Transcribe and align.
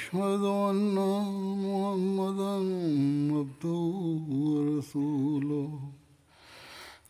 وأشهد 0.00 0.44
أن 0.44 0.96
محمدا 1.64 2.54
عبده 3.36 3.82
ورسوله. 4.32 5.70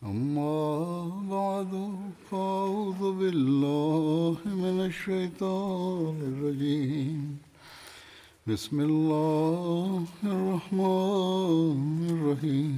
أما 0.03 0.55
بعد 1.35 1.71
فأعوذ 2.29 3.01
بالله 3.19 4.35
من 4.45 4.77
الشيطان 4.89 6.15
الرجيم. 6.31 7.19
بسم 8.47 8.77
الله 8.89 10.03
الرحمن 10.23 11.99
الرحيم. 12.15 12.75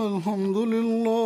الحمد 0.00 0.56
لله 0.74 1.21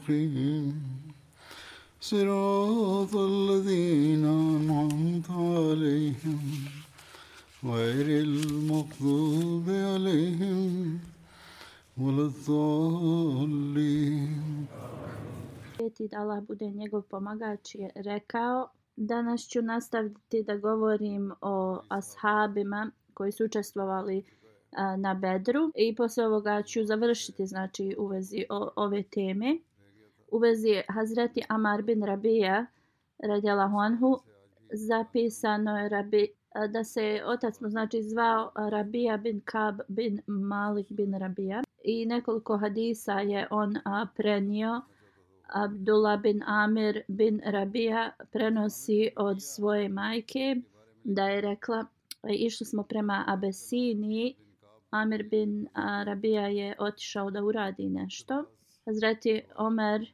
المستقيم 0.00 0.82
صراط 2.00 3.14
الذين 3.14 4.24
أنعمت 4.24 5.30
عليهم 5.30 6.40
غير 7.64 8.06
المغضوب 8.24 9.68
عليهم 9.68 10.98
ولا 11.98 12.22
الضالين 12.32 13.86
Sveti 15.76 16.08
da 16.08 16.18
Allah 16.18 16.40
bude 16.40 16.70
njegov 16.70 17.02
pomagač 17.02 17.74
je 17.74 17.90
rekao 17.94 18.68
Danas 18.96 19.40
ću 19.48 19.62
nastaviti 19.62 20.42
da 20.42 20.56
govorim 20.56 21.32
o 21.40 21.80
ashabima 21.88 22.90
koji 23.14 23.32
su 23.32 23.44
učestvovali 23.44 24.24
a, 24.72 24.96
na 24.96 25.14
Bedru 25.14 25.72
i 25.74 25.94
posle 25.94 26.26
ovoga 26.26 26.62
ću 26.62 26.84
završiti 26.84 27.46
znači 27.46 27.94
u 27.98 28.06
vezi 28.06 28.44
o, 28.50 28.70
ove 28.76 29.02
teme. 29.02 29.58
U 30.31 30.37
vezi 30.37 30.81
Hazreti 30.87 31.41
Amar 31.49 31.81
bin 31.81 32.03
Rabija 32.03 32.65
radjela 33.19 33.67
Honhu 33.67 34.17
zapisano 34.73 35.77
je 35.77 35.89
Rabi, 35.89 36.27
da 36.69 36.83
se 36.83 37.21
otac 37.25 37.59
mu 37.61 37.69
znači 37.69 38.03
zvao 38.03 38.51
Rabija 38.55 39.17
bin 39.17 39.41
Kab 39.45 39.79
bin 39.87 40.21
Malik 40.27 40.87
bin 40.89 41.13
Rabija 41.13 41.61
i 41.83 42.05
nekoliko 42.05 42.57
hadisa 42.57 43.13
je 43.13 43.47
on 43.51 43.77
a, 43.85 44.05
prenio. 44.15 44.81
Abdullah 45.53 46.21
bin 46.21 46.43
Amir 46.45 47.01
bin 47.07 47.41
Rabija 47.45 48.11
prenosi 48.31 49.11
od 49.15 49.37
svoje 49.41 49.89
majke 49.89 50.55
da 51.03 51.29
je 51.29 51.41
rekla 51.41 51.85
išli 52.29 52.65
smo 52.65 52.83
prema 52.83 53.23
Abesini 53.27 54.35
Amir 54.89 55.29
bin 55.29 55.67
Rabija 56.05 56.47
je 56.47 56.75
otišao 56.79 57.31
da 57.31 57.43
uradi 57.43 57.89
nešto. 57.89 58.45
Hazreti 58.85 59.41
Omer 59.55 60.13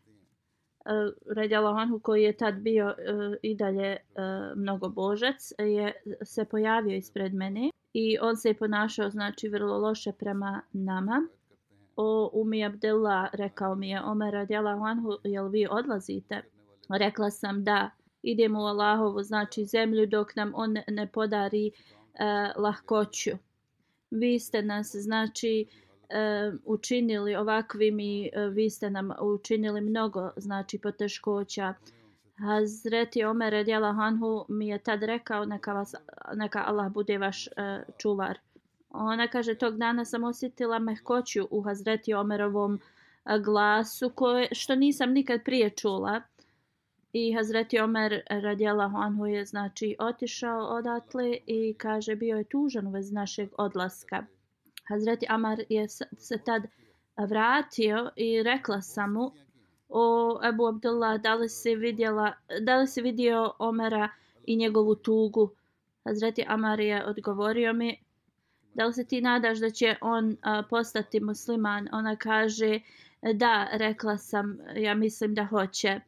uh, 1.62 1.78
Anhu 1.78 2.00
koji 2.00 2.24
je 2.24 2.38
tad 2.38 2.56
bio 2.56 2.88
uh, 2.88 3.36
i 3.42 3.56
dalje 3.56 3.98
uh, 3.98 4.58
mnogo 4.58 4.90
božac 4.90 5.52
je 5.60 5.94
se 6.24 6.46
pojavio 6.46 6.96
ispred 6.96 7.34
mene 7.34 7.72
i 7.94 8.18
on 8.22 8.38
se 8.38 8.50
je 8.50 8.58
ponašao 8.58 9.10
znači 9.10 9.50
vrlo 9.50 9.78
loše 9.78 10.12
prema 10.12 10.62
nama 10.74 11.28
o 11.96 12.30
Umi 12.34 12.66
Abdullah, 12.66 13.30
rekao 13.34 13.76
mi 13.76 13.90
je 13.90 14.02
Omer 14.04 14.34
radijala 14.34 14.72
anhu, 14.72 15.18
jel 15.24 15.48
vi 15.48 15.68
odlazite? 15.70 16.42
Rekla 16.90 17.30
sam 17.30 17.64
da, 17.64 17.90
idemo 18.24 18.60
u 18.60 18.66
Allahovu, 18.66 19.24
znači 19.24 19.66
zemlju 19.66 20.06
dok 20.06 20.36
nam 20.36 20.52
on 20.56 20.78
ne 20.88 21.08
podari 21.08 21.72
uh, 21.72 22.64
lahkoću. 22.64 23.32
Vi 24.12 24.40
ste 24.40 24.62
nas, 24.62 24.96
znači, 24.96 25.66
uh, 25.68 25.87
učinili 26.66 27.36
ovakvim 27.36 28.00
i 28.00 28.30
e, 28.34 28.48
vi 28.50 28.70
ste 28.70 28.90
nam 28.90 29.12
učinili 29.22 29.82
mnogo, 29.82 30.32
znači, 30.38 30.80
poteškoća. 30.80 31.74
Hazreti 32.38 33.24
Omer 33.24 33.54
radijala 33.54 33.94
Hanhu 33.94 34.46
mi 34.50 34.68
je 34.68 34.78
tad 34.78 35.04
rekao, 35.04 35.46
neka, 35.46 35.74
vas, 35.74 35.96
neka 36.36 36.64
Allah 36.68 36.92
bude 36.92 37.18
vaš 37.18 37.48
e, 37.48 37.52
čuvar. 37.98 38.40
Ona 38.90 39.28
kaže, 39.28 39.56
tog 39.56 39.78
dana 39.78 40.06
sam 40.06 40.24
osjetila 40.24 40.80
mehkoću 40.80 41.48
u 41.52 41.62
Hazreti 41.62 42.14
Omerovom 42.14 42.80
e, 43.26 43.40
glasu, 43.40 44.10
koje, 44.10 44.48
što 44.52 44.76
nisam 44.76 45.12
nikad 45.12 45.44
prije 45.46 45.70
čula. 45.70 46.22
I 47.14 47.34
Hazreti 47.34 47.80
Omer 47.80 48.22
radijala 48.30 48.92
Anhu 48.96 49.26
je 49.26 49.46
znači 49.46 49.96
otišao 50.00 50.60
odatle 50.60 51.38
i 51.46 51.74
kaže 51.78 52.16
bio 52.16 52.38
je 52.38 52.44
tužan 52.44 52.88
u 52.88 52.92
vezi 52.92 53.14
našeg 53.14 53.50
odlaska. 53.58 54.26
Hazreti 54.88 55.26
Amar 55.30 55.60
je 55.70 55.88
se 56.18 56.38
tad 56.46 56.64
vratio 57.18 58.12
i 58.16 58.44
rekla 58.44 58.82
sam 58.82 59.14
mu 59.14 59.32
o 59.90 60.40
Ebu 60.50 60.68
Abdullah 60.68 61.22
da 61.22 61.36
li 61.36 61.50
si, 61.50 61.76
vidjela, 61.76 62.34
da 62.62 62.78
li 62.78 62.88
si 62.88 63.02
vidio 63.02 63.54
Omera 63.60 64.10
i 64.46 64.56
njegovu 64.56 64.96
tugu. 64.96 65.50
Hazreti 66.04 66.46
Amar 66.48 66.80
je 66.80 67.06
odgovorio 67.06 67.74
mi 67.74 68.00
da 68.78 68.86
li 68.86 68.94
se 68.94 69.06
ti 69.06 69.22
nadaš 69.22 69.58
da 69.58 69.70
će 69.70 69.96
on 70.02 70.38
a, 70.42 70.64
postati 70.70 71.20
musliman? 71.20 71.90
Ona 71.92 72.16
kaže, 72.16 72.80
da, 73.34 73.68
rekla 73.72 74.18
sam, 74.18 74.58
ja 74.76 74.94
mislim 74.94 75.34
da 75.34 75.46
hoće. 75.46 76.00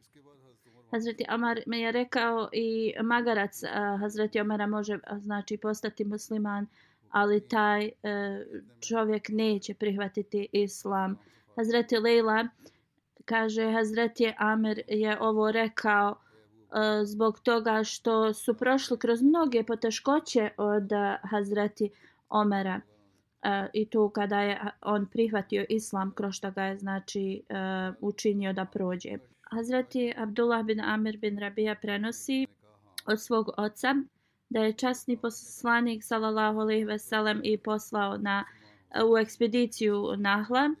Hazreti 0.90 1.24
Amar 1.28 1.60
mi 1.66 1.80
je 1.80 1.92
rekao 1.92 2.48
i 2.52 2.94
magarac 3.02 3.62
a, 3.62 3.96
Hazreti 4.00 4.40
Omera 4.40 4.66
može 4.66 4.98
znači 5.18 5.56
postati 5.56 6.04
musliman, 6.04 6.66
ali 7.10 7.48
taj 7.48 7.84
e, 7.84 7.90
čovjek 8.88 9.28
neće 9.28 9.74
prihvatiti 9.74 10.48
islam. 10.52 11.18
Hazreti 11.56 11.98
Leila 11.98 12.48
kaže, 13.24 13.72
Hazreti 13.72 14.32
Amir 14.38 14.82
je 14.88 15.20
ovo 15.20 15.52
rekao 15.52 16.14
e, 16.14 17.04
zbog 17.04 17.40
toga 17.40 17.84
što 17.84 18.34
su 18.34 18.54
prošli 18.54 18.98
kroz 18.98 19.22
mnoge 19.22 19.64
poteškoće 19.64 20.50
od 20.56 20.92
e, 20.92 21.16
Hazreti 21.30 21.90
Omera 22.28 22.80
E, 23.42 23.68
i 23.72 23.86
to 23.86 24.08
kada 24.10 24.40
je 24.40 24.60
on 24.82 25.06
prihvatio 25.06 25.64
islam 25.68 26.12
kroz 26.14 26.34
što 26.34 26.50
ga 26.50 26.62
je 26.62 26.78
znači 26.78 27.42
e, 27.48 27.54
učinio 28.00 28.52
da 28.52 28.64
prođe. 28.64 29.10
Hazreti 29.50 30.14
Abdullah 30.16 30.64
bin 30.64 30.80
Amir 30.80 31.16
bin 31.16 31.38
Rabija 31.38 31.74
prenosi 31.74 32.46
od 33.06 33.20
svog 33.20 33.50
oca 33.56 33.94
da 34.50 34.60
je 34.60 34.72
časni 34.72 35.16
poslanik 35.16 36.04
sallallahu 36.04 36.60
alejhi 36.60 36.84
ve 36.84 36.98
sellem 36.98 37.40
i 37.44 37.56
poslao 37.58 38.18
na 38.18 38.44
u 39.12 39.18
ekspediciju 39.18 40.16
Nahla. 40.16 40.74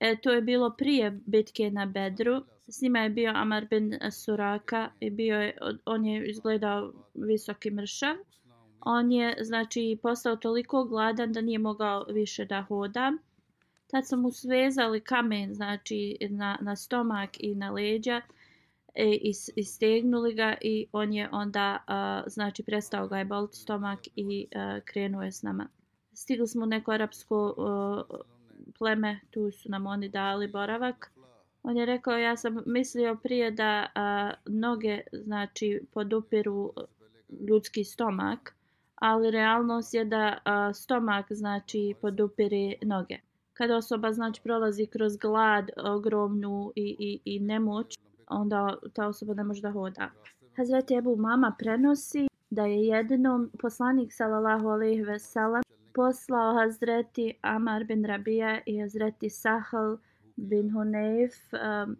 E, 0.00 0.16
to 0.22 0.30
je 0.30 0.42
bilo 0.42 0.70
prije 0.70 1.20
bitke 1.26 1.70
na 1.70 1.86
Bedru. 1.86 2.42
S 2.68 2.80
njima 2.80 2.98
je 2.98 3.10
bio 3.10 3.32
Amar 3.34 3.66
bin 3.70 3.98
Suraka 4.10 4.90
i 5.00 5.10
bio 5.10 5.40
je, 5.40 5.58
on 5.84 6.06
je 6.06 6.30
izgledao 6.30 6.92
visoki 7.14 7.70
mršav 7.70 8.16
on 8.84 9.12
je 9.12 9.36
znači 9.40 9.98
postao 10.02 10.36
toliko 10.36 10.84
gladan 10.84 11.32
da 11.32 11.40
nije 11.40 11.58
mogao 11.58 12.04
više 12.08 12.44
da 12.44 12.62
hoda. 12.62 13.12
Tad 13.86 14.08
su 14.08 14.16
mu 14.16 14.32
svezali 14.32 15.00
kamen 15.00 15.54
znači 15.54 16.16
na, 16.30 16.58
na 16.60 16.76
stomak 16.76 17.30
i 17.40 17.54
na 17.54 17.70
leđa 17.70 18.20
E, 18.94 19.04
i, 19.04 19.32
i 19.56 19.64
stegnuli 19.64 20.34
ga 20.34 20.56
i 20.60 20.86
on 20.92 21.12
je 21.12 21.28
onda 21.32 21.78
a, 21.86 22.22
znači 22.26 22.62
prestao 22.62 23.08
ga 23.08 23.18
je 23.18 23.24
boliti 23.24 23.56
stomak 23.56 23.98
i 24.16 24.46
a, 24.54 24.80
krenuo 24.84 25.22
je 25.22 25.32
s 25.32 25.42
nama. 25.42 25.68
Stigli 26.14 26.46
smo 26.46 26.62
u 26.62 26.66
neko 26.66 26.92
arapsko 26.92 27.54
a, 27.58 28.02
pleme, 28.78 29.20
tu 29.30 29.50
su 29.50 29.68
nam 29.68 29.86
oni 29.86 30.08
dali 30.08 30.48
boravak. 30.48 31.12
On 31.62 31.76
je 31.76 31.86
rekao 31.86 32.18
ja 32.18 32.36
sam 32.36 32.62
mislio 32.66 33.16
prije 33.22 33.50
da 33.50 33.86
a, 33.94 34.32
noge 34.46 35.00
znači 35.12 35.80
podupiru 35.92 36.72
ljudski 37.48 37.84
stomak 37.84 38.54
ali 38.94 39.30
realnost 39.30 39.94
je 39.94 40.04
da 40.04 40.38
a, 40.44 40.72
stomak 40.74 41.26
znači 41.30 41.94
podupiri 42.00 42.76
noge. 42.82 43.18
Kada 43.52 43.76
osoba 43.76 44.12
znači 44.12 44.42
prolazi 44.42 44.86
kroz 44.86 45.16
glad 45.16 45.70
ogromnu 45.84 46.72
i, 46.76 46.96
i, 46.98 47.20
i 47.24 47.40
nemoć, 47.40 47.98
onda 48.32 48.76
ta 48.94 49.06
osoba 49.06 49.34
ne 49.34 49.44
može 49.44 49.62
da 49.62 49.70
hoda. 49.70 50.10
Hazreti 50.56 50.94
Ebu 50.94 51.16
Mama 51.16 51.54
prenosi 51.58 52.28
da 52.50 52.66
je 52.66 52.86
jednom 52.86 53.50
poslanik 53.60 54.12
sallallahu 54.12 54.68
alejhi 54.68 55.02
ve 55.02 55.18
sellem 55.18 55.62
poslao 55.94 56.54
Hazreti 56.54 57.34
Amar 57.42 57.84
bin 57.84 58.04
Rabija 58.04 58.60
i 58.66 58.80
Hazreti 58.80 59.30
Sahal 59.30 59.96
bin 60.36 60.70
Hunayf 60.70 61.32
um, 61.52 61.96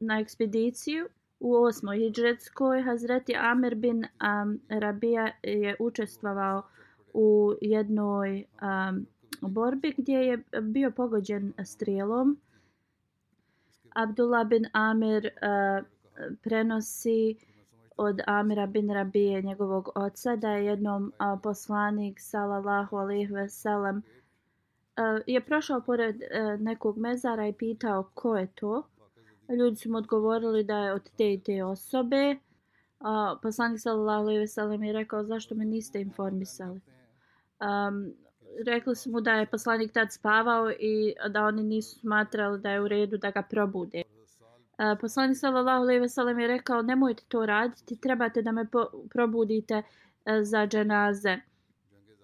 na 0.00 0.20
ekspediciju 0.20 1.06
U 1.40 1.54
osmoj 1.54 1.98
hijđretskoj 1.98 2.82
Hazreti 2.82 3.34
Amir 3.36 3.74
bin 3.74 4.04
um, 4.04 4.60
Rabija 4.68 5.30
je 5.42 5.76
učestvovao 5.80 6.62
u 7.14 7.52
jednoj 7.60 8.44
um, 8.62 9.06
borbi 9.40 9.94
gdje 9.98 10.18
je 10.18 10.44
bio 10.62 10.90
pogođen 10.90 11.52
strijelom. 11.64 12.38
Abdullah 13.96 14.44
bin 14.44 14.66
Amir 14.72 15.24
uh, 15.24 15.84
prenosi 16.42 17.36
od 17.96 18.20
Amira 18.26 18.66
bin 18.66 18.90
Rabije, 18.90 19.42
njegovog 19.42 19.88
oca, 19.94 20.36
da 20.36 20.50
je 20.50 20.66
jednom 20.66 21.04
uh, 21.04 21.40
poslanik, 21.42 22.20
salallahu 22.20 22.96
alaihi 22.96 23.32
ve 23.32 23.48
sellem, 23.48 23.96
uh, 23.96 24.02
eh, 24.96 25.22
je 25.26 25.40
prošao 25.40 25.80
pored 25.80 26.16
uh, 26.16 26.60
nekog 26.60 26.98
mezara 26.98 27.46
i 27.46 27.52
pitao 27.52 28.10
ko 28.14 28.36
je 28.36 28.46
to. 28.54 28.82
Ljudi 29.58 29.76
su 29.76 29.90
mu 29.90 29.98
odgovorili 29.98 30.64
da 30.64 30.78
je 30.78 30.92
od 30.92 31.10
te 31.16 31.32
i 31.32 31.40
te 31.40 31.64
osobe. 31.64 32.36
Uh, 33.00 33.40
poslanik 33.42 33.80
sallallahu 33.80 34.22
alejhi 34.22 34.40
ve 34.40 34.46
sellem 34.46 34.82
je 34.82 34.92
rekao 34.92 35.24
zašto 35.24 35.54
me 35.54 35.64
niste 35.64 36.00
informisali. 36.00 36.80
Um, 37.60 38.14
rekli 38.66 38.96
su 38.96 39.10
mu 39.10 39.20
da 39.20 39.32
je 39.32 39.46
poslanik 39.46 39.92
tad 39.92 40.12
spavao 40.12 40.70
i 40.70 41.14
da 41.28 41.44
oni 41.44 41.62
nisu 41.62 41.98
smatrali 41.98 42.60
da 42.60 42.70
je 42.70 42.80
u 42.80 42.88
redu 42.88 43.16
da 43.16 43.30
ga 43.30 43.42
probude. 43.42 44.02
Uh, 44.02 44.98
poslanik 45.00 45.36
sallallahu 45.36 45.82
alejhi 45.82 46.00
ve 46.00 46.08
sellem 46.08 46.38
je 46.38 46.46
rekao 46.46 46.82
nemojte 46.82 47.22
to 47.28 47.46
raditi, 47.46 48.00
trebate 48.00 48.42
da 48.42 48.52
me 48.52 48.66
po, 48.70 48.86
probudite 49.10 49.76
uh, 49.76 50.32
za 50.42 50.66
dženaze. 50.66 51.36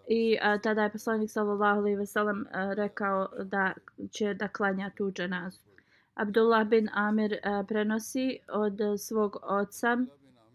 I 0.08 0.37
uh, 0.37 0.61
tada 0.61 0.82
je 0.82 0.93
poslanik 0.93 1.31
sallallahu 1.31 1.79
alejhi 1.79 1.96
ve 1.96 2.06
sellem 2.06 2.46
e, 2.46 2.75
rekao 2.75 3.28
da 3.44 3.73
će 4.11 4.35
da 4.35 4.49
klanja 4.49 4.90
tu 4.96 5.11
dženazu. 5.11 5.61
Abdullah 6.14 6.67
bin 6.67 6.88
Amir 6.93 7.32
e, 7.32 7.38
prenosi 7.69 8.38
od 8.49 8.78
svog 8.99 9.37
oca 9.43 9.96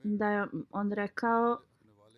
da 0.04 0.30
je 0.30 0.48
on 0.72 0.92
rekao 0.92 1.58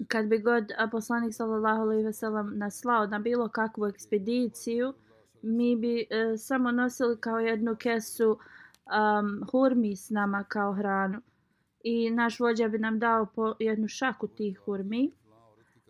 kad 0.08 0.28
bi 0.28 0.38
god 0.38 0.72
poslanik 0.92 1.34
sallallahu 1.34 1.82
alejhi 1.82 2.04
ve 2.04 2.14
sellem 2.14 2.58
naslao 2.58 3.08
na 3.08 3.20
bilo 3.20 3.50
kakvu 3.50 3.86
ekspediciju 3.86 4.94
mi 5.42 5.76
bi 5.76 6.08
e, 6.10 6.38
samo 6.38 6.72
nosili 6.72 7.18
kao 7.18 7.40
jednu 7.40 7.76
kesu 7.76 8.30
um, 8.30 9.48
hurmi 9.52 9.96
s 9.96 10.10
nama 10.10 10.44
kao 10.44 10.74
hranu 10.74 11.22
i 11.84 12.10
naš 12.10 12.40
vođa 12.40 12.68
bi 12.68 12.78
nam 12.78 13.00
dao 13.00 13.26
po 13.26 13.56
jednu 13.60 13.88
šaku 13.88 14.28
tih 14.28 14.60
hurmi 14.66 15.12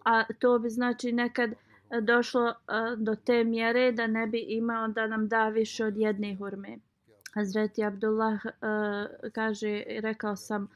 a 0.06 0.24
to 0.40 0.60
bi 0.60 0.70
znači 0.70 1.12
nekad 1.12 1.52
e, 1.52 2.02
došlo 2.02 2.46
uh, 2.46 3.00
do 3.00 3.16
te 3.16 3.44
mjere 3.44 3.92
da 3.92 4.08
ne 4.08 4.28
bi 4.28 4.40
imao 4.40 4.88
da 4.88 5.08
nam 5.08 5.28
da 5.28 5.50
više 5.50 5.86
od 5.86 5.98
jedne 5.98 6.36
hurme. 6.36 6.78
Hazreti 7.34 7.84
Abdullah 7.84 8.46
uh, 8.46 9.32
kaže, 9.34 9.84
rekao 9.88 10.36
sam, 10.36 10.68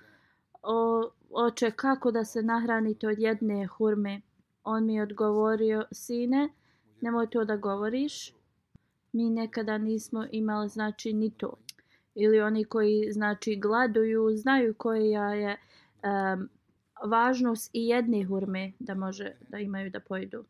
o, 0.63 1.09
oče, 1.35 1.71
kako 1.71 2.11
da 2.11 2.25
se 2.25 2.41
nahranite 2.41 3.07
od 3.07 3.19
jedne 3.19 3.65
hurme? 3.65 4.21
On 4.63 4.85
mi 4.85 4.95
je 4.95 5.03
odgovorio, 5.03 5.85
sine, 5.91 6.49
nemoj 7.01 7.29
to 7.29 7.45
da 7.45 7.57
govoriš. 7.57 8.33
Mi 9.11 9.29
nekada 9.29 9.77
nismo 9.77 10.25
imali, 10.31 10.69
znači, 10.69 11.13
ni 11.13 11.29
to. 11.29 11.53
Ili 12.15 12.41
oni 12.41 12.65
koji, 12.65 13.11
znači, 13.11 13.55
gladuju, 13.55 14.37
znaju 14.37 14.73
koja 14.73 15.33
je 15.33 15.57
um, 16.03 16.49
važnost 17.09 17.69
i 17.73 17.87
jedne 17.87 18.23
hurme 18.23 18.71
da 18.79 18.95
može 18.95 19.31
da 19.49 19.57
imaju 19.57 19.89
da 19.89 19.99
pojedu. 19.99 20.45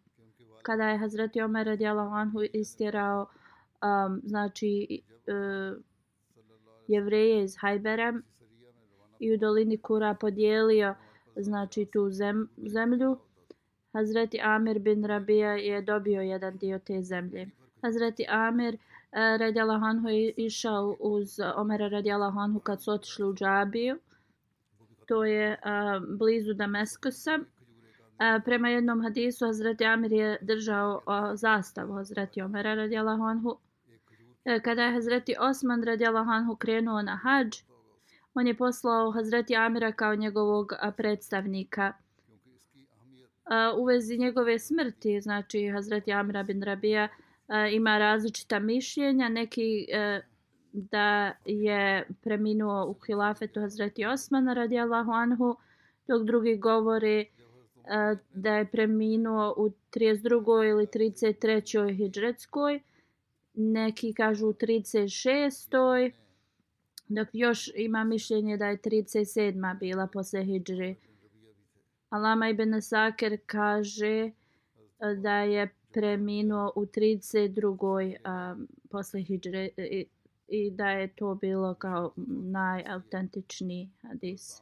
Kada 0.62 0.90
je 0.90 0.98
Hazreti 0.98 1.42
Omer 1.42 1.68
radijalahu 1.68 2.16
anhu 2.16 2.42
istjerao, 2.54 3.22
um, 3.26 4.22
znači, 4.24 5.02
uh, 5.28 5.84
jevreje 6.88 7.44
iz 7.44 7.56
Hajbera 7.60 8.14
i 9.24 9.34
u 9.34 9.38
dolini 9.38 9.78
Kura 9.78 10.14
podijelio 10.14 10.96
znači 11.36 11.86
tu 11.86 12.10
zem, 12.10 12.50
zemlju. 12.58 13.18
Hazreti 13.94 14.40
Amir 14.44 14.80
bin 14.80 15.06
Rabija 15.06 15.56
je 15.56 15.82
dobio 15.82 16.22
jedan 16.22 16.58
dio 16.58 16.80
te 16.80 17.02
zemlje. 17.02 17.50
Hazreti 17.82 18.26
Amir 18.30 18.78
eh, 19.12 19.80
Hanhu 19.80 20.10
je 20.10 20.34
išao 20.38 20.98
uz 21.00 21.40
Omera 21.56 21.88
radijalahu 21.88 22.40
Hanhu 22.40 22.60
kad 22.60 22.84
su 22.84 22.92
otišli 22.92 23.26
u 23.26 23.34
Džabiju. 23.34 23.98
To 25.08 25.26
je 25.26 25.60
a, 25.64 26.00
blizu 26.18 26.54
Damaskusa. 26.54 27.40
A, 28.18 28.36
eh, 28.36 28.40
prema 28.46 28.70
jednom 28.70 29.02
hadisu 29.02 29.46
Hazreti 29.46 29.86
Amir 29.86 30.12
je 30.12 30.38
držao 30.42 31.02
a, 31.06 31.36
zastavu 31.36 31.94
Hazreti 31.94 32.42
Omera 32.42 32.76
radijalahu 32.76 33.24
Hanhu. 33.24 33.58
Kada 34.64 34.84
je 34.84 34.94
Hazreti 34.94 35.36
Osman 35.40 35.84
radijalahu 35.84 36.26
Hanhu 36.30 36.56
krenuo 36.56 37.02
na 37.02 37.16
hađ, 37.16 37.58
on 38.36 38.48
je 38.48 38.58
poslao 38.58 39.12
Hazreti 39.12 39.56
Amira 39.56 39.92
kao 39.92 40.16
njegovog 40.16 40.74
predstavnika. 40.98 41.94
U 43.78 43.86
vezi 43.86 44.18
njegove 44.18 44.60
smrti, 44.60 45.22
znači 45.22 45.70
Hazreti 45.70 46.14
Amira 46.14 46.44
bin 46.44 46.64
Rabija 46.64 47.08
ima 47.72 47.98
različita 47.98 48.60
mišljenja. 48.60 49.30
Neki 49.30 49.88
e, 49.92 50.22
da 50.74 51.34
je 51.46 52.08
preminuo 52.22 52.86
u 52.86 52.94
hilafetu 53.06 53.60
Hazreti 53.60 54.06
Osmana 54.06 54.54
radijallahu 54.54 55.12
anhu, 55.12 55.56
dok 56.08 56.24
drugi 56.24 56.58
govori 56.58 57.20
e, 57.20 57.28
da 58.34 58.56
je 58.56 58.66
preminuo 58.66 59.54
u 59.58 59.70
32. 59.92 60.70
ili 60.70 60.86
33. 60.86 61.98
hijđretskoj. 61.98 62.82
Neki 63.54 64.14
kažu 64.14 64.48
u 64.48 64.54
36 64.54 66.12
dok 67.08 67.28
još 67.34 67.70
ima 67.76 68.04
mišljenje 68.04 68.58
da 68.58 68.66
je 68.66 68.78
37. 68.78 69.80
bila 69.80 70.08
posle 70.08 70.44
Hidžri. 70.44 70.96
Alama 72.10 72.50
ibn 72.50 72.82
Saker 72.82 73.38
kaže 73.46 74.18
e, 74.18 74.32
da 75.16 75.38
je 75.38 75.70
preminuo 75.94 76.72
u 76.76 76.86
32. 76.86 78.16
Um, 78.54 78.64
e, 78.64 78.66
posle 78.90 79.22
Hidžre 79.22 79.70
e, 79.78 79.84
i, 79.84 80.06
i 80.48 80.72
da 80.72 80.90
je 80.90 81.08
to 81.08 81.36
bilo 81.36 81.74
kao 81.74 82.14
najautentičniji 82.52 83.90
hadis. 84.02 84.62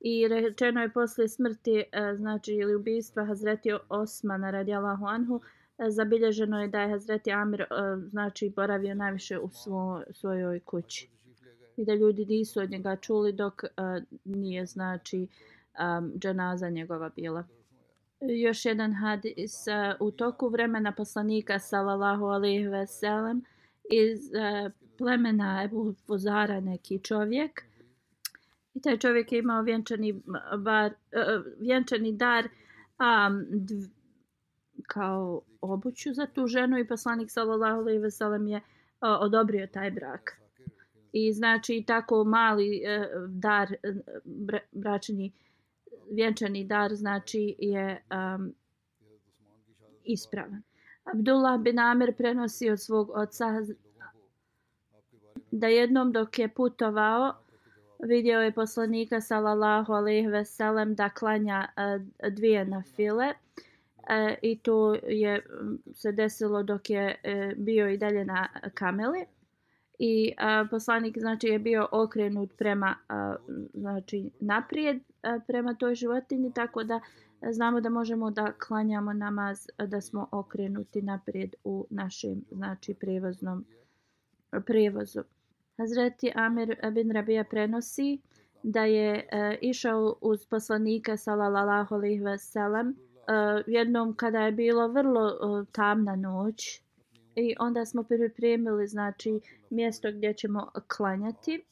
I 0.00 0.28
rečeno 0.28 0.80
je 0.80 0.92
posle 0.92 1.28
smrti, 1.28 1.84
znači 2.16 2.52
ili 2.52 2.74
ubistva 2.74 3.24
Hazreti 3.24 3.70
Osmana 3.88 4.50
radijalahu 4.50 5.06
anhu, 5.06 5.40
zabilježeno 5.88 6.60
je 6.60 6.68
da 6.68 6.80
je 6.80 6.88
Hazreti 6.88 7.32
Amir 7.32 7.64
znači 8.10 8.52
boravio 8.56 8.94
najviše 8.94 9.38
u 9.38 9.50
svo, 9.50 10.02
svojoj 10.10 10.60
kući 10.60 11.08
i 11.78 11.84
da 11.84 11.94
ljudi 11.94 12.26
nisu 12.26 12.60
od 12.60 12.70
njega 12.70 12.96
čuli 12.96 13.32
dok 13.32 13.62
uh, 13.62 14.04
nije 14.24 14.66
znači 14.66 15.26
um, 15.98 16.12
dženaza 16.18 16.70
njegova 16.70 17.08
bila. 17.08 17.44
Još 18.20 18.64
jedan 18.64 18.92
hadis 18.94 19.66
uh, 19.66 20.06
u 20.08 20.10
toku 20.10 20.48
vremena 20.48 20.92
poslanika 20.92 21.58
sallallahu 21.58 22.24
alejhi 22.24 22.66
ve 22.66 22.86
sellem 22.86 23.44
iz 23.90 24.20
uh, 24.20 24.72
plemena 24.98 25.62
Ebu 25.64 25.94
Fuzara 26.06 26.60
neki 26.60 26.98
čovjek 26.98 27.62
i 28.74 28.80
taj 28.80 28.98
čovjek 28.98 29.32
je 29.32 29.38
imao 29.38 29.62
vjenčani 29.62 30.22
bar 30.58 30.92
uh, 30.92 31.44
vjenčani 31.60 32.12
dar 32.12 32.44
um, 32.44 33.46
dv, 33.50 33.84
kao 34.86 35.42
obuću 35.60 36.12
za 36.12 36.26
tu 36.26 36.46
ženu 36.46 36.78
i 36.78 36.88
poslanik 36.88 37.30
sallallahu 37.30 37.80
alejhi 37.80 38.00
ve 38.00 38.10
sellem 38.10 38.46
je 38.46 38.56
uh, 38.56 38.62
odobrio 39.00 39.66
taj 39.66 39.90
brak 39.90 40.47
i 41.12 41.32
znači 41.32 41.84
tako 41.86 42.24
mali 42.24 42.82
e, 42.84 43.08
dar 43.28 43.72
e, 43.72 43.76
bra, 44.24 44.58
bračni 44.72 45.32
vjenčani 46.10 46.64
dar 46.64 46.94
znači 46.94 47.54
je 47.58 48.02
um, 48.36 48.54
ispravan. 50.04 50.62
Abdullah 51.04 51.60
bin 51.60 51.78
Amir 51.78 52.16
prenosi 52.16 52.70
od 52.70 52.80
svog 52.80 53.10
oca 53.10 53.46
da 55.50 55.66
jednom 55.66 56.12
dok 56.12 56.38
je 56.38 56.48
putovao 56.48 57.32
vidio 57.98 58.40
je 58.40 58.52
poslanika 58.52 59.20
sallallahu 59.20 59.92
alejhi 59.92 60.26
ve 60.26 60.44
sellem 60.44 60.94
da 60.94 61.08
klanja 61.08 61.68
uh, 61.76 62.32
dvije 62.32 62.64
na 62.64 62.82
file 62.82 63.26
uh, 63.28 64.34
i 64.42 64.58
to 64.58 64.94
je 64.94 65.46
se 65.94 66.12
desilo 66.12 66.62
dok 66.62 66.90
je 66.90 67.14
uh, 67.24 67.64
bio 67.64 67.88
i 67.88 67.98
dalje 67.98 68.24
na 68.24 68.48
kameli 68.74 69.24
i 69.98 70.32
a, 70.38 70.66
poslanik 70.70 71.18
znači 71.18 71.46
je 71.46 71.58
bio 71.58 71.88
okrenut 71.92 72.50
prema 72.58 72.94
a, 73.08 73.36
znači 73.74 74.30
naprijed 74.40 75.00
a, 75.22 75.40
prema 75.46 75.74
toj 75.74 75.94
životinji 75.94 76.52
tako 76.52 76.84
da 76.84 77.00
znamo 77.50 77.80
da 77.80 77.88
možemo 77.88 78.30
da 78.30 78.52
klanjamo 78.52 79.12
namaz 79.12 79.66
da 79.86 80.00
smo 80.00 80.28
okrenuti 80.32 81.02
naprijed 81.02 81.54
u 81.64 81.86
našem 81.90 82.44
znači 82.50 82.94
prevoznom 82.94 83.64
prevozu. 84.66 85.22
Hazreti 85.76 86.32
Amir 86.34 86.76
bin 86.92 87.10
Rabija 87.10 87.44
prenosi 87.44 88.20
da 88.62 88.84
je 88.84 89.28
a, 89.32 89.54
išao 89.60 90.16
uz 90.20 90.46
poslanika 90.46 91.16
sallallahu 91.16 91.94
alejhi 91.94 92.20
ve 92.20 92.38
sellem 92.38 92.96
jednom 93.66 94.16
kada 94.16 94.40
je 94.40 94.52
bilo 94.52 94.88
vrlo 94.88 95.38
a, 95.40 95.64
tamna 95.72 96.16
noć 96.16 96.87
i 97.38 97.54
onda 97.58 97.84
smo 97.84 98.02
pripremili 98.02 98.86
znači 98.86 99.40
mjesto 99.70 100.12
gdje 100.12 100.34
ćemo 100.34 100.70
klanjati. 100.96 101.64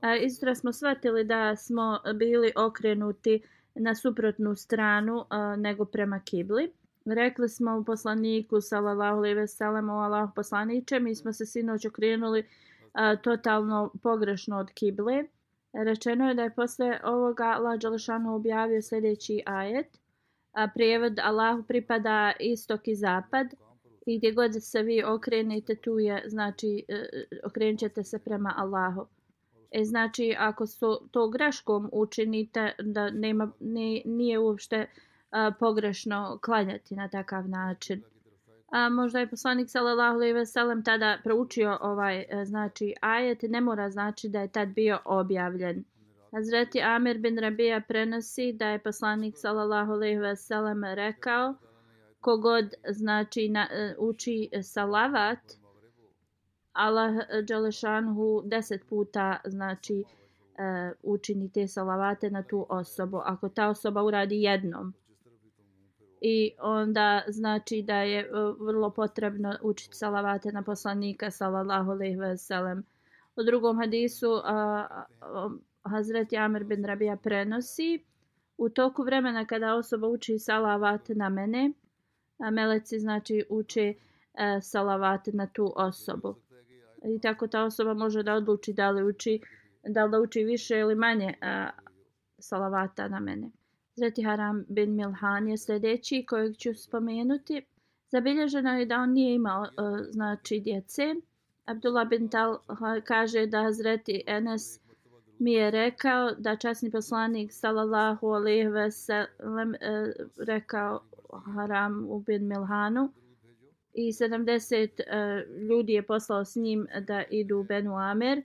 A 0.00 0.54
smo 0.54 0.72
shvatili 0.72 1.24
da 1.24 1.56
smo 1.56 1.98
bili 2.14 2.52
okrenuti 2.56 3.42
na 3.74 3.94
suprotnu 3.94 4.54
stranu 4.54 5.24
nego 5.58 5.84
prema 5.84 6.20
kibli. 6.20 6.72
Rekli 7.04 7.48
smo 7.48 7.78
u 7.78 7.84
poslaniku 7.84 8.60
sallallahu 8.60 9.16
alejhi 9.16 9.34
ve 9.34 9.46
sellem 9.46 9.90
o 9.90 9.98
Allah 9.98 10.30
poslanice, 10.36 11.00
mi 11.00 11.14
smo 11.14 11.32
se 11.32 11.46
sinoć 11.46 11.86
okrenuli 11.86 12.44
a, 12.92 13.16
totalno 13.16 13.92
pogrešno 14.02 14.58
od 14.58 14.70
kible. 14.70 15.24
Rečeno 15.72 16.28
je 16.28 16.34
da 16.34 16.42
je 16.42 16.54
posle 16.54 17.00
ovoga 17.04 17.44
Allah 17.44 17.78
dželešanu 17.78 18.34
objavio 18.34 18.82
sljedeći 18.82 19.42
ajet. 19.46 19.98
A 20.52 20.68
prijevod 20.74 21.18
Allahu 21.22 21.62
pripada 21.62 22.32
istok 22.40 22.88
i 22.88 22.94
zapad 22.94 23.46
i 24.06 24.18
gdje 24.18 24.32
god 24.32 24.50
se 24.60 24.82
vi 24.82 25.04
okrenete 25.04 25.74
tu 25.74 25.98
je 25.98 26.22
znači 26.26 26.84
e, 26.88 26.94
e 26.94 27.26
okrenut 27.44 27.80
ćete 27.80 28.04
se 28.04 28.18
prema 28.18 28.54
Allahu. 28.56 29.06
E, 29.70 29.84
znači 29.84 30.34
ako 30.38 30.66
su 30.66 31.08
to 31.10 31.28
greškom 31.28 31.90
učinite 31.92 32.72
da 32.78 33.10
nema 33.10 33.52
ne, 33.60 34.02
nije 34.04 34.38
uopšte 34.38 34.86
a, 35.30 35.50
pogrešno 35.60 36.38
klanjati 36.42 36.96
na 36.96 37.08
takav 37.08 37.48
način. 37.48 38.02
A, 38.70 38.88
možda 38.88 39.20
je 39.20 39.30
poslanik 39.30 39.70
sallallahu 39.70 40.14
alejhi 40.14 40.34
ve 40.34 40.46
sellem 40.46 40.84
tada 40.84 41.18
proučio 41.24 41.78
ovaj 41.80 42.24
a, 42.32 42.44
znači 42.44 42.94
ajet 43.00 43.42
ne 43.42 43.60
mora 43.60 43.90
znači 43.90 44.28
da 44.28 44.40
je 44.40 44.48
tad 44.48 44.68
bio 44.68 44.98
objavljen. 45.04 45.84
Hazreti 46.32 46.82
Amir 46.82 47.18
bin 47.18 47.38
Rabija 47.38 47.80
prenosi 47.88 48.52
da 48.52 48.68
je 48.68 48.78
poslanik 48.78 49.34
sallallahu 49.38 49.92
alejhi 49.92 50.18
ve 50.18 50.36
sellem 50.36 50.84
rekao 50.84 51.54
kogod 52.22 52.74
znači 52.88 53.48
na, 53.48 53.68
e, 53.70 53.94
uči 53.98 54.50
salavat 54.62 55.38
Allah 56.72 57.14
e, 57.16 57.42
Đalešanhu 57.42 58.42
deset 58.44 58.88
puta 58.88 59.40
znači 59.44 60.04
e, 60.04 60.92
učini 61.02 61.52
te 61.52 61.68
salavate 61.68 62.30
na 62.30 62.42
tu 62.42 62.66
osobu 62.68 63.20
ako 63.24 63.48
ta 63.48 63.68
osoba 63.68 64.02
uradi 64.02 64.42
jednom. 64.42 64.94
I 66.20 66.52
onda 66.60 67.22
znači 67.28 67.82
da 67.82 67.96
je 67.96 68.30
vrlo 68.60 68.90
potrebno 68.90 69.56
učiti 69.62 69.96
salavate 69.96 70.52
na 70.52 70.62
poslanika 70.62 71.30
sallallahu 71.30 71.90
alejhi 71.90 72.16
ve 72.16 72.36
sellem 72.36 72.84
u 73.36 73.42
drugom 73.42 73.78
hadisu 73.78 74.30
uh, 74.32 74.40
uh, 74.40 75.52
Hazreti 75.84 76.36
Amr 76.36 76.64
bin 76.64 76.84
Rabija 76.84 77.16
prenosi 77.16 78.04
u 78.58 78.68
toku 78.68 79.02
vremena 79.02 79.44
kada 79.44 79.74
osoba 79.74 80.08
uči 80.08 80.38
salavat 80.38 81.08
na 81.08 81.28
mene 81.28 81.72
meleci 82.50 82.98
znači 82.98 83.44
uče 83.48 83.82
e, 83.82 83.94
uh, 84.56 84.62
salavat 84.62 85.26
na 85.26 85.46
tu 85.46 85.72
osobu 85.76 86.34
i 87.04 87.20
tako 87.20 87.46
ta 87.46 87.64
osoba 87.64 87.94
može 87.94 88.22
da 88.22 88.34
odluči 88.34 88.72
da 88.72 88.90
li 88.90 89.02
uči 89.02 89.40
da 89.84 90.04
li 90.04 90.18
uči 90.18 90.44
više 90.44 90.78
ili 90.78 90.94
manje 90.94 91.34
e, 91.40 91.68
salavata 92.38 93.08
na 93.08 93.20
mene. 93.20 93.50
Zreti 93.94 94.22
Haram 94.22 94.64
bin 94.68 94.96
Milhan 94.96 95.48
je 95.48 95.58
sljedeći 95.58 96.24
kojeg 96.28 96.56
ću 96.56 96.74
spomenuti. 96.74 97.62
Zabilježeno 98.08 98.78
je 98.78 98.86
da 98.86 98.96
on 98.96 99.12
nije 99.12 99.34
imao 99.34 99.64
e, 99.64 99.68
znači 100.10 100.60
djece. 100.60 101.14
Abdullah 101.64 102.08
bin 102.08 102.28
Tal 102.28 102.58
kaže 103.04 103.46
da 103.46 103.72
Zreti 103.72 104.22
Enes 104.26 104.80
mi 105.38 105.52
je 105.52 105.70
rekao 105.70 106.30
da 106.38 106.56
časni 106.56 106.90
poslanik 106.90 107.52
sallallahu 107.52 108.26
alejhi 108.26 108.68
ve 108.68 108.90
sellem 108.90 109.74
rekao 110.38 111.00
Haram 111.38 112.06
u 112.08 112.20
bin 112.20 112.48
Milhanu 112.48 113.12
i 113.94 114.12
70 114.12 114.82
uh, 114.82 115.06
e, 115.06 115.46
ljudi 115.68 115.92
je 115.92 116.02
poslao 116.02 116.44
s 116.44 116.56
njim 116.56 116.86
da 117.06 117.22
idu 117.30 117.58
u 117.58 117.64
Benu 117.64 117.96
Amer. 117.96 118.42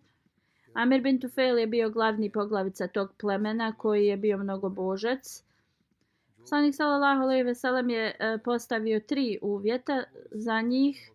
Amer 0.73 1.01
bin 1.01 1.19
Tufel 1.19 1.59
je 1.59 1.67
bio 1.67 1.89
glavni 1.89 2.31
poglavica 2.31 2.87
tog 2.87 3.13
plemena 3.19 3.73
koji 3.77 4.05
je 4.05 4.17
bio 4.17 4.37
mnogo 4.37 4.69
božac. 4.69 5.43
Slanik 6.45 6.75
sallallahu 6.75 7.21
alejhi 7.21 7.43
ve 7.43 7.55
sellem 7.55 7.89
je 7.89 8.15
uh, 8.19 8.41
postavio 8.43 8.99
tri 8.99 9.39
uvjeta 9.41 10.03
za 10.31 10.61
njih 10.61 11.11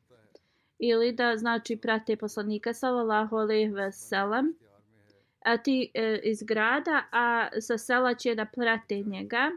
ili 0.79 1.13
da 1.13 1.37
znači 1.37 1.77
prate 1.77 2.17
poslanika 2.17 2.73
sallallahu 2.73 3.37
alejhi 3.37 3.73
ve 3.73 3.93
sellem 3.93 4.55
a 5.45 5.57
ti 5.57 5.91
e, 5.95 6.21
iz 6.25 6.43
grada 6.43 7.03
a 7.13 7.49
sa 7.61 7.79
sela 7.79 8.15
će 8.15 8.35
da 8.35 8.45
prate 8.45 9.03
njega 9.07 9.51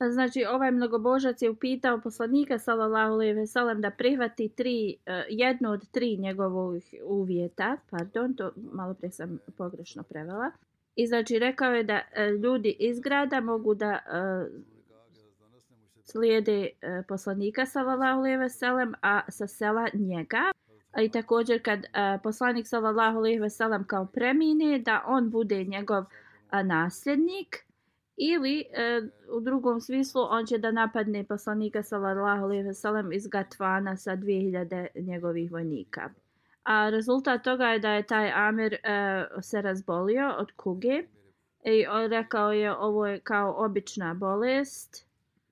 Znači, 0.00 0.44
ovaj 0.44 0.70
mnogobožac 0.70 1.42
je 1.42 1.50
upitao 1.50 2.00
poslanika, 2.00 2.58
sallallahu 2.58 3.12
alejhi 3.12 3.32
ve 3.32 3.46
sellem, 3.46 3.80
da 3.80 3.90
prihvati 3.90 4.48
tri, 4.48 4.96
e, 5.06 5.24
jedno 5.28 5.70
od 5.70 5.90
tri 5.90 6.16
njegovih 6.16 6.94
uvjeta. 7.04 7.76
Pardon, 7.90 8.34
to 8.34 8.52
malo 8.72 8.94
pre 8.94 9.10
sam 9.10 9.38
pogrešno 9.56 10.02
prevela. 10.02 10.50
I 10.96 11.06
znači, 11.06 11.38
rekao 11.38 11.72
je 11.72 11.82
da 11.82 12.00
e, 12.12 12.30
ljudi 12.30 12.76
iz 12.78 13.00
grada 13.00 13.40
mogu 13.40 13.74
da 13.74 13.92
e, 13.92 14.00
slijede 16.04 16.68
poslanika, 17.08 17.66
sallallahu 17.66 18.18
alejhi 18.18 18.36
ve 18.36 18.48
sellem, 18.48 18.94
a 19.02 19.20
sa 19.28 19.46
sela 19.46 19.86
njega. 19.94 20.52
I 21.02 21.10
također, 21.10 21.62
kad 21.62 21.80
poslanik, 22.22 22.66
sallallahu 22.66 23.18
alejhi 23.18 23.38
ve 23.38 23.50
sellem, 23.50 23.84
kao 23.84 24.06
premine, 24.06 24.78
da 24.78 25.04
on 25.06 25.30
bude 25.30 25.64
njegov 25.64 26.04
nasljednik– 26.64 27.56
ili 28.16 28.60
e, 28.60 29.02
u 29.36 29.40
drugom 29.40 29.80
smislu 29.80 30.22
on 30.30 30.46
će 30.46 30.58
da 30.58 30.70
napadne 30.70 31.24
poslanika 31.24 31.82
sallallahu 31.82 32.44
alejhi 32.44 32.62
ve 32.62 32.74
sellem 32.74 33.12
iz 33.12 33.26
Gatvana 33.26 33.96
sa 33.96 34.16
2000 34.16 34.86
njegovih 34.94 35.52
vojnika. 35.52 36.10
A 36.62 36.90
rezultat 36.90 37.42
toga 37.44 37.66
je 37.66 37.78
da 37.78 37.90
je 37.90 38.02
taj 38.02 38.32
Amir 38.32 38.74
e, 38.74 38.78
se 39.42 39.62
razbolio 39.62 40.34
od 40.38 40.52
kuge 40.56 41.02
i 41.64 41.86
on 41.86 42.10
rekao 42.10 42.52
je 42.52 42.76
ovo 42.76 43.06
je 43.06 43.20
kao 43.20 43.54
obična 43.58 44.14
bolest, 44.14 45.06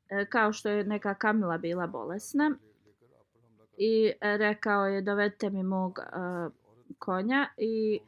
e, 0.08 0.26
kao 0.26 0.52
što 0.52 0.68
je 0.68 0.84
neka 0.84 1.14
Kamila 1.14 1.58
bila 1.58 1.86
bolesna. 1.86 2.50
I 3.76 4.12
e, 4.20 4.36
rekao 4.36 4.86
je 4.86 5.02
dovedite 5.02 5.50
mi 5.50 5.62
mog 5.62 5.98
e, 5.98 6.04
konja 6.98 7.46
i 7.56 8.00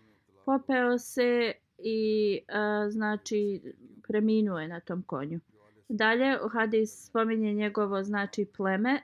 popeo 0.45 0.99
se 0.99 1.53
i 1.79 2.41
a, 2.49 2.87
znači 2.91 3.63
preminuo 4.09 4.59
je 4.59 4.69
na 4.69 4.81
tom 4.81 5.03
konju. 5.03 5.41
Dalje 5.89 6.39
u 6.45 6.49
hadis 6.49 7.07
spominje 7.07 7.53
njegovo 7.53 8.03
znači 8.03 8.47
pleme. 8.57 9.03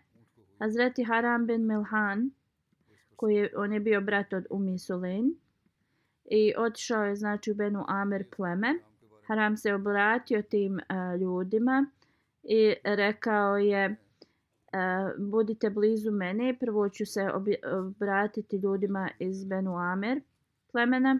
Hazreti 0.59 1.05
Haram 1.05 1.47
bin 1.47 1.67
Milhan, 1.67 2.31
koji 3.17 3.35
je, 3.35 3.53
on 3.57 3.73
je 3.73 3.81
bio 3.81 4.01
brat 4.01 4.33
od 4.33 4.47
Umi 4.51 4.79
Sulen, 4.79 5.35
i 6.25 6.53
otišao 6.59 7.05
je 7.05 7.17
znači 7.17 7.51
u 7.51 7.55
Benu 7.55 7.85
Amer 7.89 8.25
pleme. 8.37 8.75
Haram 9.27 9.57
se 9.57 9.75
obratio 9.75 10.43
tim 10.43 10.81
a, 10.89 11.17
ljudima 11.17 11.87
i 12.43 12.75
rekao 12.85 13.57
je 13.57 13.97
uh, 14.73 15.25
budite 15.31 15.71
blizu 15.71 16.11
mene, 16.11 16.57
prvo 16.61 16.89
ću 16.89 17.07
se 17.07 17.31
obratiti 17.73 18.57
ljudima 18.57 19.11
iz 19.19 19.45
Benu 19.45 19.77
Amer 19.77 20.21
plemena. 20.73 21.19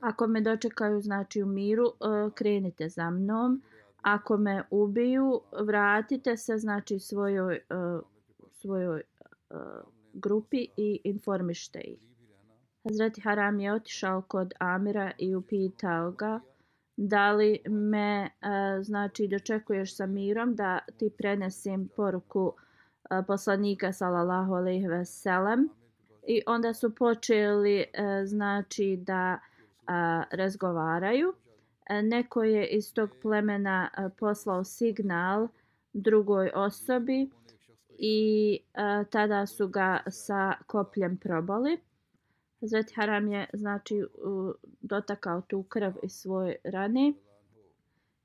Ako 0.00 0.26
me 0.26 0.40
dočekaju 0.40 1.00
znači 1.00 1.42
u 1.42 1.46
miru, 1.46 1.84
e, 1.86 2.30
krenite 2.34 2.88
za 2.88 3.10
mnom. 3.10 3.62
Ako 4.02 4.36
me 4.36 4.62
ubiju, 4.70 5.40
vratite 5.66 6.36
se 6.36 6.58
znači 6.58 6.98
svojoj, 6.98 7.54
e, 7.54 7.60
svojoj 8.50 9.00
e, 9.00 9.04
grupi 10.12 10.66
i 10.76 11.00
informište 11.04 11.80
ih. 11.80 12.00
Hazreti 12.84 13.20
Haram 13.20 13.60
je 13.60 13.72
otišao 13.72 14.22
kod 14.22 14.54
Amira 14.58 15.12
i 15.18 15.34
upitao 15.34 16.10
ga 16.10 16.40
da 16.96 17.32
li 17.32 17.58
me 17.68 18.30
znači 18.82 19.28
dočekuješ 19.28 19.96
sa 19.96 20.06
mirom 20.06 20.54
da 20.54 20.78
ti 20.98 21.10
prenesem 21.18 21.88
poruku 21.96 22.52
poslanika 23.26 23.92
sallallahu 23.92 24.54
alejhi 24.54 24.86
ve 24.86 25.04
sellem 25.04 25.68
i 26.26 26.42
onda 26.46 26.74
su 26.74 26.94
počeli 26.94 27.78
e, 27.80 27.86
znači 28.24 28.98
da 29.00 29.38
razgovaraju. 30.30 31.34
E, 31.86 32.02
neko 32.02 32.42
je 32.42 32.66
iz 32.66 32.94
tog 32.94 33.10
plemena 33.22 33.90
e, 33.98 34.08
poslao 34.18 34.64
signal 34.64 35.48
drugoj 35.92 36.50
osobi 36.54 37.30
i 37.98 38.58
tada 39.10 39.46
su 39.46 39.68
ga 39.68 40.00
sa 40.10 40.54
kopljem 40.66 41.16
probali. 41.16 41.78
Hazreti 42.60 42.94
Haram 42.94 43.28
je 43.28 43.46
znači 43.52 44.04
dotakao 44.80 45.40
tu 45.40 45.62
krv 45.62 45.92
iz 46.02 46.12
svoje 46.12 46.56
rane 46.64 47.12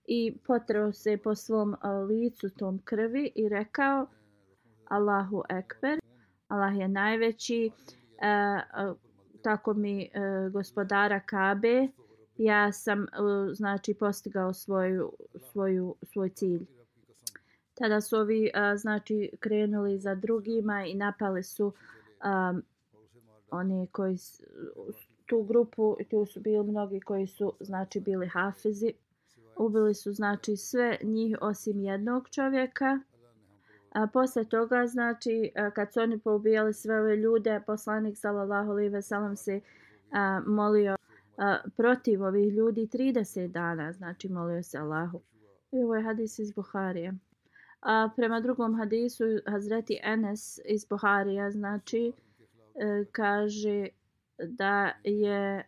i 0.05 0.37
potrao 0.47 0.93
se 0.93 1.17
po 1.17 1.35
svom 1.35 1.75
licu 2.09 2.49
tom 2.49 2.79
krvi 2.83 3.31
i 3.35 3.49
rekao 3.49 4.07
Allahu 4.85 5.43
Ekber, 5.49 5.99
Allah 6.51 6.77
je 6.77 6.87
najveći, 6.87 7.71
a, 8.21 8.61
tako 9.41 9.73
mi 9.73 10.01
e, 10.03 10.09
gospodara 10.51 11.19
Kabe. 11.19 11.87
Ja 12.37 12.71
sam 12.71 13.03
e, 13.03 13.07
znači 13.53 13.93
postigao 13.93 14.53
svoju 14.53 15.11
svoju 15.51 15.95
svoj 16.03 16.29
cilj. 16.29 16.65
Tada 17.73 18.01
su 18.01 18.17
ovi 18.17 18.45
e, 18.45 18.77
znači 18.77 19.31
krenuli 19.39 19.99
za 19.99 20.15
drugima 20.15 20.85
i 20.85 20.95
napali 20.95 21.43
su 21.43 21.73
e, 21.73 22.61
oni 23.51 23.87
koji 23.91 24.17
tu 25.25 25.43
grupu 25.43 25.97
tu 26.09 26.25
su 26.25 26.39
bili 26.39 26.63
mnogi 26.63 26.99
koji 26.99 27.27
su 27.27 27.53
znači 27.59 27.99
bili 27.99 28.27
hafizi. 28.27 28.93
Ubili 29.57 29.93
su 29.93 30.13
znači 30.13 30.57
sve 30.57 30.97
njih 31.03 31.37
osim 31.41 31.79
jednog 31.79 32.29
čovjeka 32.29 32.99
A 33.91 34.07
posle 34.07 34.45
toga, 34.45 34.87
znači, 34.87 35.51
kad 35.75 35.93
su 35.93 35.99
oni 35.99 36.19
poubijali 36.19 36.73
sve 36.73 36.99
ove 36.99 37.15
ljude, 37.15 37.61
poslanik 37.67 38.17
sallallahu 38.17 38.71
alejhi 38.71 38.89
ve 38.89 39.01
sellem 39.01 39.35
se 39.35 39.61
a, 40.11 40.41
molio 40.47 40.95
a, 41.37 41.57
protiv 41.77 42.23
ovih 42.23 42.53
ljudi 42.53 42.87
30 42.93 43.47
dana, 43.47 43.93
znači 43.93 44.29
molio 44.29 44.63
se 44.63 44.77
Allahu. 44.77 45.21
I 45.71 45.83
ovo 45.83 45.95
je 45.95 46.03
hadis 46.03 46.39
iz 46.39 46.51
Buharije. 46.51 47.13
A 47.81 48.09
prema 48.15 48.39
drugom 48.39 48.75
hadisu, 48.75 49.23
Hazreti 49.47 49.99
Enes 50.03 50.59
iz 50.65 50.85
Buharija, 50.85 51.51
znači, 51.51 52.13
e, 52.75 53.05
kaže 53.11 53.87
da 54.37 54.91
je 55.03 55.57
e, 55.57 55.63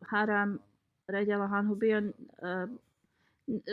haram 0.00 0.58
Redjala 1.06 1.46
Hanhu 1.46 1.74
bio, 1.74 1.98
e, 1.98 2.12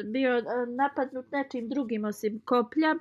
bio 0.04 0.42
napadnut 0.68 1.32
nečim 1.32 1.70
drugim 1.70 2.06
osim 2.06 2.42
koplja 2.46 2.96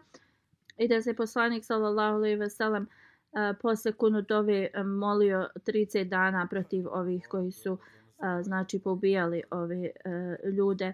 i 0.81 0.89
da 0.89 1.03
se 1.03 1.15
poslanik 1.15 1.65
sallallahu 1.65 2.17
alejhi 2.17 2.37
ve 2.37 2.51
sellem 2.51 2.87
posle 3.63 3.93
kunutove 3.93 4.71
molio 4.85 5.49
30 5.67 6.05
dana 6.05 6.47
protiv 6.51 6.89
ovih 6.89 7.27
koji 7.29 7.53
su 7.53 7.79
a, 8.19 8.43
znači 8.43 8.79
poubijali 8.79 9.43
ove 9.51 9.91
a, 10.05 10.35
ljude 10.49 10.93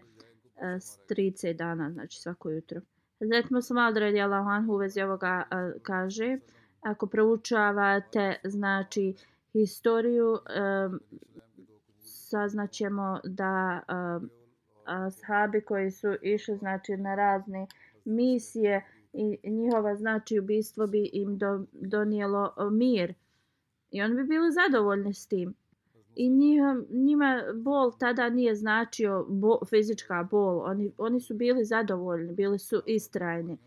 a, 0.61 0.81
s 0.81 0.99
30 1.11 1.53
dana 1.53 1.91
znači 1.93 2.21
svako 2.21 2.51
jutro. 2.51 2.81
Hazret 3.21 3.51
Muslim 3.51 3.79
radi 3.79 4.21
Allahu 4.21 4.49
anhu 4.49 4.73
u 4.73 4.77
vezi 4.77 5.03
ovoga 5.03 5.45
a, 5.51 5.73
kaže 5.83 6.39
ako 6.81 7.07
proučavate 7.07 8.35
znači 8.45 9.15
historiju 9.53 10.39
a, 10.47 10.91
saznaćemo 12.01 13.21
da 13.25 13.81
a, 13.89 14.21
sahabi 15.11 15.61
koji 15.61 15.91
su 15.91 16.15
išli 16.23 16.57
znači 16.57 16.97
na 16.97 17.15
razne 17.15 17.67
misije 18.05 18.85
i 19.17 19.51
njihova 19.51 19.97
znači 19.97 20.39
ubistvo 20.39 20.87
bi 20.87 21.11
im 21.13 21.39
do, 21.39 21.65
donijelo 21.73 22.55
mir. 22.71 23.15
I 23.91 24.03
oni 24.03 24.15
bi 24.15 24.25
bili 24.25 24.53
zadovoljni 24.53 25.15
s 25.15 25.27
tim. 25.27 25.55
I 26.15 26.29
njima, 26.29 26.83
njima 26.91 27.43
bol 27.55 27.93
tada 27.99 28.31
nije 28.31 28.55
značio 28.55 29.27
bo, 29.29 29.59
fizička 29.71 30.29
bol. 30.31 30.61
Oni, 30.61 30.93
oni 30.99 31.21
su 31.21 31.35
bili 31.35 31.65
zadovoljni 31.65 32.33
bili 32.33 32.59
su 32.59 32.83
istrajni. 32.87 33.59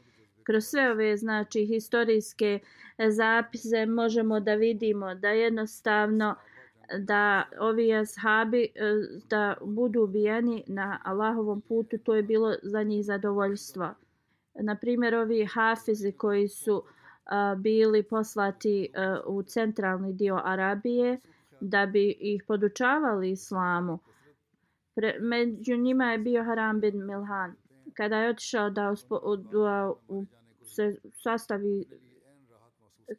Kroz 0.44 0.65
sve 0.65 0.91
ove 0.91 1.18
znači 1.18 1.65
historijske 1.65 2.60
e, 2.98 3.12
zapise 3.12 3.86
možemo 3.86 4.39
da 4.39 4.56
vidimo 4.56 5.15
da 5.15 5.29
jednostavno 5.29 6.36
da 7.00 7.44
ovi 7.60 7.94
ashabi 7.94 8.63
e, 8.63 8.70
da 9.29 9.56
budu 9.62 10.03
ubijeni 10.03 10.63
na 10.68 11.00
Allahovom 11.03 11.62
putu 11.62 11.98
to 11.98 12.15
je 12.15 12.24
bilo 12.24 12.56
za 12.63 12.84
njih 12.84 13.06
zadovoljstvo 13.06 13.94
na 14.53 14.75
primjer 14.75 15.15
ovi 15.15 15.46
hafizi 15.46 16.12
koji 16.12 16.48
su 16.48 16.75
uh, 16.75 17.62
bili 17.62 18.03
poslati 18.03 18.89
uh, 19.25 19.36
u 19.36 19.44
centralni 19.44 20.13
dio 20.13 20.41
Arabije 20.44 21.20
da 21.62 21.86
bi 21.86 22.18
ih 22.20 22.44
podučavali 22.48 23.32
islamu. 23.32 24.00
Pre, 24.96 25.18
među 25.20 25.77
njima 25.77 26.12
je 26.12 26.18
bio 26.18 26.44
Haram 26.44 26.79
bin 26.79 27.06
Milhan. 27.06 27.56
Kada 27.94 28.18
je 28.18 28.29
otišao 28.29 28.70
da, 28.70 28.91
uspo, 28.91 29.36
da 29.36 29.94
u, 30.08 30.25
se 30.63 30.96
sastavi 31.13 31.86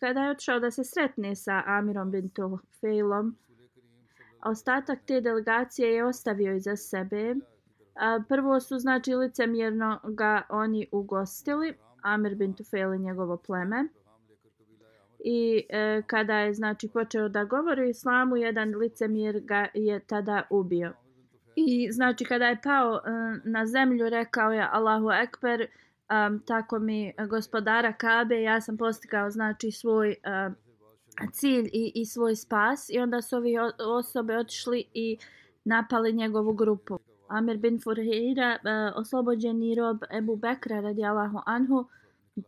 kada 0.00 0.20
je 0.20 0.30
otišao 0.30 0.60
da 0.60 0.70
se 0.70 0.84
sretne 0.84 1.36
sa 1.36 1.62
Amirom 1.66 2.10
bin 2.10 2.28
Tufeilom, 2.28 3.36
ostatak 4.44 4.98
te 5.06 5.20
delegacije 5.20 5.94
je 5.94 6.04
ostavio 6.04 6.54
iza 6.54 6.76
sebe 6.76 7.34
prvo 8.28 8.60
su 8.60 8.78
znači 8.78 9.14
licemjerno 9.14 10.00
ga 10.04 10.42
oni 10.48 10.86
ugostili 10.92 11.74
Amir 12.02 12.34
bin 12.34 12.54
Tufel 12.54 12.94
i 12.94 12.98
njegovo 12.98 13.36
pleme. 13.36 13.88
I 15.24 15.66
e, 15.68 16.02
kada 16.06 16.38
je 16.38 16.54
znači 16.54 16.88
počeo 16.88 17.28
da 17.28 17.44
govori 17.44 17.82
o 17.82 17.88
islamu 17.88 18.36
jedan 18.36 18.74
licemjer 18.74 19.40
ga 19.40 19.66
je 19.74 20.00
tada 20.00 20.42
ubio. 20.50 20.92
I 21.56 21.92
znači 21.92 22.24
kada 22.24 22.46
je 22.46 22.60
pao 22.62 22.94
e, 22.94 23.00
na 23.44 23.66
zemlju 23.66 24.08
rekao 24.08 24.52
je 24.52 24.68
Allahu 24.72 25.10
ekber 25.10 25.66
um, 26.10 26.40
tako 26.46 26.78
mi 26.78 27.12
gospodara 27.28 27.92
Kabe 27.92 28.42
ja 28.42 28.60
sam 28.60 28.76
postigao 28.76 29.30
znači 29.30 29.70
svoj 29.70 30.08
uh, 30.08 30.54
cilj 31.32 31.70
i, 31.72 31.92
i 31.94 32.06
svoj 32.06 32.36
spas. 32.36 32.90
I 32.90 32.98
onda 32.98 33.22
su 33.22 33.36
ovi 33.36 33.54
osobe 33.98 34.36
otišli 34.36 34.84
i 34.94 35.18
napali 35.64 36.12
njegovu 36.12 36.52
grupu. 36.52 36.98
Amir 37.30 37.56
bin 37.56 37.80
Furhira, 37.80 38.58
uh, 38.64 39.00
oslobođeni 39.00 39.74
rob 39.74 39.98
Ebu 40.18 40.36
Bekra 40.36 40.80
radijalahu 40.80 41.38
anhu, 41.46 41.84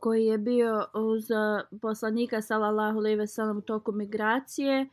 koji 0.01 0.25
je 0.25 0.39
bio 0.39 0.87
uz 0.95 1.31
uh, 1.31 1.81
poslanika 1.81 2.43
sallallahu 2.43 2.99
alejhi 2.99 3.17
ve 3.17 3.27
sellem 3.27 3.59
u 3.59 3.61
toku 3.61 3.93
migracije 3.93 4.89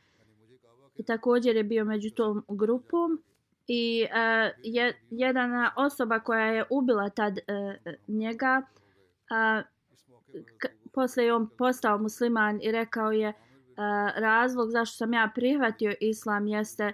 i 0.96 1.04
također 1.04 1.56
je 1.56 1.64
bio 1.64 1.86
među 1.86 2.12
tom 2.12 2.46
grupom 2.48 3.22
i 3.68 4.06
uh, 4.06 4.52
je 4.64 5.02
jedna 5.10 5.72
osoba 5.76 6.20
koja 6.20 6.46
je 6.46 6.66
ubila 6.70 7.10
tad 7.10 7.38
uh, 7.38 7.94
njega 8.08 8.62
uh, 8.62 9.66
posle 10.94 11.24
je 11.24 11.34
on 11.34 11.50
postao 11.58 11.98
musliman 11.98 12.60
i 12.62 12.72
rekao 12.72 13.12
je 13.12 13.30
uh, 13.30 13.36
razlog 14.16 14.70
zašto 14.72 14.98
sam 14.98 15.14
ja 15.14 15.32
prihvatio 15.36 15.94
islam 16.02 16.48
jeste 16.48 16.86
uh, 16.86 16.94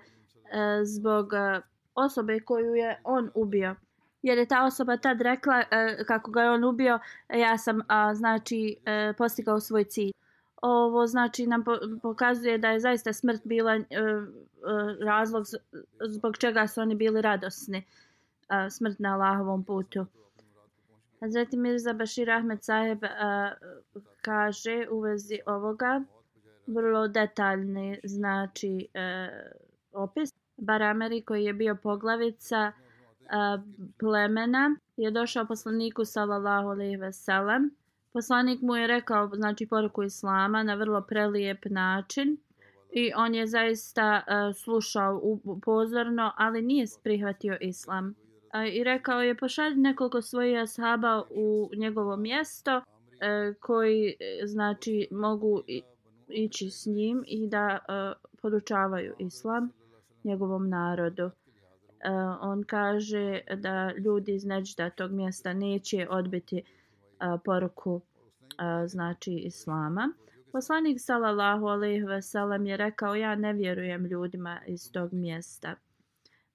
zbog 0.84 1.25
uh, 1.25 1.63
osobe 1.95 2.39
koju 2.39 2.75
je 2.75 3.01
on 3.03 3.31
ubio. 3.34 3.75
Jer 4.21 4.38
je 4.38 4.45
ta 4.45 4.65
osoba 4.65 4.97
tad 4.97 5.21
rekla 5.21 5.63
e, 5.71 6.03
kako 6.08 6.31
ga 6.31 6.41
je 6.41 6.51
on 6.51 6.63
ubio, 6.63 6.99
e, 7.29 7.39
ja 7.39 7.58
sam 7.58 7.81
a, 7.88 8.15
znači 8.15 8.75
e, 8.86 9.13
postigao 9.17 9.60
svoj 9.60 9.84
cilj. 9.84 10.12
Ovo 10.62 11.08
znači 11.08 11.47
nam 11.47 11.63
po, 11.63 11.77
pokazuje 12.01 12.58
da 12.58 12.69
je 12.69 12.79
zaista 12.79 13.13
smrt 13.13 13.41
bila 13.43 13.75
e, 13.75 13.81
e, 13.81 13.84
razlog 15.05 15.45
zbog 16.08 16.38
čega 16.38 16.67
su 16.67 16.81
oni 16.81 16.95
bili 16.95 17.21
radosni. 17.21 17.77
E, 17.77 18.69
smrt 18.69 18.99
na 18.99 19.13
Allahovom 19.13 19.63
putu. 19.63 20.05
Zatim 21.27 21.62
Mirza 21.62 21.93
Bashir 21.93 22.31
Ahmed 22.31 22.63
Saheb 22.63 23.03
a, 23.03 23.51
kaže 24.21 24.88
u 24.91 24.99
vezi 24.99 25.39
ovoga 25.45 26.01
vrlo 26.67 27.08
detaljni 27.08 27.99
znači 28.03 28.88
e, 28.93 29.29
opis. 29.93 30.44
Barameri 30.58 31.22
koji 31.22 31.44
je 31.44 31.54
bio 31.54 31.76
poglavica 31.76 32.72
a, 33.30 33.58
plemena 34.00 34.76
je 34.98 35.12
došao 35.12 35.46
poslaniku 35.46 36.06
sallallahu 36.06 36.68
alejhi 36.68 36.96
ve 36.96 37.13
sellem. 37.13 37.76
Poslanik 38.13 38.62
mu 38.62 38.76
je 38.76 38.88
rekao 38.88 39.30
znači 39.34 39.68
poruku 39.68 40.04
islama 40.04 40.63
na 40.63 40.76
vrlo 40.76 41.02
prelijep 41.02 41.65
način 41.65 42.38
i 42.91 43.12
on 43.15 43.36
je 43.36 43.48
zaista 43.48 44.24
a, 44.28 44.54
slušao 44.54 45.22
pozorno, 45.63 46.32
ali 46.38 46.62
nije 46.62 46.86
prihvatio 47.04 47.58
islam. 47.62 48.15
A, 48.52 48.65
I 48.65 48.84
rekao 48.84 49.22
je 49.22 49.38
pošalj 49.38 49.76
nekoliko 49.76 50.22
svojih 50.22 50.60
ashaba 50.60 51.24
u 51.30 51.70
njegovo 51.78 52.18
mjesto 52.18 52.72
a, 52.72 52.84
e, 53.22 53.54
koji 53.60 54.08
e, 54.10 54.48
znači 54.48 55.08
mogu 55.12 55.62
ići 56.28 56.70
s 56.70 56.86
njim 56.86 57.24
i 57.28 57.48
da 57.48 57.80
a, 57.88 58.13
podučavaju 58.41 59.13
islam 59.20 59.72
njegovom 60.26 60.70
narodu. 60.70 61.24
E, 61.24 61.32
on 62.42 62.64
kaže 62.64 63.42
da 63.58 63.92
ljudi 63.92 64.36
iz 64.36 64.46
Neđda 64.46 64.90
tog 64.90 65.12
mjesta 65.12 65.54
neće 65.54 66.08
odbiti 66.10 66.58
e, 66.58 66.64
poruku 67.46 68.02
e, 68.02 68.88
znači 68.88 69.34
islama. 69.34 70.14
Poslanik 70.52 70.98
sallallahu 71.00 71.66
alejhi 71.66 72.04
ve 72.04 72.22
sellem 72.22 72.66
je 72.66 72.78
rekao 72.78 73.16
ja 73.16 73.36
ne 73.36 73.54
vjerujem 73.54 74.06
ljudima 74.06 74.60
iz 74.68 74.92
tog 74.92 75.14
mjesta. 75.14 75.76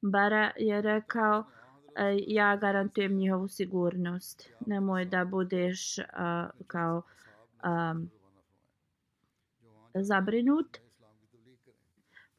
Bara 0.03 0.51
je 0.57 0.83
rekao 0.83 1.45
ja 2.27 2.57
garantujem 2.57 3.17
njihovu 3.17 3.49
sigurnost. 3.49 4.51
Nemoj 4.67 5.05
da 5.05 5.25
budeš 5.25 5.99
uh, 5.99 6.05
kao 6.67 7.03
um, 7.65 8.11
zabrinut. 9.95 10.79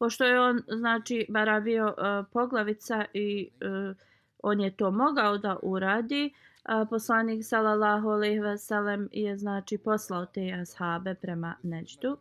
Pošto 0.01 0.23
je 0.23 0.41
on 0.41 0.61
znači 0.67 1.25
bara 1.29 1.59
bio 1.59 1.85
uh, 1.85 1.93
e, 1.97 2.23
poglavica 2.33 3.05
i 3.13 3.49
uh, 3.61 3.95
on 4.43 4.61
je 4.61 4.71
to 4.77 4.91
mogao 4.91 5.37
da 5.37 5.57
uradi 5.61 6.33
uh, 6.33 6.87
poslanik 6.89 7.45
sallallahu 7.45 8.09
alejhi 8.09 8.39
ve 8.39 8.57
sellem 8.57 9.09
je 9.11 9.37
znači 9.37 9.77
poslao 9.77 10.25
te 10.25 10.53
ashabe 10.61 11.15
prema 11.15 11.55
Neđdu. 11.63 12.17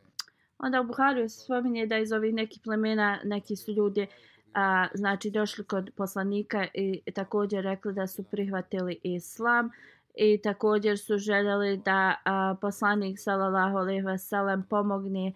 Onda 0.59 0.81
u 0.81 0.85
Buhariju 0.85 1.29
se 1.29 1.41
spominje 1.41 1.87
da 1.87 1.99
iz 1.99 2.13
ovih 2.13 2.35
nekih 2.35 2.61
plemena 2.65 3.19
neki 3.25 3.57
su 3.57 3.73
ljudi 3.73 4.07
a, 4.55 4.87
znači 4.95 5.31
došli 5.31 5.65
kod 5.65 5.91
poslanika 5.97 6.67
i 6.75 7.03
također 7.15 7.65
rekli 7.65 7.93
da 7.93 8.07
su 8.07 8.23
prihvatili 8.23 8.99
islam 9.03 9.71
i 10.15 10.39
također 10.43 10.99
su 10.99 11.19
željeli 11.19 11.77
da 11.77 12.15
a, 12.25 12.55
poslanik 12.61 13.19
sallallahu 13.19 13.77
alejhi 13.77 14.03
ve 14.03 14.19
sellem 14.19 14.63
pomogne 14.63 15.33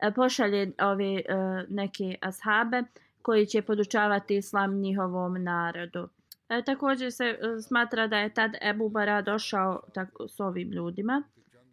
E, 0.00 0.10
pošalje 0.10 0.72
ove 0.82 1.14
e, 1.14 1.22
neke 1.68 2.16
ashabe 2.20 2.82
koji 3.22 3.46
će 3.46 3.62
podučavati 3.62 4.36
islam 4.36 4.74
njihovom 4.80 5.42
narodu. 5.42 6.08
E, 6.48 6.62
također 6.62 7.12
se 7.12 7.24
e, 7.24 7.62
smatra 7.62 8.06
da 8.06 8.18
je 8.18 8.34
tad 8.34 8.50
Ebu 8.62 8.88
Bara 8.88 9.22
došao 9.22 9.80
tako, 9.94 10.28
s 10.28 10.40
ovim 10.40 10.70
ljudima 10.70 11.22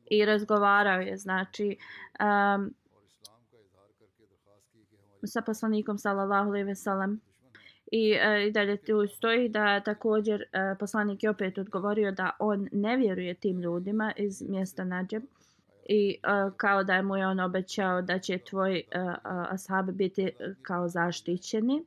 i 0.09 0.25
razgovarao 0.25 0.99
je 1.01 1.17
znači 1.17 1.77
um, 2.19 2.73
sa 5.27 5.41
poslanikom 5.41 5.97
sallallahu 5.97 6.49
alejhi 6.49 6.65
ve 6.65 6.75
sellem 6.75 7.21
i, 7.91 8.11
e, 8.11 8.47
i 8.47 8.51
dalje 8.51 8.77
tu 8.77 9.07
stoji 9.07 9.49
da 9.49 9.79
također 9.79 10.41
e, 10.41 10.75
poslanik 10.79 11.23
je 11.23 11.29
opet 11.29 11.57
odgovorio 11.57 12.11
da 12.11 12.29
on 12.39 12.69
ne 12.71 12.97
vjeruje 12.97 13.33
tim 13.33 13.61
ljudima 13.61 14.13
iz 14.17 14.41
mjesta 14.49 14.83
Nađeb 14.83 15.23
i 15.85 16.17
uh, 16.23 16.53
kao 16.57 16.83
da 16.83 16.93
je 16.93 17.01
mu 17.01 17.17
je 17.17 17.27
on 17.27 17.39
obećao 17.39 18.01
da 18.01 18.19
će 18.19 18.37
tvoj 18.37 18.83
uh, 18.95 19.13
ashab 19.25 19.91
biti 19.91 20.23
e, 20.23 20.31
kao 20.61 20.87
zaštićeni. 20.87 21.85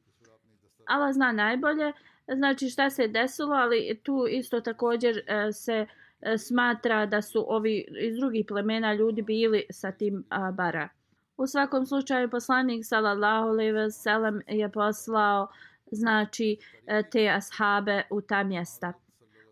Allah 0.87 1.13
zna 1.13 1.33
najbolje 1.33 1.93
znači 2.37 2.69
šta 2.69 2.91
se 2.91 3.03
je 3.03 3.09
desilo, 3.09 3.55
ali 3.55 4.01
tu 4.03 4.27
isto 4.31 4.61
također 4.61 5.17
uh, 5.17 5.55
se 5.55 5.87
e, 6.21 6.39
smatra 6.39 7.07
da 7.07 7.23
su 7.23 7.45
ovi 7.49 7.87
iz 8.01 8.17
drugih 8.17 8.45
plemena 8.49 8.95
ljudi 8.95 9.23
bili 9.23 9.65
sa 9.71 9.93
tim 9.93 10.25
a, 10.29 10.51
bara. 10.51 10.89
U 11.37 11.47
svakom 11.47 11.87
slučaju 11.87 12.31
poslanik 12.31 12.85
sallallahu 12.85 13.49
alejhi 13.49 13.73
ve 13.73 13.91
sellem 13.91 14.43
je 14.47 14.69
poslao 14.69 15.49
znači 15.91 16.57
te 17.13 17.29
ashabe 17.29 18.03
u 18.11 18.21
ta 18.21 18.43
mjesta. 18.43 18.93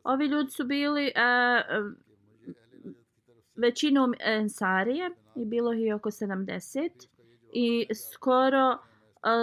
Ovi 0.04 0.26
ljudi 0.26 0.50
su 0.50 0.64
bili 0.64 1.12
a, 1.16 1.62
većinom 3.56 4.14
ensarije 4.20 5.10
i 5.34 5.44
bilo 5.44 5.72
ih 5.72 5.94
oko 5.94 6.10
70 6.10 6.90
i 7.52 7.86
skoro 7.94 8.72
e, 8.72 8.78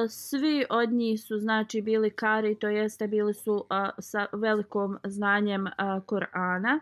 svi 0.09 0.65
od 0.69 0.91
njih 0.91 1.21
su 1.21 1.37
znači 1.37 1.81
bili 1.81 2.09
kari, 2.09 2.55
to 2.55 2.67
jeste 2.67 3.07
bili 3.07 3.33
su 3.33 3.65
a, 3.69 3.89
sa 3.99 4.27
velikom 4.33 4.97
znanjem 5.03 5.67
e, 5.67 5.71
a, 5.77 6.01
Korana. 6.05 6.79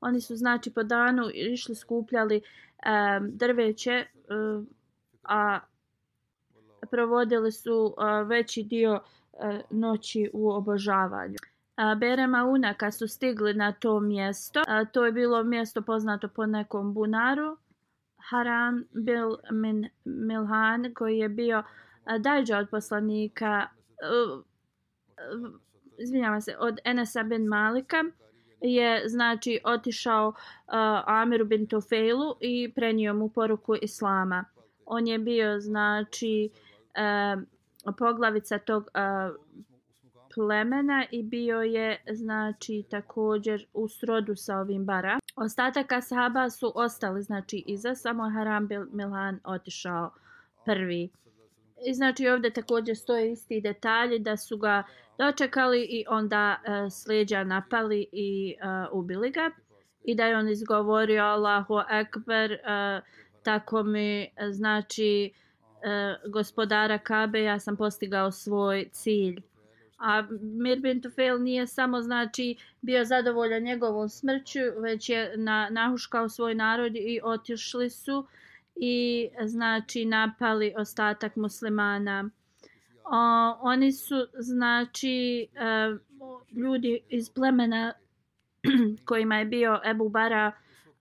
Oni 0.00 0.20
su 0.20 0.36
znači 0.36 0.70
po 0.70 0.82
danu 0.82 1.22
išli 1.34 1.74
skupljali 1.74 2.42
a, 2.82 3.20
drveće 3.22 4.04
a, 4.28 4.62
a 5.24 5.60
provodili 6.90 7.52
su 7.52 7.94
a, 7.98 8.22
veći 8.22 8.62
dio 8.62 9.00
a, 9.38 9.60
noći 9.70 10.30
u 10.32 10.50
obožavanju. 10.50 11.36
A, 11.80 11.94
Berema 11.94 12.44
Una 12.44 12.74
kad 12.74 12.94
su 12.94 13.08
stigli 13.08 13.54
na 13.54 13.72
to 13.72 14.00
mjesto, 14.00 14.62
to 14.92 15.06
je 15.06 15.12
bilo 15.12 15.42
mjesto 15.44 15.82
poznato 15.82 16.28
po 16.28 16.46
nekom 16.46 16.94
bunaru, 16.94 17.56
Haran 18.30 18.84
bil 18.92 19.36
min 19.50 19.88
Milhan 20.04 20.94
koji 20.94 21.18
je 21.18 21.28
bio 21.28 21.62
dajđa 22.18 22.58
od 22.58 22.68
poslanika 22.70 23.66
izvinjavam 25.98 26.40
se 26.40 26.56
od 26.58 26.78
Enesa 26.84 27.22
bin 27.22 27.46
Malika 27.46 28.04
je 28.60 29.08
znači 29.08 29.60
otišao 29.64 30.28
uh, 30.28 30.34
Amiru 31.06 31.44
bin 31.44 31.66
Tufailu 31.66 32.36
i 32.40 32.72
prenio 32.74 33.14
mu 33.14 33.28
poruku 33.28 33.74
islama. 33.82 34.44
On 34.86 35.06
je 35.06 35.18
bio 35.18 35.60
znači 35.60 36.50
uh, 37.34 37.42
poglavica 37.98 38.58
tog 38.58 38.82
uh, 38.82 39.36
plemena 40.34 41.04
i 41.10 41.22
bio 41.22 41.60
je 41.60 42.02
znači 42.12 42.84
također 42.90 43.66
u 43.72 43.88
srodu 43.88 44.36
sa 44.36 44.58
ovim 44.58 44.84
bara. 44.84 45.18
Ostatak 45.36 45.92
ashaba 45.92 46.50
su 46.50 46.72
ostali 46.74 47.22
znači 47.22 47.64
iza, 47.66 47.94
samo 47.94 48.30
Haram 48.30 48.66
bil 48.66 48.84
Milhan 48.92 49.40
otišao 49.44 50.10
prvi. 50.64 51.10
I 51.86 51.94
znači 51.94 52.28
ovdje 52.28 52.52
također 52.52 52.96
stoje 52.96 53.32
isti 53.32 53.60
detalji 53.60 54.18
da 54.18 54.36
su 54.36 54.56
ga 54.56 54.82
dočekali 55.18 55.82
i 55.82 56.04
onda 56.08 56.60
e, 56.64 56.90
slijeđa 56.90 57.44
napali 57.44 58.06
i 58.12 58.50
e, 58.60 58.64
ubili 58.92 59.30
ga. 59.30 59.50
I 60.04 60.14
da 60.14 60.26
je 60.26 60.36
on 60.36 60.48
izgovorio 60.48 61.22
Allahu 61.22 61.74
Ekber, 61.90 62.52
e, 62.52 62.58
tako 63.42 63.82
mi 63.82 64.22
e, 64.22 64.28
znači 64.50 65.32
e, 65.82 66.14
gospodara 66.28 66.98
Kabe, 66.98 67.42
ja 67.42 67.60
sam 67.60 67.76
postigao 67.76 68.32
svoj 68.32 68.88
cilj. 68.92 69.49
A 70.00 70.22
Mirbin 70.40 71.02
Tufel 71.02 71.42
nije 71.42 71.66
samo 71.66 72.02
znači 72.02 72.56
bio 72.80 73.04
zadovoljan 73.04 73.62
njegovom 73.62 74.08
smrću, 74.08 74.58
već 74.78 75.08
je 75.08 75.36
na, 75.36 75.68
nahuškao 75.70 76.28
svoj 76.28 76.54
narod 76.54 76.96
i 76.96 77.20
otišli 77.22 77.90
su 77.90 78.26
i 78.76 79.28
znači 79.44 80.04
napali 80.04 80.74
ostatak 80.76 81.36
muslimana. 81.36 82.30
O, 83.04 83.56
oni 83.60 83.92
su 83.92 84.26
znači 84.38 85.46
e, 85.54 85.96
ljudi 86.52 87.00
iz 87.08 87.30
plemena 87.30 87.92
kojima 89.08 89.38
je 89.38 89.44
bio 89.44 89.80
Ebu 89.84 90.08
Bara 90.08 90.52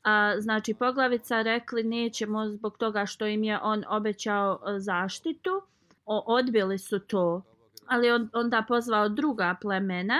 a, 0.03 0.35
znači 0.39 0.73
poglavica 0.73 1.41
rekli 1.41 1.83
nećemo 1.83 2.49
zbog 2.49 2.77
toga 2.77 3.05
što 3.05 3.27
im 3.27 3.43
je 3.43 3.59
on 3.61 3.83
obećao 3.89 4.59
e, 4.67 4.79
zaštitu. 4.79 5.61
O, 6.05 6.23
odbili 6.27 6.77
su 6.77 6.99
to 6.99 7.41
ali 7.89 8.11
on, 8.11 8.29
onda 8.33 8.65
pozvao 8.67 9.09
druga 9.09 9.55
plemena 9.61 10.19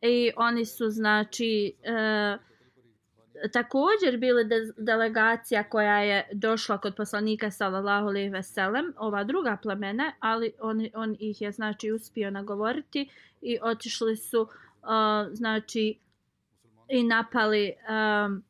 i 0.00 0.30
oni 0.36 0.64
su 0.64 0.90
znači 0.90 1.72
e, 1.82 2.38
također 3.52 4.18
bili 4.18 4.44
de 4.44 4.72
delegacija 4.76 5.64
koja 5.64 5.98
je 5.98 6.28
došla 6.32 6.78
kod 6.78 6.94
poslanika 6.96 7.50
sallallahu 7.50 8.06
alejhi 8.08 8.28
ve 8.28 8.42
sellem 8.42 8.92
ova 8.96 9.24
druga 9.24 9.56
plemena 9.62 10.12
ali 10.20 10.52
on 10.60 10.86
on 10.94 11.16
ih 11.18 11.40
je 11.42 11.52
znači 11.52 11.92
uspio 11.92 12.30
nagovoriti 12.30 13.10
i 13.40 13.58
otišli 13.62 14.16
su 14.16 14.40
uh, 14.40 14.48
znači 15.32 15.98
i 16.88 17.02
napali 17.02 17.72
um, 18.26 18.42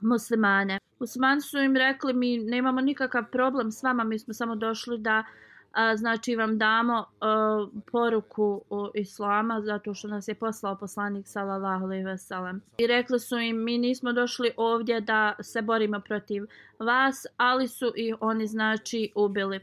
muslimane. 0.00 0.78
Muslimani 0.98 1.40
su 1.40 1.58
im 1.58 1.76
rekli 1.76 2.14
mi 2.14 2.38
nemamo 2.38 2.80
nikakav 2.80 3.24
problem 3.32 3.72
s 3.72 3.82
vama, 3.82 4.04
mi 4.04 4.18
smo 4.18 4.34
samo 4.34 4.56
došli 4.56 4.98
da 4.98 5.18
uh, 5.18 5.26
a, 5.72 5.96
znači 5.96 6.36
vam 6.36 6.58
damo 6.58 7.06
a, 7.20 7.66
poruku 7.92 8.64
o 8.70 8.90
islama 8.94 9.60
zato 9.60 9.94
što 9.94 10.08
nas 10.08 10.28
je 10.28 10.34
poslao 10.34 10.76
poslanik 10.76 11.28
sallallahu 11.28 11.84
alejhi 11.84 12.04
ve 12.04 12.18
sellem 12.18 12.62
i 12.78 12.86
rekli 12.86 13.20
su 13.20 13.38
im 13.38 13.64
mi 13.64 13.78
nismo 13.78 14.12
došli 14.12 14.50
ovdje 14.56 15.00
da 15.00 15.34
se 15.40 15.62
borimo 15.62 16.00
protiv 16.00 16.46
vas 16.80 17.26
ali 17.36 17.68
su 17.68 17.92
i 17.96 18.14
oni 18.20 18.46
znači 18.46 19.12
ubili. 19.14 19.60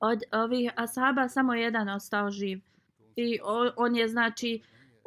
Od 0.00 0.22
ovih 0.32 0.72
ashaba 0.76 1.28
samo 1.28 1.54
jedan 1.54 1.88
ostao 1.88 2.30
živ. 2.30 2.60
I 3.16 3.38
o, 3.44 3.72
on 3.76 3.96
je 3.96 4.08
znači 4.08 4.62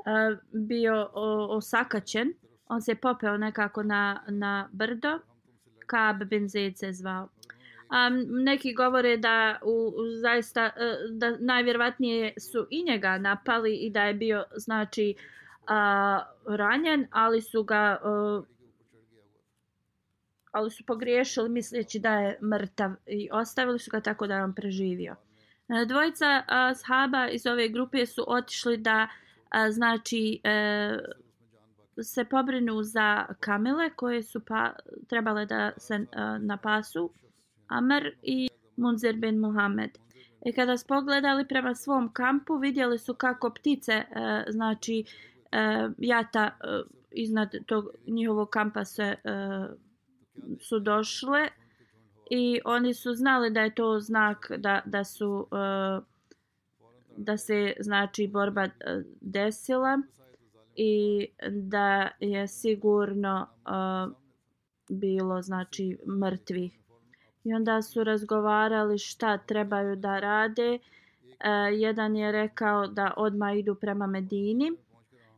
a, 0.05 0.35
bio 0.51 1.09
o, 1.13 1.57
osakaćen. 1.57 2.33
On 2.67 2.81
se 2.81 2.95
popeo 2.95 3.37
nekako 3.37 3.83
na 3.83 4.23
na 4.27 4.69
brdo. 4.71 5.19
Kab 5.87 6.23
bin 6.23 6.47
Zaid 6.47 6.77
se 6.77 6.93
zvao. 6.93 7.27
Um, 7.93 8.43
neki 8.43 8.73
govore 8.73 9.17
da 9.17 9.59
u, 9.61 9.93
zaista 10.21 10.65
e, 10.65 10.71
da 11.11 11.37
najvjerovatnije 11.39 12.33
su 12.39 12.67
i 12.69 12.83
njega 12.83 13.17
napali 13.17 13.75
i 13.75 13.89
da 13.89 14.03
je 14.03 14.13
bio 14.13 14.43
znači 14.55 15.15
uh, 15.17 16.55
ranjen, 16.57 17.07
ali 17.11 17.41
su 17.41 17.63
ga 17.63 17.99
uh, 18.03 18.45
ali 20.51 20.71
su 20.71 20.85
pogriješili 20.85 21.49
misleći 21.49 21.99
da 21.99 22.13
je 22.13 22.39
mrtav 22.41 22.91
i 23.05 23.29
ostavili 23.31 23.79
su 23.79 23.91
ga 23.91 24.01
tako 24.01 24.27
da 24.27 24.35
je 24.35 24.43
on 24.43 24.53
preživio. 24.53 25.15
E, 25.69 25.85
dvojica 25.85 26.43
uh, 26.47 26.77
shaba 26.77 27.27
iz 27.27 27.47
ove 27.47 27.69
grupe 27.69 28.05
su 28.05 28.23
otišli 28.27 28.77
da 28.77 29.07
uh, 29.07 29.71
znači 29.71 30.41
uh, 30.43 30.99
se 32.03 32.25
pobrinu 32.25 32.83
za 32.83 33.25
kamile 33.39 33.89
koje 33.95 34.23
su 34.23 34.39
pa 34.45 34.73
trebale 35.07 35.45
da 35.45 35.71
se 35.77 35.95
uh, 35.95 36.05
napasu 36.39 37.11
Amr 37.73 38.09
i 38.23 38.49
Munzir 38.77 39.15
bin 39.15 39.39
Muhammed. 39.39 39.91
I 40.45 40.53
kada 40.53 40.77
su 40.77 40.87
pogledali 40.87 41.47
prema 41.47 41.75
svom 41.75 42.13
kampu, 42.13 42.57
vidjeli 42.57 42.97
su 42.97 43.13
kako 43.13 43.49
ptice, 43.49 43.91
e, 43.91 44.05
znači 44.49 45.03
e, 45.51 45.89
jata 45.97 46.45
e, 46.45 46.67
iznad 47.11 47.55
tog 47.65 47.89
njihovog 48.07 48.49
kampa 48.49 48.85
se 48.85 49.03
e, 49.03 49.15
su 50.59 50.79
došle 50.79 51.47
i 52.29 52.59
oni 52.65 52.93
su 52.93 53.13
znali 53.13 53.51
da 53.51 53.61
je 53.61 53.75
to 53.75 53.99
znak 53.99 54.51
da, 54.57 54.81
da 54.85 55.03
su 55.03 55.47
e, 55.51 56.01
da 57.17 57.37
se 57.37 57.73
znači 57.79 58.27
borba 58.27 58.63
e, 58.63 58.71
desila 59.21 60.01
i 60.75 61.27
da 61.51 62.09
je 62.19 62.47
sigurno 62.47 63.47
e, 63.47 63.69
bilo 64.89 65.41
znači 65.41 65.97
mrtvih 66.21 66.82
I 67.43 67.53
onda 67.53 67.81
su 67.81 68.03
razgovarali 68.03 68.97
šta 68.97 69.37
trebaju 69.37 69.95
da 69.95 70.19
rade. 70.19 70.73
E, 70.73 70.79
jedan 71.73 72.15
je 72.15 72.31
rekao 72.31 72.87
da 72.87 73.13
odma 73.17 73.53
idu 73.53 73.75
prema 73.75 74.07
Medini. 74.07 74.71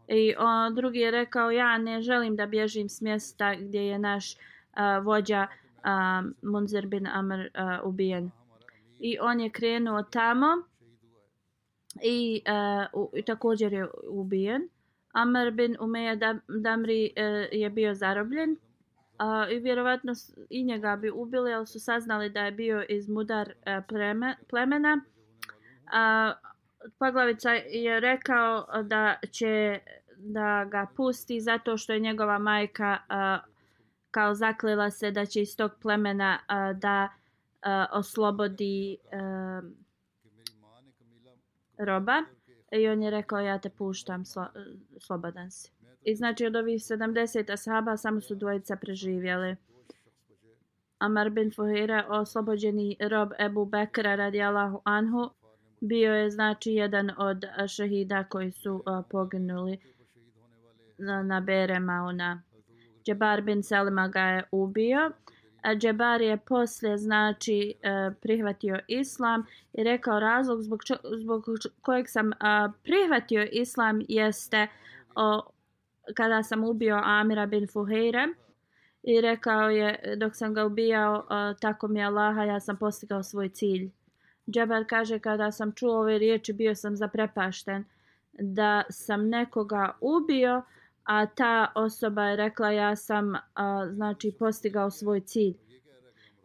I 0.07 0.35
o, 0.37 0.69
drugi 0.69 0.99
je 0.99 1.11
rekao 1.11 1.51
ja 1.51 1.77
ne 1.77 2.01
želim 2.01 2.35
da 2.35 2.45
bježim 2.45 2.89
s 2.89 3.01
mjesta 3.01 3.55
gdje 3.55 3.87
je 3.87 3.99
naš 3.99 4.35
a, 4.73 4.99
vođa 4.99 5.41
e, 5.41 5.47
a, 5.83 6.23
Munzer 6.41 6.87
bin 6.87 7.07
Amr 7.07 7.39
uh, 7.39 7.87
ubijen. 7.87 8.31
I 8.99 9.17
on 9.21 9.39
je 9.39 9.49
krenuo 9.49 10.03
tamo 10.03 10.47
i, 12.03 12.41
uh, 12.93 13.01
u, 13.01 13.11
i 13.17 13.21
također 13.21 13.73
je 13.73 13.87
ubijen. 14.09 14.69
Amr 15.15 15.51
bin 15.51 15.75
Umeja 15.79 16.15
Damri 16.47 17.13
e, 17.15 17.23
je 17.51 17.69
bio 17.69 17.93
zarobljen 17.93 18.57
uh, 19.19 19.51
i 19.51 19.59
vjerovatno 19.59 20.13
i 20.49 20.63
njega 20.63 20.95
bi 20.95 21.09
ubili, 21.09 21.53
ali 21.53 21.67
su 21.67 21.79
saznali 21.79 22.29
da 22.29 22.41
je 22.41 22.51
bio 22.51 22.85
iz 22.89 23.09
mudar 23.09 23.49
uh, 23.49 23.85
pleme, 23.87 24.35
plemena. 24.49 25.01
Uh, 25.83 26.55
Poglavica 26.99 27.51
je 27.53 27.99
rekao 27.99 28.65
da 28.83 29.15
će 29.31 29.79
da 30.17 30.65
ga 30.71 30.87
pusti 30.95 31.41
zato 31.41 31.77
što 31.77 31.93
je 31.93 31.99
njegova 31.99 32.39
majka 32.39 32.97
uh, 33.09 33.55
kao 34.11 34.35
zaklila 34.35 34.91
se 34.91 35.11
da 35.11 35.25
će 35.25 35.41
iz 35.41 35.57
tog 35.57 35.71
plemena 35.81 36.39
uh, 36.39 36.79
da 36.79 37.09
uh, 37.09 37.97
oslobodi 37.99 38.97
uh, 39.05 39.69
roba 41.77 42.23
i 42.71 42.87
on 42.87 43.03
je 43.03 43.09
rekao 43.09 43.39
ja 43.39 43.59
te 43.59 43.69
puštam 43.69 44.25
slo, 44.25 44.47
slobodan 44.99 45.51
si. 45.51 45.74
I 46.05 46.15
znači 46.15 46.45
od 46.45 46.55
ovih 46.55 46.81
70 46.81 47.53
ashaba 47.53 47.97
samo 47.97 48.21
su 48.21 48.35
dvojica 48.35 48.75
preživjeli. 48.75 49.55
Amar 50.99 51.29
bin 51.29 51.51
Fuhira, 51.51 52.05
oslobođeni 52.09 52.97
rob 53.09 53.29
Ebu 53.39 53.65
Bekra 53.65 54.15
radijallahu 54.15 54.81
anhu, 54.83 55.29
bio 55.81 56.13
je 56.13 56.29
znači 56.29 56.71
jedan 56.71 57.11
od 57.17 57.45
šehida 57.67 58.23
koji 58.23 58.51
su 58.51 58.83
poginuli 59.09 59.77
na, 60.97 61.23
na 61.23 61.39
Berema. 61.39 62.03
Ona. 62.07 62.41
Džabar 63.05 63.41
bin 63.41 63.63
Selima 63.63 64.07
ga 64.07 64.21
je 64.21 64.43
ubio. 64.51 65.11
Džabar 65.77 66.21
je 66.21 66.37
poslije 66.37 66.97
znači 66.97 67.73
prihvatio 68.21 68.79
islam 68.87 69.45
i 69.73 69.83
rekao 69.83 70.19
razlog 70.19 70.61
zbog, 70.61 70.83
čo, 70.83 70.95
zbog 71.21 71.45
kojeg 71.81 72.09
sam 72.09 72.31
prihvatio 72.83 73.47
islam 73.51 74.01
jeste 74.07 74.67
o, 75.15 75.41
kada 76.13 76.43
sam 76.43 76.63
ubio 76.63 77.01
Amira 77.03 77.45
bin 77.45 77.67
Fuheire 77.67 78.27
i 79.03 79.21
rekao 79.21 79.69
je 79.69 80.15
dok 80.17 80.35
sam 80.35 80.53
ga 80.53 80.65
ubijao 80.65 81.15
uh, 81.15 81.59
tako 81.59 81.87
mi 81.87 82.03
Allaha 82.03 82.43
ja 82.43 82.59
sam 82.59 82.77
postigao 82.77 83.23
svoj 83.23 83.49
cilj. 83.49 83.91
Džabar 84.51 84.85
kaže 84.89 85.19
kada 85.19 85.51
sam 85.51 85.71
čuo 85.71 85.99
ove 85.99 86.17
riječi 86.17 86.53
bio 86.53 86.75
sam 86.75 86.95
zaprepašten 86.95 87.85
da 88.39 88.83
sam 88.89 89.29
nekoga 89.29 89.97
ubio, 90.01 90.61
a 91.03 91.25
ta 91.25 91.71
osoba 91.75 92.23
je 92.23 92.35
rekla 92.35 92.71
ja 92.71 92.95
sam 92.95 93.35
a, 93.53 93.87
znači 93.93 94.35
postigao 94.39 94.91
svoj 94.91 95.19
cilj. 95.19 95.53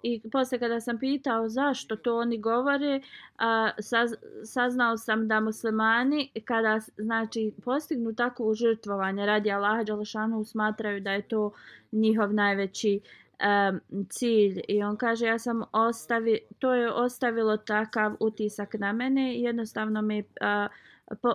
I 0.02 0.20
posle 0.32 0.58
kada 0.58 0.80
sam 0.80 0.98
pitao 0.98 1.48
zašto 1.48 1.96
to 1.96 2.16
oni 2.16 2.38
govore, 2.38 3.00
a, 3.38 3.70
saz, 3.78 4.14
saznao 4.44 4.96
sam 4.96 5.28
da 5.28 5.40
muslimani 5.40 6.30
kada 6.44 6.80
znači 6.96 7.52
postignu 7.64 8.14
takvo 8.14 8.54
žrtvovanje 8.54 9.26
radi 9.26 9.50
Allaha 9.50 9.82
Đalšanu 9.82 10.44
smatraju 10.44 11.00
da 11.00 11.12
je 11.12 11.22
to 11.22 11.52
njihov 11.92 12.34
najveći 12.34 13.00
um, 13.40 13.80
cilj 14.08 14.60
i 14.68 14.82
on 14.82 14.96
kaže 14.96 15.26
ja 15.26 15.38
sam 15.38 15.62
ostavi 15.72 16.40
to 16.58 16.74
je 16.74 16.92
ostavilo 16.92 17.56
takav 17.56 18.16
utisak 18.20 18.74
na 18.74 18.92
mene 18.92 19.34
i 19.34 19.42
jednostavno 19.42 20.02
me 20.02 20.18
uh, 20.18 21.14
po, 21.22 21.34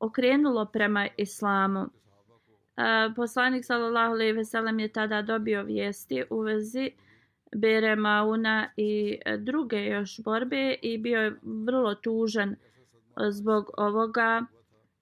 okrenulo 0.00 0.64
prema 0.64 1.08
islamu. 1.16 1.80
Uh, 1.80 3.14
poslanik 3.16 3.64
sallallahu 3.64 4.12
alejhi 4.12 4.32
ve 4.32 4.44
sellem 4.44 4.80
je 4.80 4.88
tada 4.88 5.22
dobio 5.22 5.62
vijesti 5.62 6.24
u 6.30 6.40
vezi 6.40 6.90
Bere 7.54 7.96
Mauna 7.96 8.68
i 8.76 9.18
e, 9.24 9.36
druge 9.36 9.84
još 9.84 10.20
borbe 10.24 10.74
i 10.82 10.98
bio 10.98 11.20
je 11.20 11.36
vrlo 11.42 11.94
tužan 11.94 12.52
e, 12.52 12.56
zbog 13.30 13.70
ovoga. 13.76 14.46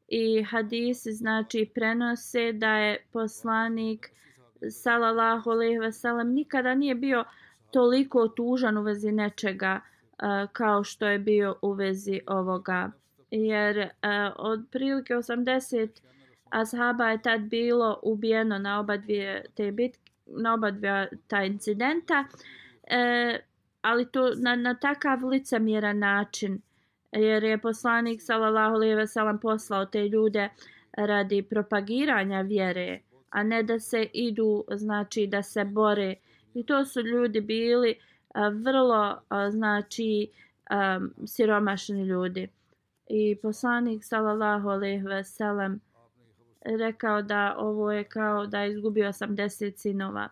I 0.09 0.43
hadisi 0.43 1.13
znači 1.13 1.71
prenose 1.75 2.53
da 2.53 2.77
je 2.77 3.07
poslanik 3.13 4.11
sallallahu 4.71 5.51
alejhi 5.51 5.79
ve 5.79 5.93
sellem 5.93 6.33
nikada 6.33 6.75
nije 6.75 6.95
bio 6.95 7.25
toliko 7.71 8.29
tužan 8.29 8.79
u 8.79 8.83
vezi 8.83 9.13
nečega 9.13 9.81
uh, 9.81 10.51
kao 10.53 10.85
što 10.85 11.07
je 11.07 11.19
bio 11.19 11.57
u 11.63 11.73
vezi 11.73 12.21
ovoga. 12.27 12.91
Jer 13.31 13.79
uh, 13.79 13.89
od 14.37 14.65
prilike 14.71 15.15
80 15.15 15.89
ashaba 16.51 17.09
je 17.11 17.23
tad 17.23 17.41
bilo 17.41 18.01
ubijeno 18.03 18.59
na 18.59 18.81
oba 18.81 18.97
dvije 18.97 19.45
te 19.55 19.73
bitke 19.73 20.12
na 20.37 20.55
oba 20.55 20.71
dva 20.71 21.07
ta 21.27 21.45
incidenta 21.45 22.25
e, 22.91 23.39
ali 23.83 24.07
to 24.07 24.35
na, 24.35 24.57
na 24.57 24.75
takav 24.75 25.25
licemjeran 25.25 25.99
način 25.99 26.61
jer 27.13 27.45
je 27.45 27.59
poslanik 27.59 28.23
sallallahu 28.23 28.75
alejhi 28.75 28.95
ve 28.95 29.07
sellem 29.07 29.39
poslao 29.39 29.87
te 29.87 30.09
ljude 30.09 30.49
radi 30.97 31.43
propagiranja 31.43 32.41
vjere 32.41 33.01
a 33.33 33.43
ne 33.43 33.63
da 33.63 33.79
se 33.81 34.07
idu, 34.13 34.65
znači 34.71 35.27
da 35.27 35.43
se 35.43 35.65
bore. 35.65 36.15
I 36.55 36.67
to 36.67 36.85
su 36.85 37.01
ljudi 37.01 37.41
bili 37.41 37.95
a, 38.35 38.49
vrlo, 38.49 39.21
a, 39.29 39.51
znači, 39.51 40.31
a, 40.71 41.01
siromašni 41.27 42.03
ljudi. 42.05 42.49
I 43.09 43.37
poslanik, 43.43 44.05
sallallahu 44.05 44.69
alejhi 44.69 45.03
ve 45.03 45.25
sellem, 45.25 45.81
rekao 46.65 47.23
da 47.23 47.55
ovo 47.59 47.93
je 47.93 48.05
kao 48.05 48.47
da 48.47 48.61
je 48.61 48.73
izgubio 48.73 49.09
80 49.09 49.77
sinova. 49.77 50.29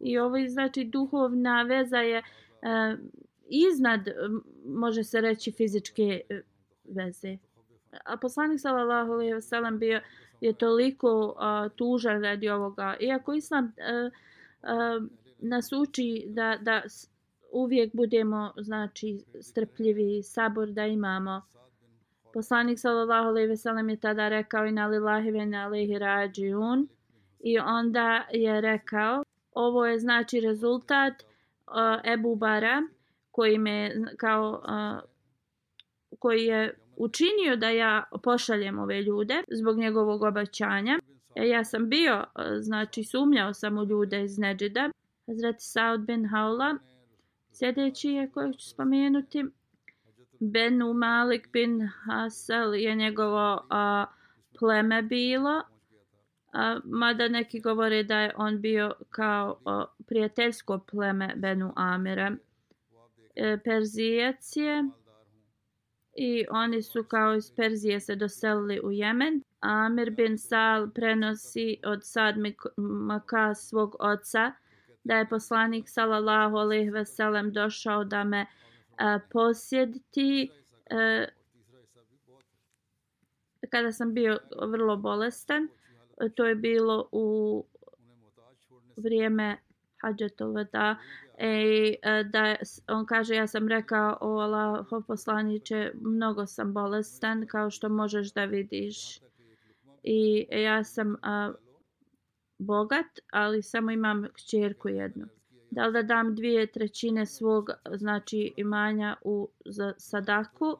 I 0.00 0.18
ovo 0.18 0.36
je, 0.36 0.48
znači, 0.48 0.84
duhovna 0.84 1.62
veza 1.62 1.98
je 1.98 2.18
e, 2.18 2.22
iznad, 3.48 4.00
može 4.66 5.04
se 5.04 5.20
reći, 5.20 5.52
fizičke 5.52 6.20
eh, 6.28 6.42
veze. 6.84 7.38
A 8.04 8.16
poslanik, 8.16 8.60
sallallahu 8.60 9.12
alejhi 9.12 9.34
ve 9.34 9.40
sellem, 9.40 9.78
bio 9.78 10.00
je 10.40 10.52
toliko 10.52 11.26
uh, 11.26 11.72
tužan 11.76 12.22
radi 12.22 12.48
ovoga. 12.48 12.96
Iako 13.00 13.34
Islam 13.34 13.64
uh, 13.64 13.72
uh, 13.72 15.08
nas 15.38 15.72
uči 15.72 16.24
da, 16.28 16.58
da 16.62 16.82
uvijek 17.52 17.94
budemo 17.94 18.52
znači 18.56 19.24
strpljivi, 19.40 20.22
sabor 20.22 20.68
da 20.68 20.86
imamo. 20.86 21.42
Poslanik 22.32 22.78
sallallahu 22.78 23.28
alejhi 23.28 23.48
ve 23.48 23.56
sellem 23.56 23.88
je 23.88 23.96
tada 23.96 24.28
rekao 24.28 24.66
inna 24.66 24.86
lillahi 24.86 25.30
ve 25.30 25.42
inna 25.42 25.66
ilaihi 25.66 25.98
rajiun 25.98 26.88
i 27.40 27.58
onda 27.58 28.26
je 28.32 28.60
rekao 28.60 29.24
ovo 29.52 29.86
je 29.86 29.98
znači 29.98 30.40
rezultat 30.40 31.12
uh, 31.22 32.12
Ebu 32.12 32.36
Bara 32.36 32.82
koji 33.30 33.58
me 33.58 33.92
kao 34.16 34.62
uh, 34.64 35.10
koji 36.18 36.44
je 36.44 36.74
učinio 36.96 37.56
da 37.56 37.68
ja 37.68 38.04
pošaljem 38.22 38.78
ove 38.78 39.02
ljude 39.02 39.42
zbog 39.50 39.78
njegovog 39.78 40.22
obećanja. 40.22 40.98
E, 41.34 41.48
ja 41.48 41.64
sam 41.64 41.88
bio, 41.88 42.14
e, 42.14 42.60
znači 42.60 43.04
sumnjao 43.04 43.54
sam 43.54 43.78
u 43.78 43.84
ljude 43.84 44.22
iz 44.22 44.38
Neđida. 44.38 44.90
Hazreti 45.26 45.64
Saud 45.64 46.00
bin 46.00 46.26
Haula, 46.26 46.78
sljedeći 47.52 48.08
je 48.08 48.30
kojeg 48.30 48.56
ću 48.56 48.68
spomenuti. 48.68 49.44
Benu 50.40 50.94
Malik 50.94 51.52
bin 51.52 51.88
Hasel 52.04 52.74
je 52.74 52.94
njegovo 52.94 53.66
a, 53.70 54.06
pleme 54.58 55.02
bilo. 55.02 55.62
A, 56.52 56.80
mada 56.84 57.28
neki 57.28 57.60
govore 57.60 58.02
da 58.02 58.18
je 58.20 58.32
on 58.36 58.60
bio 58.60 58.92
kao 59.10 59.60
a, 59.64 59.84
prijateljsko 60.06 60.78
pleme 60.78 61.34
Benu 61.36 61.72
Amira. 61.76 62.36
E, 63.36 63.58
Perzijac 63.64 64.56
je 64.56 64.84
i 66.16 66.44
oni 66.50 66.82
su 66.82 67.04
kao 67.04 67.34
iz 67.34 67.52
Perzije 67.56 68.00
se 68.00 68.16
doselili 68.16 68.80
u 68.84 68.90
Jemen. 68.90 69.42
Amir 69.60 70.10
bin 70.10 70.38
Sal 70.38 70.90
prenosi 70.90 71.80
od 71.84 72.00
Sad 72.02 72.34
Maka 72.76 73.54
svog 73.54 73.96
oca 73.98 74.52
da 75.04 75.14
je 75.16 75.28
poslanik 75.28 75.88
sallallahu 75.88 76.56
alejhi 76.56 76.90
ve 76.90 77.04
sellem 77.04 77.52
došao 77.52 78.04
da 78.04 78.24
me 78.24 78.42
uh, 78.42 78.69
posjediti 79.32 80.50
uh, 80.50 81.28
kada 83.70 83.92
sam 83.92 84.14
bio 84.14 84.38
vrlo 84.66 84.96
bolestan. 84.96 85.68
To 86.34 86.44
je 86.44 86.54
bilo 86.54 87.08
u 87.12 87.64
vrijeme 88.96 89.56
Hadžetul 90.02 90.52
Vada 90.52 90.96
E, 91.42 91.96
da 92.24 92.56
on 92.88 93.06
kaže 93.06 93.34
ja 93.34 93.46
sam 93.46 93.68
rekao 93.68 94.18
o 94.20 94.38
Allaho 94.38 95.00
poslaniće 95.00 95.92
mnogo 95.94 96.46
sam 96.46 96.72
bolestan 96.72 97.46
kao 97.46 97.70
što 97.70 97.88
možeš 97.88 98.32
da 98.32 98.44
vidiš 98.44 99.20
i 100.02 100.46
ja 100.50 100.84
sam 100.84 101.16
a, 101.22 101.52
bogat 102.58 103.06
ali 103.32 103.62
samo 103.62 103.90
imam 103.90 104.26
kćerku 104.34 104.88
jednu 104.88 105.26
da 105.70 105.86
li 105.86 105.92
da 105.92 106.02
dam 106.02 106.34
dvije 106.34 106.66
trećine 106.66 107.26
svog 107.26 107.70
znači 107.94 108.52
imanja 108.56 109.16
u 109.22 109.48
za 109.64 109.94
sadaku? 109.98 110.76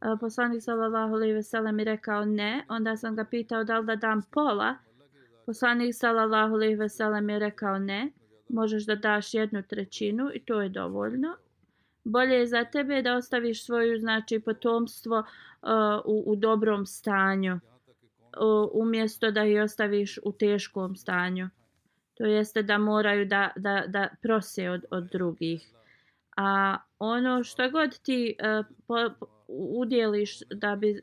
E, 0.00 0.16
poslanik 0.20 0.62
sallallahu 0.62 1.14
alejhi 1.14 1.34
ve 1.34 1.42
sellem 1.42 1.80
rekao 1.80 2.24
ne. 2.24 2.64
Onda 2.68 2.96
sam 2.96 3.16
ga 3.16 3.24
pitao 3.24 3.64
da 3.64 3.78
li 3.78 3.86
da 3.86 3.96
dam 3.96 4.22
pola. 4.30 4.74
Poslanik 5.46 5.94
sallallahu 5.94 6.54
alejhi 6.54 6.74
ve 6.74 6.88
sellem 6.88 7.30
je 7.30 7.38
rekao 7.38 7.78
ne. 7.78 8.12
Možeš 8.48 8.86
da 8.86 8.94
daš 8.94 9.34
jednu 9.34 9.62
trećinu 9.62 10.30
i 10.34 10.44
to 10.44 10.62
je 10.62 10.68
dovoljno. 10.68 11.36
bolje 12.04 12.34
je 12.34 12.46
za 12.46 12.64
tebe 12.64 13.02
da 13.02 13.16
ostaviš 13.16 13.64
svoju 13.64 13.98
znači 13.98 14.40
potomstvo 14.40 15.18
uh, 15.18 15.68
u, 16.04 16.32
u 16.32 16.36
dobrom 16.36 16.86
stanju 16.86 17.54
uh, 17.54 18.70
umjesto 18.72 19.30
da 19.30 19.44
ih 19.44 19.62
ostaviš 19.62 20.18
u 20.24 20.32
teškom 20.32 20.96
stanju 20.96 21.48
to 22.16 22.24
jeste 22.24 22.62
da 22.62 22.78
moraju 22.78 23.26
da, 23.26 23.50
da, 23.56 23.84
da 23.86 24.08
prose 24.22 24.70
od, 24.70 24.84
od 24.90 25.04
drugih 25.04 25.76
a 26.36 26.76
ono 26.98 27.44
što 27.44 27.70
god 27.70 27.98
ti 27.98 28.36
uh, 28.40 28.66
po, 28.86 29.26
udjeliš 29.48 30.38
da 30.50 30.76
bi 30.76 31.00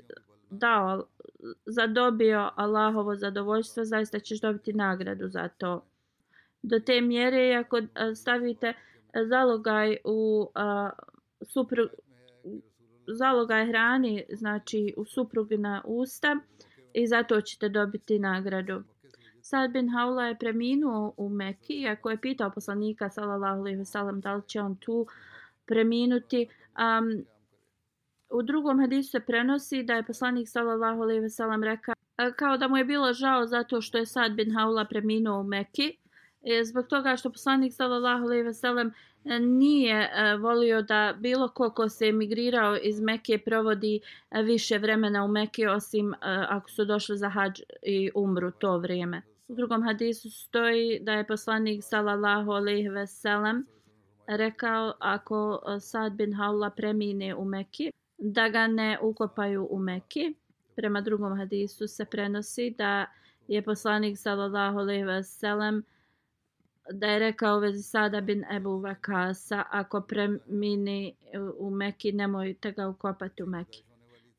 dao 0.50 1.08
zadobio 1.66 2.50
Allahovo 2.56 3.16
zadovoljstvo 3.16 3.86
zaista 3.86 4.20
ćeš 4.20 4.42
dobiti 4.42 4.74
nagradu 4.74 5.28
za 5.28 5.48
to 5.48 5.86
do 6.62 6.80
te 6.80 7.02
mjere 7.02 7.56
ako 7.56 7.78
e, 7.78 7.86
stavite 8.16 8.74
zalogaj 9.30 9.98
u 10.04 10.52
e, 10.56 10.62
uh, 10.62 10.90
supru, 11.42 11.84
zalogaj 13.08 13.68
hrani 13.68 14.26
znači 14.30 14.94
u 14.98 15.06
suprugna 15.06 15.82
usta 15.86 16.38
i 16.94 17.08
zato 17.08 17.42
ćete 17.42 17.70
dobiti 17.70 18.20
nagradu. 18.20 18.84
Sad 19.46 19.72
bin 19.72 19.90
Haula 19.90 20.26
je 20.26 20.36
preminuo 20.40 21.14
u 21.18 21.30
Mekki, 21.30 21.88
ako 21.88 22.10
je 22.10 22.22
pitao 22.22 22.50
poslanika 22.50 23.10
sallallahu 23.10 23.60
alejhi 23.60 23.78
ve 23.78 23.86
sellem 23.86 24.22
da 24.22 24.34
li 24.34 24.42
će 24.48 24.62
on 24.62 24.76
tu 24.76 25.08
preminuti. 25.66 26.48
Um, 26.78 27.26
u 28.30 28.42
drugom 28.42 28.80
hadisu 28.80 29.10
se 29.10 29.20
prenosi 29.20 29.84
da 29.84 29.94
je 29.94 30.04
poslanik 30.04 30.50
sallallahu 30.50 31.02
alejhi 31.02 31.22
ve 31.22 31.30
sellem 31.30 31.64
rekao 31.64 31.96
e, 32.18 32.32
kao 32.36 32.58
da 32.58 32.68
mu 32.68 32.78
je 32.78 32.86
bilo 32.86 33.14
žao 33.14 33.48
zato 33.48 33.82
što 33.82 33.98
je 33.98 34.06
Sad 34.06 34.32
bin 34.32 34.56
Haula 34.56 34.86
preminuo 34.86 35.40
u 35.40 35.44
Mekki 35.44 35.98
e, 36.44 36.64
zbog 36.64 36.88
toga 36.88 37.16
što 37.16 37.32
poslanik 37.32 37.74
sallallahu 37.74 38.24
alejhi 38.24 38.44
ve 38.44 38.54
sellem 38.54 38.94
nije 39.40 40.10
e, 40.14 40.38
volio 40.38 40.82
da 40.82 41.14
bilo 41.20 41.48
ko 41.48 41.70
ko 41.70 41.90
se 41.90 42.06
emigrirao 42.06 42.78
iz 42.78 43.02
Mekke 43.02 43.38
provodi 43.38 44.00
više 44.44 44.78
vremena 44.78 45.26
u 45.26 45.28
Mekke 45.28 45.70
osim 45.70 46.14
ako 46.50 46.70
su 46.70 46.86
došli 46.86 47.18
za 47.18 47.30
hadž 47.30 47.62
i 47.82 48.12
umru 48.16 48.52
to 48.52 48.78
vrijeme. 48.78 49.33
U 49.48 49.56
drugom 49.56 49.84
hadisu 49.84 50.30
stoji 50.30 51.00
da 51.00 51.14
je 51.14 51.28
poslanik 51.28 51.84
sallallahu 51.84 52.52
alejhi 52.52 52.90
ve 52.90 53.08
sellem 53.08 53.66
rekao 54.28 54.94
ako 55.00 55.62
e, 55.68 55.80
Sad 55.80 56.14
bin 56.14 56.34
Haula 56.34 56.70
premine 56.70 57.36
u 57.36 57.46
Mekki 57.46 57.92
da 58.18 58.50
ga 58.50 58.68
ne 58.68 59.00
ukopaju 59.02 59.68
u 59.72 59.80
Mekki. 59.80 60.34
Prema 60.76 61.02
drugom 61.02 61.38
hadisu 61.38 61.88
se 61.88 62.06
prenosi 62.06 62.76
da 62.78 63.06
je 63.48 63.62
poslanik 63.62 64.18
sallallahu 64.18 64.80
alejhi 64.80 65.04
ve 65.04 65.24
sellem 65.24 65.84
da 66.92 67.08
je 67.08 67.20
rekao 67.20 67.60
vezi 67.60 67.84
Sada 67.84 68.22
bin 68.22 68.44
Ebu 68.52 68.80
Vakasa, 68.80 69.64
ako 69.72 70.02
premini 70.02 71.16
u 71.58 71.70
Meki, 71.70 72.12
nemojte 72.12 72.72
ga 72.72 72.88
ukopati 72.88 73.44
u 73.44 73.46
Meki. 73.46 73.84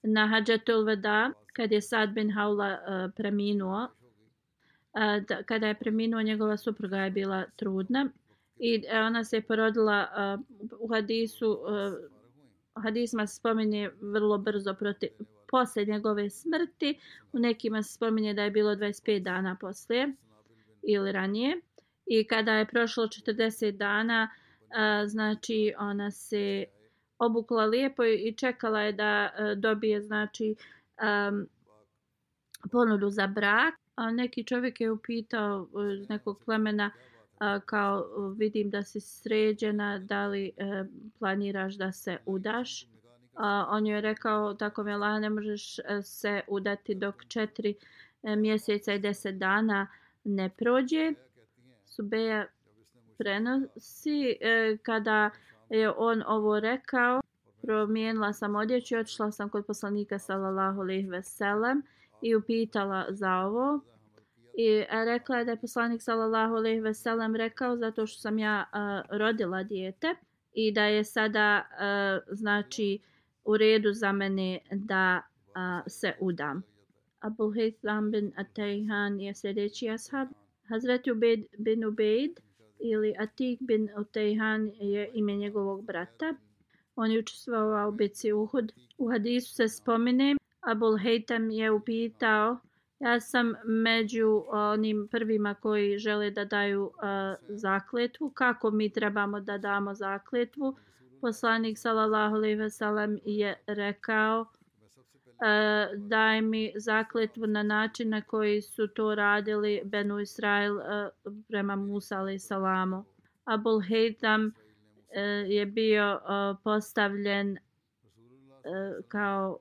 Na 0.02 0.26
Hadžetul 0.26 0.84
Veda, 0.84 1.30
kad 1.52 1.72
je 1.72 1.80
Sad 1.80 2.10
bin 2.10 2.30
Haula 2.30 2.78
uh, 2.88 2.94
e, 2.94 3.08
preminuo, 3.16 3.88
da, 5.28 5.42
kada 5.42 5.66
je 5.68 5.74
preminuo, 5.74 6.22
njegova 6.22 6.56
supruga 6.56 6.98
je 6.98 7.10
bila 7.10 7.44
trudna 7.56 8.10
i 8.56 8.82
e, 8.88 9.00
ona 9.00 9.24
se 9.24 9.36
je 9.36 9.42
porodila 9.42 10.06
uh, 10.70 10.80
u 10.80 10.88
hadisu, 10.88 11.46
e, 11.68 11.72
uh, 12.76 12.82
hadisma 12.82 13.26
se 13.26 13.36
spominje 13.36 13.90
vrlo 14.00 14.38
brzo 14.38 14.74
proti, 14.74 15.08
posle 15.48 15.84
njegove 15.84 16.30
smrti, 16.30 16.98
u 17.32 17.38
nekima 17.38 17.82
se 17.82 17.92
spominje 17.92 18.34
da 18.34 18.42
je 18.42 18.50
bilo 18.50 18.74
25 18.74 19.22
dana 19.22 19.56
poslije 19.60 20.12
ili 20.82 21.12
ranije. 21.12 21.60
I 22.06 22.26
kada 22.26 22.52
je 22.52 22.66
prošlo 22.66 23.04
40 23.04 23.70
dana 23.70 24.30
e, 24.30 25.06
znači 25.06 25.74
ona 25.78 26.10
se 26.10 26.64
obukla 27.18 27.64
lijepo 27.64 28.04
i 28.04 28.34
čekala 28.36 28.80
je 28.80 28.92
da 28.92 29.30
dobije 29.56 30.02
znači 30.02 30.54
um, 31.02 31.46
ponudu 32.72 33.10
za 33.10 33.26
brak 33.26 33.83
a 33.94 34.10
neki 34.10 34.44
čovjek 34.44 34.80
je 34.80 34.90
upitao 34.90 35.68
e, 35.90 35.94
iz 35.94 36.08
nekog 36.08 36.44
plemena 36.44 36.90
a, 37.38 37.60
kao 37.60 38.06
vidim 38.36 38.70
da 38.70 38.82
si 38.82 39.00
sređena 39.00 39.98
da 39.98 40.26
li 40.26 40.52
e, 40.56 40.84
planiraš 41.18 41.74
da 41.74 41.92
se 41.92 42.16
udaš? 42.26 42.86
A, 43.34 43.66
on 43.70 43.86
je 43.86 44.00
rekao 44.00 44.54
tako 44.54 44.82
mi 44.82 44.92
Allah 44.92 45.20
ne 45.20 45.30
možeš 45.30 45.78
e, 45.78 45.82
se 46.02 46.40
udati 46.48 46.94
dok 46.94 47.24
četiri 47.28 47.74
e, 48.22 48.36
mjeseca 48.36 48.92
i 48.92 48.98
deset 48.98 49.38
dana 49.38 49.86
ne 50.24 50.48
prođe. 50.48 51.12
Subeja 51.84 52.46
prenosi 53.18 54.36
e, 54.40 54.76
kada 54.82 55.30
je 55.70 55.90
on 55.90 56.22
ovo 56.26 56.60
rekao 56.60 57.20
promijenila 57.62 58.32
sam 58.32 58.56
odjeću 58.56 58.94
i 58.94 58.98
otišla 58.98 59.30
sam 59.30 59.48
kod 59.48 59.66
poslanika 59.66 60.18
sallallahu 60.18 60.80
alejhi 60.80 61.08
ve 61.08 61.22
sellem 61.22 61.82
i 62.24 62.34
upitala 62.36 63.06
za 63.10 63.30
ovo 63.30 63.80
i 64.58 64.84
rekla 64.90 65.36
je 65.36 65.44
da 65.44 65.50
je 65.50 65.60
poslanik 65.60 66.02
sallallahu 66.02 66.54
alejhi 66.54 66.80
ve 66.80 66.94
sellem 66.94 67.36
rekao 67.36 67.76
zato 67.76 68.06
što 68.06 68.20
sam 68.20 68.38
ja 68.38 68.64
uh, 68.72 69.18
rodila 69.18 69.62
dijete 69.62 70.14
i 70.52 70.72
da 70.72 70.84
je 70.84 71.04
sada 71.04 71.62
uh, 71.62 72.36
znači 72.36 72.98
u 73.44 73.56
redu 73.56 73.92
za 73.92 74.12
mene 74.12 74.58
da 74.70 75.22
uh, 75.22 75.84
se 75.86 76.12
udam 76.20 76.62
Abu 77.20 77.44
Haytham 77.44 78.10
bin 78.10 78.32
Atayhan 78.36 79.20
je 79.20 79.34
sljedeći 79.34 79.90
ashab 79.90 80.28
Hazreti 80.68 81.10
Ubejd 81.10 81.44
bin 81.58 81.84
Ubejd 81.84 82.40
ili 82.78 83.14
Atik 83.18 83.60
bin 83.62 83.88
Utejhan 83.98 84.70
je 84.80 85.10
ime 85.14 85.36
njegovog 85.36 85.84
brata. 85.84 86.34
On 86.96 87.10
je 87.10 87.18
učestvovao 87.18 87.88
u 87.88 87.92
bici 87.92 88.32
Uhud. 88.32 88.72
U 88.98 89.10
hadisu 89.10 89.54
se 89.54 89.68
spomine, 89.68 90.34
Abul 90.66 90.96
Heitam 90.96 91.50
je 91.50 91.70
upitao, 91.70 92.58
ja 92.98 93.20
sam 93.20 93.54
među 93.64 94.44
onim 94.48 95.08
prvima 95.10 95.54
koji 95.54 95.98
žele 95.98 96.30
da 96.30 96.44
daju 96.44 96.84
uh, 96.84 96.90
zakletvu. 97.48 98.30
Kako 98.30 98.70
mi 98.70 98.92
trebamo 98.92 99.40
da 99.40 99.58
damo 99.58 99.94
zakletvu? 99.94 100.76
Poslanik 101.20 101.78
sallallahu 101.78 102.34
alejhi 102.34 102.56
ve 102.56 102.70
sellem 102.70 103.18
je 103.24 103.54
rekao 103.66 104.40
uh, 104.40 104.46
daj 106.08 106.42
mi 106.42 106.72
zakletvu 106.76 107.46
na 107.46 107.62
način 107.62 108.08
na 108.08 108.20
koji 108.20 108.62
su 108.62 108.86
to 108.86 109.14
radili 109.14 109.82
Benu 109.84 110.20
Israel 110.20 110.76
uh, 110.76 110.82
prema 111.48 111.76
Musa 111.76 112.18
alejhi 112.18 112.38
salamu. 112.38 113.04
Abul 113.44 113.80
Haytham 113.80 114.46
uh, 114.46 114.52
e, 115.10 115.20
je 115.48 115.66
bio 115.66 116.14
uh, 116.14 116.58
postavljen 116.64 117.52
uh, 117.52 119.04
kao 119.08 119.58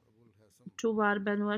čuvar 0.76 1.20
Benu 1.20 1.50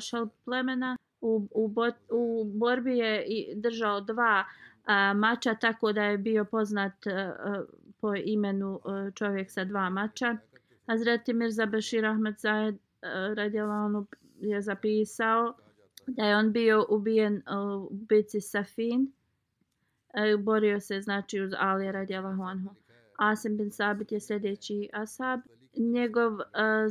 plemena. 0.45 0.97
U, 1.21 1.47
u, 1.51 1.67
bo, 1.67 1.87
u 2.09 2.45
borbi 2.45 2.97
je 2.97 3.25
i 3.25 3.55
držao 3.55 4.01
dva 4.01 4.43
a, 4.85 5.13
mača 5.13 5.55
tako 5.55 5.91
da 5.93 6.03
je 6.03 6.17
bio 6.17 6.45
poznat 6.45 7.07
a, 7.07 7.63
po 8.01 8.15
imenu 8.15 8.79
a, 8.85 9.11
čovjek 9.15 9.51
sa 9.51 9.63
dva 9.63 9.89
mača. 9.89 10.37
Hazreti 10.87 11.33
Mirza 11.33 11.65
Bashir 11.65 12.05
Ahmed 12.05 12.35
Zahed 12.37 12.75
radijalanu 13.35 14.05
je 14.39 14.61
zapisao 14.61 15.53
da 16.07 16.23
je 16.23 16.37
on 16.37 16.51
bio 16.51 16.85
ubijen 16.89 17.41
u 17.81 17.89
bici 17.91 18.41
Safin. 18.41 19.11
E, 20.13 20.37
borio 20.37 20.79
se 20.79 21.01
znači 21.01 21.41
uz 21.41 21.51
Ali 21.57 21.91
radijallahu 21.91 22.43
anhu. 22.43 22.69
Asim 23.17 23.57
bin 23.57 23.71
Sabit 23.71 24.11
je 24.11 24.19
sljedeći 24.19 24.89
asab. 24.93 25.39
Njegov 25.77 26.33
uh, 26.33 26.41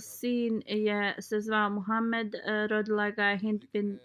sin 0.01 0.62
je 0.66 1.14
se 1.18 1.40
zvao 1.40 1.70
Muhammed, 1.70 2.35
uh, 2.35 2.70
rodila 2.70 3.11
ga 3.11 3.25
je 3.25 3.38
Hind 3.38 3.64
bin 3.73 3.99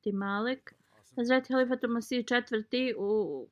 Timalik. 0.00 0.74
Hazreti 1.16 1.52
Halifatu 1.52 1.88
Masih 1.88 2.26
četvrti 2.26 2.94
u 2.98 3.46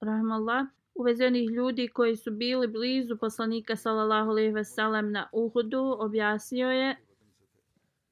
Rahmallah 0.00 0.66
u 0.96 1.02
vezi 1.02 1.24
onih 1.24 1.50
ljudi 1.50 1.88
koji 1.88 2.16
su 2.16 2.30
bili 2.30 2.66
blizu 2.66 3.16
poslanika 3.16 3.76
sallallahu 3.76 4.30
alejhi 4.30 4.50
ve 4.50 4.64
sellem 4.64 5.12
na 5.12 5.28
Uhudu 5.32 5.96
objasnio 5.98 6.70
je 6.70 6.96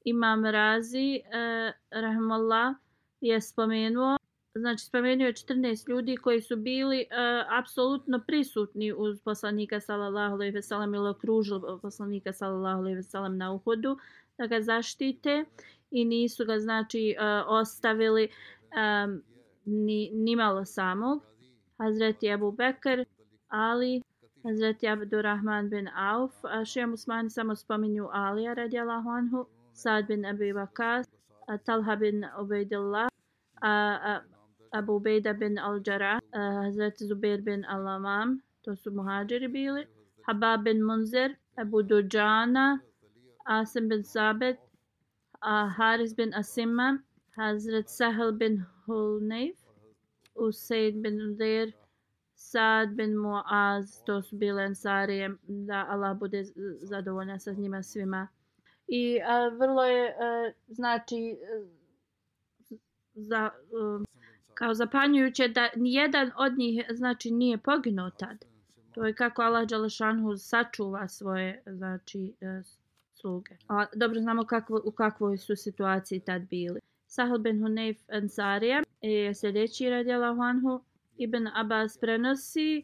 Imam 0.05 0.45
Razi 0.45 1.15
eh, 1.15 1.73
rahmallah 1.89 2.75
je 3.21 3.41
spomenuo 3.41 4.17
znači 4.59 4.85
spomenuo 4.85 5.27
je 5.27 5.33
14 5.33 5.89
ljudi 5.89 6.17
koji 6.17 6.41
su 6.41 6.55
bili 6.55 7.01
e, 7.01 7.05
apsolutno 7.59 8.23
prisutni 8.27 8.93
uz 8.93 9.21
poslanika 9.21 9.79
sallallahu 9.79 10.33
alejhi 10.33 10.53
ve 10.53 10.61
sellem 10.61 10.93
ili 10.93 11.09
okružili 11.09 11.61
poslanika 11.81 12.33
sallallahu 12.33 12.79
alejhi 12.79 12.95
ve 12.95 13.03
sellem 13.03 13.37
na 13.37 13.53
Uhudu 13.53 13.97
da 14.37 14.47
ga 14.47 14.61
zaštite 14.61 15.45
i 15.91 16.05
nisu 16.05 16.45
ga 16.45 16.59
znači 16.59 17.15
e, 17.19 17.25
ostavili 17.47 18.23
e, 18.23 18.29
ni, 19.65 20.11
ni 20.13 20.35
malo 20.35 20.65
samog 20.65 21.23
Hazreti 21.77 22.31
Abu 22.31 22.51
Bekr, 22.51 23.05
Ali, 23.49 24.01
Hazreti 24.43 24.87
Abdurrahman 24.87 25.69
bin 25.69 25.87
Auf, 25.87 26.31
a 26.43 26.65
šija 26.65 26.87
musmani 26.87 27.29
samo 27.29 27.55
spominju 27.55 28.09
Alija 28.11 28.53
radijallahu 28.53 29.09
anhu, 29.09 29.45
Sad 29.73 30.07
bin 30.07 30.25
Abi 30.25 30.53
Wakas, 30.53 31.05
Talha 31.65 31.95
bin 31.95 32.25
Ubaidillah, 32.39 33.09
Abu 34.73 34.99
Ubejda 34.99 35.37
bin 35.39 35.57
Al-đara, 35.57 36.19
eh, 36.33 36.53
Hazreti 36.63 37.07
Zubair 37.07 37.43
bin 37.43 37.63
Al-Amam, 37.65 38.41
to 38.63 38.75
su 38.75 38.91
muhađiri 38.91 39.51
bili, 39.51 39.85
Habab 40.27 40.63
bin 40.63 40.81
Munzir, 40.81 41.35
Abu 41.57 41.83
Dujana, 41.83 42.79
Asim 43.47 43.89
bin 43.89 44.03
Sabet, 44.03 44.57
Haris 45.41 46.13
bin 46.13 46.33
Asima, 46.33 46.99
Hazret 47.37 47.89
Sahel 47.89 48.31
bin 48.31 48.65
Hulneif, 48.87 49.55
Usaid 50.35 51.01
bin 51.01 51.21
Udair, 51.21 51.73
Sad 52.35 52.95
bin 52.97 53.15
Muaz, 53.15 54.03
to 54.05 54.21
su 54.21 54.35
bile 54.37 54.63
Ansarije, 54.63 55.29
da 55.47 55.85
Allah 55.89 56.17
bude 56.17 56.43
zadovoljan 56.81 57.39
sa 57.39 57.51
njima 57.51 57.83
svima. 57.83 58.27
I 58.87 59.21
a, 59.21 59.49
vrlo 59.49 59.83
je, 59.83 60.09
a, 60.09 60.51
znači, 60.67 61.37
za, 63.13 63.37
a, 63.37 63.51
kao 64.55 64.73
zapanjujuće 64.73 65.47
da 65.47 65.69
nijedan 65.75 66.31
od 66.37 66.57
njih 66.57 66.85
znači 66.93 67.31
nije 67.31 67.57
poginuo 67.57 68.09
tad. 68.09 68.45
To 68.91 69.05
je 69.05 69.13
kako 69.13 69.41
Allah 69.41 69.67
Đalešanhu 69.67 70.37
sačuva 70.37 71.07
svoje 71.07 71.63
znači, 71.65 72.33
e, 72.41 72.61
sluge. 73.13 73.57
A, 73.67 73.85
dobro 73.95 74.19
znamo 74.19 74.45
kakvo, 74.45 74.81
u 74.85 74.91
kakvoj 74.91 75.37
su 75.37 75.55
situaciji 75.55 76.19
tad 76.19 76.41
bili. 76.41 76.79
Sahel 77.07 77.37
ben 77.37 77.59
Hunayf 77.59 77.97
Ansarija 78.07 78.83
je 79.01 79.35
sljedeći 79.35 79.89
radijalahu 79.89 80.41
anhu. 80.41 80.81
Ibn 81.17 81.47
Abbas 81.55 81.97
prenosi 81.97 82.83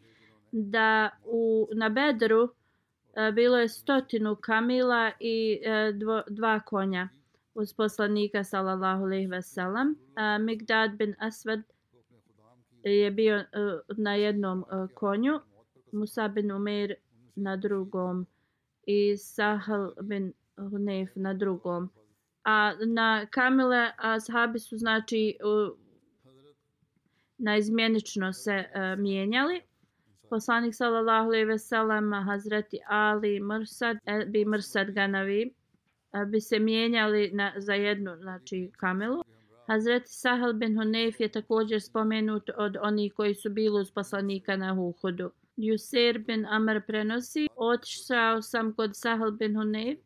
da 0.52 1.10
u, 1.24 1.68
na 1.74 1.88
Bedru 1.88 2.48
e, 3.14 3.32
bilo 3.32 3.58
je 3.58 3.68
stotinu 3.68 4.36
kamila 4.36 5.12
i 5.20 5.60
e, 5.64 5.92
dvo, 5.92 6.22
dva 6.28 6.60
konja 6.60 7.08
uz 7.54 7.72
poslanika 7.72 8.44
sallallahu 8.44 9.04
alejhi 9.04 9.30
ve 9.30 9.42
sellem. 9.42 9.96
Migdad 10.40 10.98
bin 10.98 11.14
Asvad 11.18 11.60
je 12.84 13.10
bio 13.10 13.36
e, 13.36 13.46
na 13.96 14.14
jednom 14.14 14.64
e, 14.64 14.94
konju, 14.94 15.40
Musa 15.92 16.28
bin 16.28 16.52
Umair 16.52 16.94
na 17.36 17.56
drugom 17.56 18.26
i 18.86 19.16
Sahal 19.16 19.94
bin 20.02 20.32
Hunayf 20.56 21.10
na 21.16 21.34
drugom. 21.34 21.90
A 22.44 22.72
na 22.86 23.26
kamile 23.26 23.92
ashabi 23.98 24.58
su 24.58 24.78
znači 24.78 25.38
naizmjenično 27.38 28.32
se 28.32 28.64
uh, 28.74 28.98
mijenjali. 28.98 29.60
Poslanik 30.30 30.74
sallallahu 30.74 31.26
alejhi 31.26 31.44
ve 31.44 31.58
sellem 31.58 32.12
Hazreti 32.12 32.78
Ali 32.88 33.40
Mursad 33.40 33.96
bi 34.26 34.44
Mursad 34.44 34.90
Ganavi 34.90 35.54
bi 36.26 36.40
se 36.40 36.58
mijenjali 36.58 37.30
na, 37.30 37.52
za 37.56 37.74
jednu 37.74 38.16
znači 38.16 38.70
kamelu. 38.76 39.22
Hazreti 39.66 40.08
Sahal 40.08 40.52
bin 40.52 40.76
Hunayf 40.76 41.20
je 41.20 41.28
također 41.28 41.82
spomenut 41.82 42.50
od 42.56 42.76
onih 42.82 43.12
koji 43.12 43.34
su 43.34 43.50
bili 43.50 43.80
uz 43.80 43.90
poslanika 43.90 44.56
na 44.56 44.72
Uhudu. 44.80 45.30
Yusir 45.56 46.26
bin 46.26 46.46
Amr 46.46 46.80
prenosi, 46.86 47.48
otišao 47.56 48.42
sam 48.42 48.74
kod 48.74 48.90
Sahal 48.94 49.30
bin 49.30 49.54
Hunayf 49.54 49.98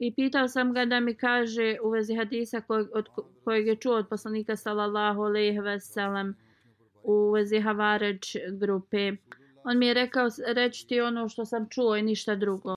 I 0.00 0.14
pitao 0.14 0.48
sam 0.48 0.72
ga 0.72 0.84
da 0.84 1.00
mi 1.00 1.14
kaže 1.14 1.76
u 1.82 1.90
vezi 1.90 2.14
hadisa 2.14 2.60
kojeg, 2.60 2.86
od 2.94 3.08
kojeg 3.44 3.66
je 3.66 3.76
čuo 3.76 3.96
od 3.96 4.08
poslanika 4.08 4.56
sallallahu 4.56 5.22
alejhi 5.22 5.60
ve 5.60 5.80
sellem 5.80 6.34
u 7.02 7.30
vezi 7.30 7.60
Havaređ 7.60 8.36
grupe. 8.52 9.12
On 9.64 9.78
mi 9.78 9.86
je 9.86 9.94
rekao 9.94 10.28
reći 10.46 10.86
ti 10.86 11.00
ono 11.00 11.28
što 11.28 11.44
sam 11.44 11.68
čuo 11.70 11.96
i 11.96 12.02
ništa 12.02 12.34
drugo. 12.34 12.74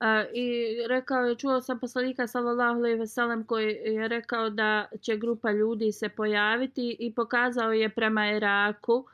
A, 0.00 0.24
I 0.32 0.76
rekao 0.88 1.26
je, 1.26 1.34
čuo 1.36 1.60
sam 1.60 1.78
poslanika 1.78 2.26
sallallahu 2.26 2.78
alejhi 2.78 2.98
ve 2.98 3.06
sellem 3.06 3.44
koji 3.44 3.72
je 3.72 4.08
rekao 4.08 4.50
da 4.50 4.86
će 5.00 5.16
grupa 5.16 5.50
ljudi 5.50 5.92
se 5.92 6.08
pojaviti 6.08 6.96
i 6.98 7.14
pokazao 7.14 7.72
je 7.72 7.88
prema 7.88 8.30
Iraku 8.30 9.04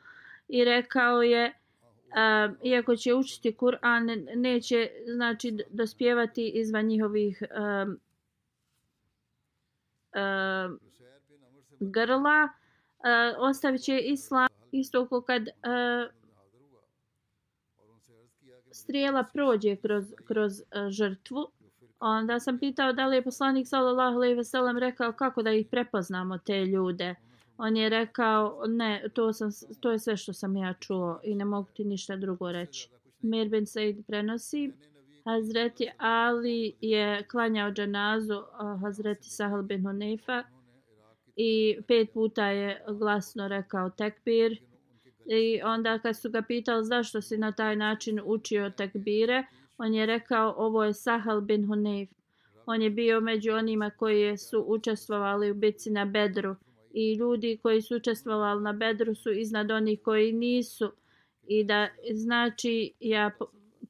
i 0.49 0.65
rekao 0.65 1.23
je 1.23 1.53
a, 2.15 2.49
iako 2.63 2.97
će 2.97 3.15
učiti 3.15 3.57
Kur'an, 3.61 4.29
neće 4.35 4.91
znači 5.07 5.59
dospjevati 5.71 6.49
izvan 6.49 6.87
njihovih 6.87 7.43
a, 7.51 7.87
a, 10.13 10.69
grla. 11.81 12.49
a, 13.05 13.35
ostavit 13.39 13.83
će 13.83 13.99
islam 13.99 14.49
isto 14.73 15.09
kao 15.09 15.21
kad 15.21 15.49
a, 15.63 16.07
strijela 18.75 19.25
prođe 19.33 19.77
kroz, 19.77 20.15
kroz 20.27 20.61
uh, 20.61 20.91
žrtvu. 20.91 21.47
Onda 22.01 22.41
sam 22.41 22.59
pitao 22.59 22.93
da 22.93 23.07
li 23.07 23.17
je 23.17 23.23
poslanik 23.23 23.69
sallallahu 23.69 24.17
alejhi 24.17 24.35
ve 24.35 24.45
sellem 24.45 24.79
rekao 24.79 25.13
kako 25.13 25.43
da 25.43 25.53
ih 25.53 25.67
prepoznamo 25.71 26.39
te 26.39 26.65
ljude. 26.65 27.15
On 27.59 27.77
je 27.77 27.89
rekao, 27.89 28.63
ne, 28.67 29.05
to, 29.15 29.33
sam, 29.33 29.51
to 29.81 29.91
je 29.91 29.99
sve 29.99 30.17
što 30.17 30.33
sam 30.33 30.57
ja 30.57 30.75
čuo 30.81 31.21
i 31.23 31.35
ne 31.35 31.45
mogu 31.45 31.69
ti 31.75 31.85
ništa 31.85 32.17
drugo 32.17 32.53
reći. 32.53 32.89
Mir 33.23 33.49
bin 33.49 33.67
Said 33.67 34.07
prenosi. 34.07 34.73
Hazreti 35.25 35.91
Ali 35.99 36.75
je 36.81 37.23
klanjao 37.31 37.71
džanazu 37.71 38.43
Hazreti 38.81 39.31
Sahal 39.31 39.63
bin 39.63 39.83
Hunefa 39.83 40.43
i 41.37 41.79
pet 41.89 42.13
puta 42.15 42.47
je 42.47 42.85
glasno 42.89 43.49
rekao 43.49 43.91
tekbir. 43.91 44.63
I 45.27 45.61
onda 45.63 45.99
kad 45.99 46.17
su 46.17 46.31
ga 46.31 46.43
pitali 46.43 46.85
zašto 46.85 47.23
si 47.23 47.39
na 47.39 47.53
taj 47.53 47.77
način 47.77 48.21
učio 48.25 48.71
tekbire, 48.71 49.45
on 49.79 49.95
je 49.95 50.07
rekao 50.07 50.55
ovo 50.57 50.85
je 50.85 50.95
Sahal 50.95 51.41
bin 51.41 51.67
Hunayf. 51.67 52.09
On 52.67 52.83
je 52.83 52.91
bio 52.91 53.21
među 53.21 53.53
onima 53.53 53.91
koji 53.91 54.37
su 54.37 54.65
učestvovali 54.67 55.51
u 55.51 55.55
bitci 55.55 55.91
na 55.91 56.05
Bedru. 56.05 56.57
I 56.95 57.15
ljudi 57.15 57.59
koji 57.63 57.83
su 57.83 57.97
učestvovali 57.97 58.63
na 58.63 58.73
bedru 58.73 59.15
su 59.15 59.33
iznad 59.33 59.71
onih 59.71 60.01
koji 60.03 60.33
nisu. 60.33 60.93
I 61.47 61.65
da 61.65 61.89
znači 62.13 62.93
ja 63.01 63.31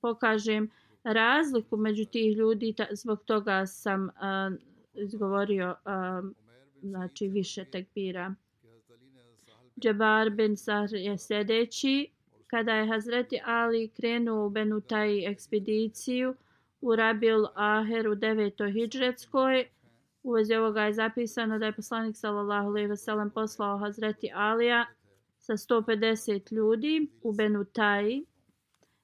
pokažem 0.00 0.70
razliku 1.04 1.76
među 1.76 2.04
tih 2.04 2.36
ljudi 2.36 2.72
ta, 2.72 2.86
zbog 2.90 3.22
toga 3.24 3.66
sam 3.66 4.04
uh, 4.04 4.58
izgovorio 4.94 5.74
uh, 5.84 6.30
znači 6.82 7.28
više 7.28 7.64
tekbira. 7.64 8.34
Džabar 9.80 10.30
bin 10.30 10.56
Sar 10.56 10.88
je 10.92 11.18
sedeći. 11.18 12.10
kada 12.46 12.74
je 12.74 12.86
Hazreti 12.86 13.40
Ali 13.44 13.90
krenuo 13.96 14.46
u 14.46 14.50
Benutaj 14.50 15.26
ekspediciju 15.26 16.34
u 16.80 16.96
Rabil 16.96 17.44
Aher 17.54 18.08
u 18.08 18.14
9. 18.14 18.72
hijđretskoj 18.72 19.68
U 20.22 20.32
vezi 20.32 20.54
ovoga 20.54 20.82
je 20.82 20.92
zapisano 20.92 21.58
da 21.58 21.66
je 21.66 21.72
poslanik 21.72 22.16
sallallahu 22.16 22.68
alejhi 22.68 22.88
ve 22.88 22.96
sellem 22.96 23.30
poslao 23.30 23.78
Hazreti 23.78 24.30
Alija 24.34 24.86
sa 25.38 25.52
150 25.52 26.52
ljudi 26.52 27.08
u 27.22 27.32
Benutaj 27.32 28.20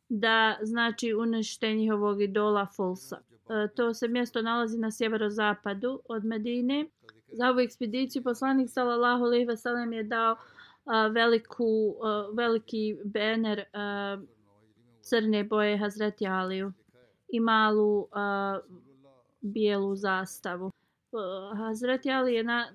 da 0.08 0.58
znači 0.62 1.14
unište 1.14 1.74
njihovog 1.74 2.22
idola 2.22 2.66
Fulsa. 2.76 3.18
E, 3.18 3.68
to 3.76 3.94
se 3.94 4.08
mjesto 4.08 4.42
nalazi 4.42 4.78
na 4.78 4.90
sjeverozapadu 4.90 6.00
od 6.08 6.24
Medine. 6.24 6.86
Za 7.32 7.48
ovu 7.50 7.60
ekspediciju 7.60 8.22
poslanik 8.22 8.70
sallallahu 8.70 9.24
alejhi 9.24 9.44
ve 9.44 9.56
sellem 9.56 9.92
je 9.92 10.02
dao 10.02 10.36
veliku, 10.86 11.96
a, 12.02 12.28
veliki 12.32 12.96
bener 13.04 13.64
a, 13.72 14.18
crne 15.00 15.44
boje 15.44 15.78
Hazreti 15.78 16.26
Aliju 16.26 16.72
i 17.28 17.40
malu 17.40 18.08
a, 18.12 18.58
bijelu 19.40 19.96
zastavu. 19.96 20.70
Hazreti 21.56 22.10
Ali 22.10 22.34
je 22.34 22.44
na, 22.44 22.72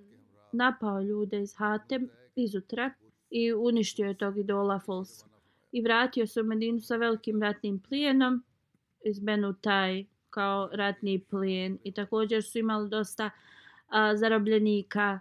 napao 0.51 1.01
ljude 1.01 1.41
iz 1.41 1.55
Hatem 1.55 2.09
izutra 2.35 2.91
i 3.29 3.53
uništio 3.53 4.07
je 4.07 4.17
tog 4.17 4.37
idola 4.37 4.79
Fols. 4.79 5.25
I 5.71 5.81
vratio 5.81 6.27
se 6.27 6.41
u 6.41 6.43
Medinu 6.43 6.79
sa 6.79 6.95
velikim 6.95 7.41
ratnim 7.41 7.79
plijenom 7.79 8.43
iz 9.03 9.19
Benutaj 9.19 10.05
kao 10.29 10.69
ratni 10.73 11.19
plijen. 11.19 11.77
I 11.83 11.91
također 11.91 12.43
su 12.43 12.59
imali 12.59 12.89
dosta 12.89 13.29
a, 13.87 14.15
zarobljenika. 14.15 15.19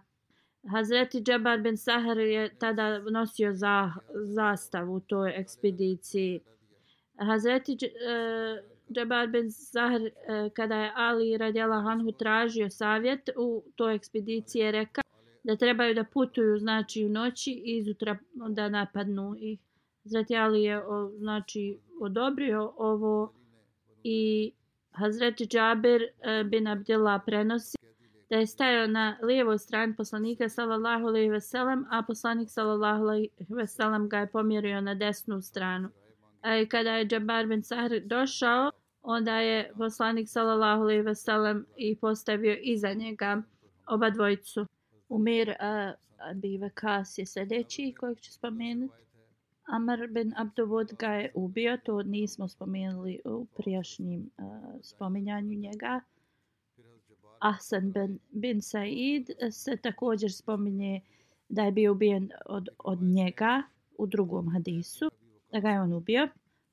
Hazreti 0.71 1.21
Džabar 1.21 1.59
bin 1.61 1.77
Sahar 1.77 2.19
je 2.19 2.55
tada 2.59 2.99
nosio 2.99 3.53
za, 3.53 3.93
zastavu 4.15 4.95
u 4.95 5.01
toj 5.01 5.33
ekspediciji. 5.37 6.41
Hazreti 7.17 7.73
uh, 7.73 7.81
e, 7.83 8.63
Džabar 8.93 9.29
ben 9.29 9.51
Zahr, 9.51 10.01
e, 10.01 10.11
kada 10.55 10.77
je 10.77 10.93
Ali 10.97 11.37
radjela 11.37 11.81
Hanhu 11.83 12.13
tražio 12.13 12.71
savjet 12.71 13.31
u 13.37 13.63
toj 13.77 13.95
ekspediciji, 13.95 14.71
reka 14.71 15.03
da 15.45 15.57
trebaju 15.57 15.95
da 15.95 16.05
putuju 16.05 16.59
znači 16.59 17.05
u 17.05 17.09
noći 17.09 17.53
i 17.53 17.77
izutra 17.79 18.19
da 18.49 18.69
napadnu 18.69 19.35
ih. 19.39 19.59
Hazreti 20.03 20.37
Ali 20.37 20.63
je 20.63 20.83
znači 21.19 21.79
odobrio 22.01 22.73
ovo 22.77 23.33
i 24.03 24.53
Hazreti 24.91 25.47
Džaber 25.47 26.03
e, 26.03 26.45
bin 26.45 26.67
Abdullah 26.67 27.21
prenosi 27.27 27.84
da 28.35 28.41
je 28.41 28.47
stajao 28.47 28.87
na 28.87 29.19
lijevoj 29.23 29.59
strani 29.59 29.97
poslanika 29.97 30.49
sallallahu 30.49 31.07
alejhi 31.07 31.31
ve 31.31 31.41
sellem, 31.41 31.87
a 31.91 32.03
poslanik 32.03 32.51
sallallahu 32.51 33.03
alejhi 33.03 33.31
ve 33.49 33.67
sellem 33.67 34.09
ga 34.09 34.19
je 34.19 34.27
pomjerio 34.27 34.81
na 34.81 34.95
desnu 34.95 35.43
stranu. 35.43 35.89
A 36.43 36.67
kada 36.69 36.91
je 36.91 37.07
Džabar 37.07 37.47
bin 37.47 37.63
Sahr 37.63 38.01
došao, 38.05 38.71
onda 39.03 39.37
je 39.41 39.73
poslanik 39.79 40.29
sallallahu 40.29 40.83
alejhi 40.83 41.03
ve 41.03 41.15
sellem 41.15 41.67
i 41.77 41.97
postavio 41.97 42.57
iza 42.63 42.93
njega 42.93 43.43
oba 43.87 44.11
dvojicu. 44.11 44.67
Umir 45.09 45.49
uh, 45.49 45.95
Abi 46.31 46.59
Vakas 46.59 47.19
je 47.19 47.27
sljedeći 47.27 47.95
kojeg 48.01 48.21
ću 48.21 48.33
spomenuti. 48.33 49.05
Amr 49.65 50.07
bin 50.11 50.35
Abduvud 50.37 50.93
ga 50.99 51.13
je 51.13 51.33
ubio, 51.35 51.79
to 51.85 52.03
nismo 52.03 52.49
spomenuli 52.49 53.21
u 53.25 53.47
prijašnjim 53.57 54.31
uh, 54.39 54.45
spominjanju 54.83 55.59
njega. 55.59 56.01
Ahsan 57.45 57.93
bin, 57.93 58.19
bin 58.31 58.63
Said 58.63 59.31
eh, 59.31 59.51
se 59.51 59.77
također 59.77 60.33
spominje 60.33 61.01
da 61.49 61.63
je 61.63 61.73
bio 61.73 61.93
ubijen 61.93 62.31
od, 62.47 62.69
od 62.79 63.03
njega 63.03 63.63
u 63.99 64.07
drugom 64.07 64.49
hadisu, 64.49 65.11
da 65.53 65.61
ga 65.61 65.69
je 65.69 65.81
on 65.81 65.93
ubio. 65.93 66.25
U 66.25 66.29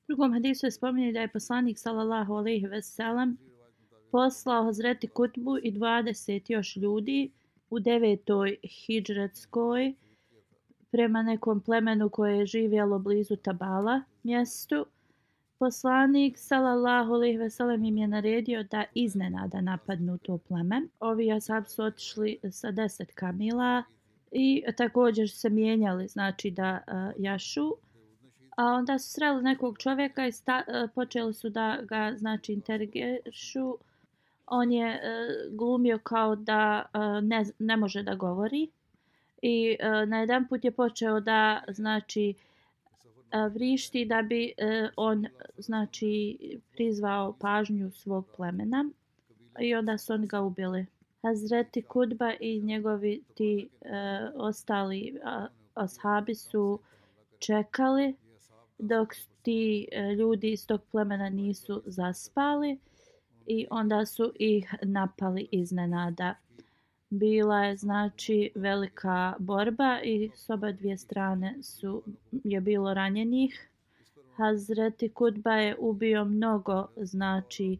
drugom 0.08 0.34
hadisu 0.34 0.66
je 0.66 0.72
spominje 0.72 1.12
da 1.12 1.22
je 1.22 1.28
poslanik 1.28 1.80
sallallahu 1.80 2.34
alejhi 2.34 2.68
ve 2.68 2.82
sellem 2.82 3.38
poslao 4.12 4.64
Hazreti 4.64 5.08
Kutbu 5.08 5.58
i 5.58 5.72
20 5.72 6.52
još 6.52 6.76
ljudi 6.76 7.32
u 7.70 7.80
devetoj 7.80 8.58
hidžretskoj 8.64 9.94
prema 10.92 11.24
nekom 11.24 11.62
plemenu 11.62 12.10
koje 12.10 12.38
je 12.38 12.46
živjelo 12.46 13.00
blizu 13.00 13.36
Tabala 13.36 14.02
mjestu. 14.24 14.86
Poslanik 15.62 16.40
sallallahu 16.40 17.14
alejhi 17.14 17.40
ve 17.40 17.50
sellem 17.50 17.84
im 17.84 17.98
je 17.98 18.08
naredio 18.08 18.64
da 18.64 18.84
iznenada 18.94 19.62
napadnu 19.62 20.18
to 20.18 20.38
pleme. 20.38 20.82
Ovi 21.00 21.32
ashab 21.32 21.66
su 21.68 21.84
otišli 21.84 22.40
sa 22.52 22.72
10 22.72 23.06
kamila 23.16 23.84
i 24.32 24.64
također 24.78 25.30
se 25.30 25.50
mijenjali, 25.50 26.08
znači 26.08 26.52
da 26.52 26.80
uh, 26.88 27.24
jašu. 27.24 27.74
A 28.58 28.66
onda 28.66 29.00
su 29.00 29.10
sreli 29.10 29.44
nekog 29.44 29.78
čovjeka 29.78 30.28
i 30.28 30.32
sta, 30.32 30.64
uh, 30.68 30.90
počeli 30.96 31.34
su 31.34 31.50
da 31.50 31.78
ga 31.82 32.14
znači 32.18 32.54
intergešu. 32.54 33.78
On 34.48 34.72
je 34.72 34.88
uh, 34.88 35.58
glumio 35.58 36.00
kao 36.04 36.36
da 36.36 36.86
uh, 36.94 37.24
ne, 37.24 37.46
ne 37.60 37.78
može 37.78 38.04
da 38.04 38.16
govori 38.16 38.70
i 39.42 39.78
uh, 39.80 40.10
na 40.10 40.20
jedan 40.20 40.48
put 40.48 40.66
je 40.66 40.72
počeo 40.72 41.20
da 41.20 41.64
znači 41.68 42.34
uh, 42.38 42.51
vrišti 43.54 44.06
da 44.06 44.22
bi 44.22 44.54
e, 44.58 44.90
on 44.98 45.26
znači 45.58 46.38
prizvao 46.72 47.34
pažnju 47.40 47.92
svog 47.92 48.28
plemena 48.36 48.90
i 49.60 49.76
onda 49.76 49.98
su 49.98 50.14
oni 50.14 50.28
ga 50.28 50.42
ubili. 50.42 50.86
Hazreti 51.22 51.82
Kudba 51.82 52.34
i 52.40 52.62
njegovi 52.62 53.24
ti 53.36 53.70
e, 53.82 53.90
ostali 54.36 55.20
ashabi 55.74 56.36
su 56.36 56.80
čekali 57.40 58.16
dok 58.80 59.14
ti 59.42 59.88
e, 59.92 60.02
ljudi 60.02 60.52
iz 60.52 60.68
tog 60.68 60.82
plemena 60.92 61.30
nisu 61.30 61.84
zaspali 61.86 62.80
i 63.46 63.68
onda 63.70 64.06
su 64.06 64.34
ih 64.40 64.76
napali 64.82 65.48
iznenada 65.52 66.36
bila 67.12 67.64
je 67.64 67.78
znači 67.78 68.52
velika 68.56 69.34
borba 69.40 70.00
i 70.04 70.32
s 70.36 70.50
oba 70.50 70.72
dvije 70.72 70.98
strane 70.98 71.64
su 71.64 72.04
je 72.44 72.62
bilo 72.62 72.94
ranjenih. 72.94 73.70
Hazreti 74.36 75.10
Kutba 75.10 75.54
je 75.54 75.76
ubio 75.80 76.26
mnogo 76.26 76.88
znači 76.98 77.78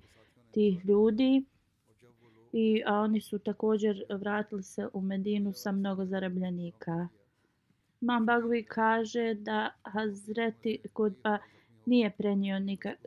tih 0.52 0.86
ljudi 0.86 1.44
i 2.54 2.84
a 2.86 3.00
oni 3.00 3.22
su 3.22 3.40
također 3.40 4.04
vratili 4.10 4.64
se 4.64 4.88
u 4.94 5.02
Medinu 5.02 5.54
sa 5.54 5.72
mnogo 5.72 6.06
zarobljenika. 6.06 7.08
Imam 8.02 8.26
Bagvi 8.26 8.64
kaže 8.64 9.34
da 9.34 9.70
Hazreti 9.84 10.80
Kutba 10.94 11.38
nije 11.86 12.10
prenio 12.18 12.60
nikak, 12.60 12.98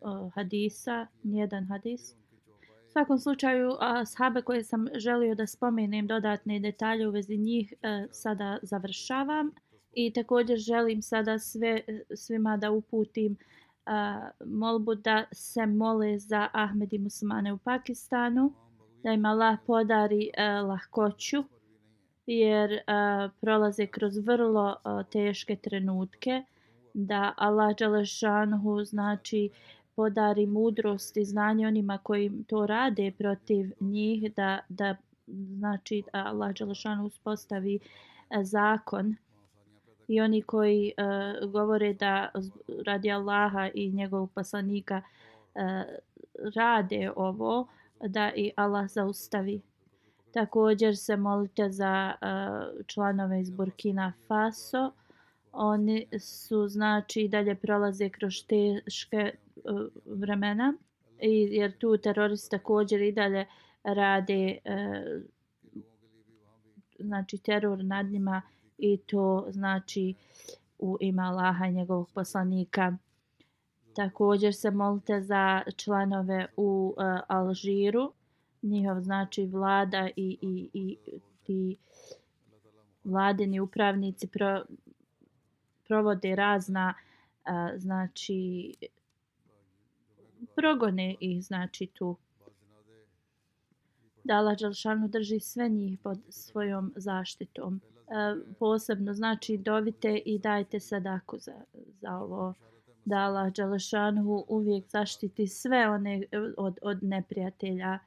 uh, 0.00 0.32
hadisa, 0.34 1.06
nijedan 1.22 1.66
hadis 1.66 2.21
svakom 2.92 3.18
slučaju, 3.18 3.70
sahabe 4.06 4.42
koje 4.42 4.64
sam 4.64 4.86
želio 4.94 5.34
da 5.34 5.46
spomenem 5.46 6.06
dodatne 6.06 6.60
detalje 6.60 7.08
u 7.08 7.10
vezi 7.10 7.36
njih, 7.36 7.74
e, 7.82 8.06
sada 8.10 8.58
završavam. 8.62 9.50
I 9.92 10.12
također 10.12 10.58
želim 10.58 11.02
sada 11.02 11.38
sve, 11.38 11.82
e, 11.86 12.02
svima 12.16 12.56
da 12.56 12.70
uputim 12.70 13.36
a, 13.86 14.28
molbu 14.46 14.94
da 14.94 15.24
se 15.32 15.66
mole 15.66 16.18
za 16.18 16.48
Ahmed 16.52 16.92
i 16.92 16.98
muslimane 16.98 17.52
u 17.52 17.58
Pakistanu, 17.58 18.52
da 19.02 19.12
im 19.12 19.24
Allah 19.24 19.58
podari 19.66 20.30
a, 20.38 20.62
lahkoću, 20.62 21.44
jer 22.26 22.80
a, 22.86 23.28
prolaze 23.40 23.86
kroz 23.86 24.18
vrlo 24.18 24.76
a, 24.84 25.02
teške 25.02 25.56
trenutke, 25.56 26.44
da 26.94 27.34
Allah 27.36 27.76
Đalešanhu 27.76 28.84
znači 28.84 29.50
podari 29.96 30.46
mudrost 30.46 31.16
i 31.16 31.24
znanje 31.24 31.66
onima 31.66 31.98
koji 31.98 32.44
to 32.46 32.66
rade 32.66 33.12
protiv 33.18 33.70
njih 33.80 34.34
da, 34.34 34.58
da 34.68 34.96
znači 35.26 36.02
Allah 36.12 36.54
Đelešan 36.54 37.00
uspostavi 37.00 37.78
e, 38.30 38.44
zakon 38.44 39.16
i 40.08 40.20
oni 40.20 40.42
koji 40.42 40.92
uh, 40.98 41.50
govore 41.50 41.92
da 41.94 42.30
radi 42.86 43.10
Allaha 43.10 43.68
i 43.74 43.90
njegovog 43.90 44.30
poslanika 44.34 45.02
uh, 45.54 45.62
rade 46.56 47.10
ovo 47.16 47.66
da 48.00 48.32
i 48.36 48.52
Allah 48.56 48.90
zaustavi. 48.90 49.60
Također 50.32 50.96
se 50.96 51.16
molite 51.16 51.70
za 51.70 52.14
uh, 52.14 52.86
članove 52.86 53.40
iz 53.40 53.50
Burkina 53.50 54.12
Faso. 54.28 54.92
Oni 55.52 56.06
su 56.18 56.68
znači 56.68 57.28
dalje 57.28 57.54
prolaze 57.54 58.08
kroz 58.08 58.34
teške 58.46 59.32
Eh, 59.64 59.88
vremena 60.04 60.74
i 61.20 61.48
jer 61.50 61.78
tu 61.78 61.96
teroristi 61.96 62.50
također 62.50 63.02
i 63.02 63.12
dalje 63.12 63.46
rade 63.82 64.58
eh, 64.64 65.20
znači 66.98 67.38
teror 67.38 67.84
nad 67.84 68.06
njima 68.06 68.42
i 68.78 68.96
to 68.96 69.46
znači 69.50 70.14
u 70.78 70.96
ime 71.00 71.22
Allaha 71.22 71.66
i 71.66 71.72
njegovog 71.72 72.10
poslanika. 72.14 72.96
Također 73.94 74.54
se 74.54 74.70
molite 74.70 75.20
za 75.20 75.62
članove 75.76 76.46
u 76.56 76.94
uh, 76.96 77.20
Alžiru, 77.28 78.12
njihov 78.62 79.00
znači 79.00 79.46
vlada 79.46 80.08
i, 80.16 80.38
i, 80.40 80.70
i 80.72 80.98
ti 81.42 81.76
vladini 83.04 83.60
upravnici 83.60 84.26
pro, 84.26 84.62
provode 85.84 86.36
razna 86.36 86.94
uh, 86.94 87.80
znači 87.80 88.74
progone 90.56 91.16
ih 91.20 91.44
znači 91.44 91.86
tu. 91.86 92.16
Da 94.24 94.34
Allah 94.34 94.58
Đalšanu 94.58 95.08
drži 95.08 95.40
sve 95.40 95.68
njih 95.68 95.98
pod 95.98 96.18
svojom 96.28 96.92
zaštitom. 96.96 97.80
E, 98.08 98.54
posebno 98.58 99.14
znači 99.14 99.56
dovite 99.56 100.16
i 100.16 100.38
dajte 100.38 100.80
sadaku 100.80 101.38
za, 101.38 101.54
za 102.00 102.16
ovo. 102.16 102.54
Da 103.04 103.16
Allah 103.16 103.52
Đalšanu 103.52 104.44
uvijek 104.48 104.84
zaštiti 104.88 105.46
sve 105.46 105.88
one 105.88 106.22
e, 106.30 106.38
od, 106.56 106.78
od 106.82 107.02
neprijatelja. 107.02 107.98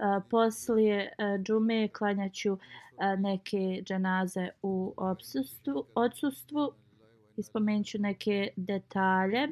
E, 0.00 0.20
poslije 0.30 1.12
e, 1.18 1.38
džume 1.42 1.88
klanjaću 1.88 2.52
e, 2.52 3.16
neke 3.16 3.82
dženaze 3.84 4.48
u 4.62 4.94
odsustvu, 4.96 5.84
odsustvu. 5.94 6.72
Ispomenut 7.36 7.86
ću 7.86 7.98
neke 7.98 8.48
detalje. 8.56 9.48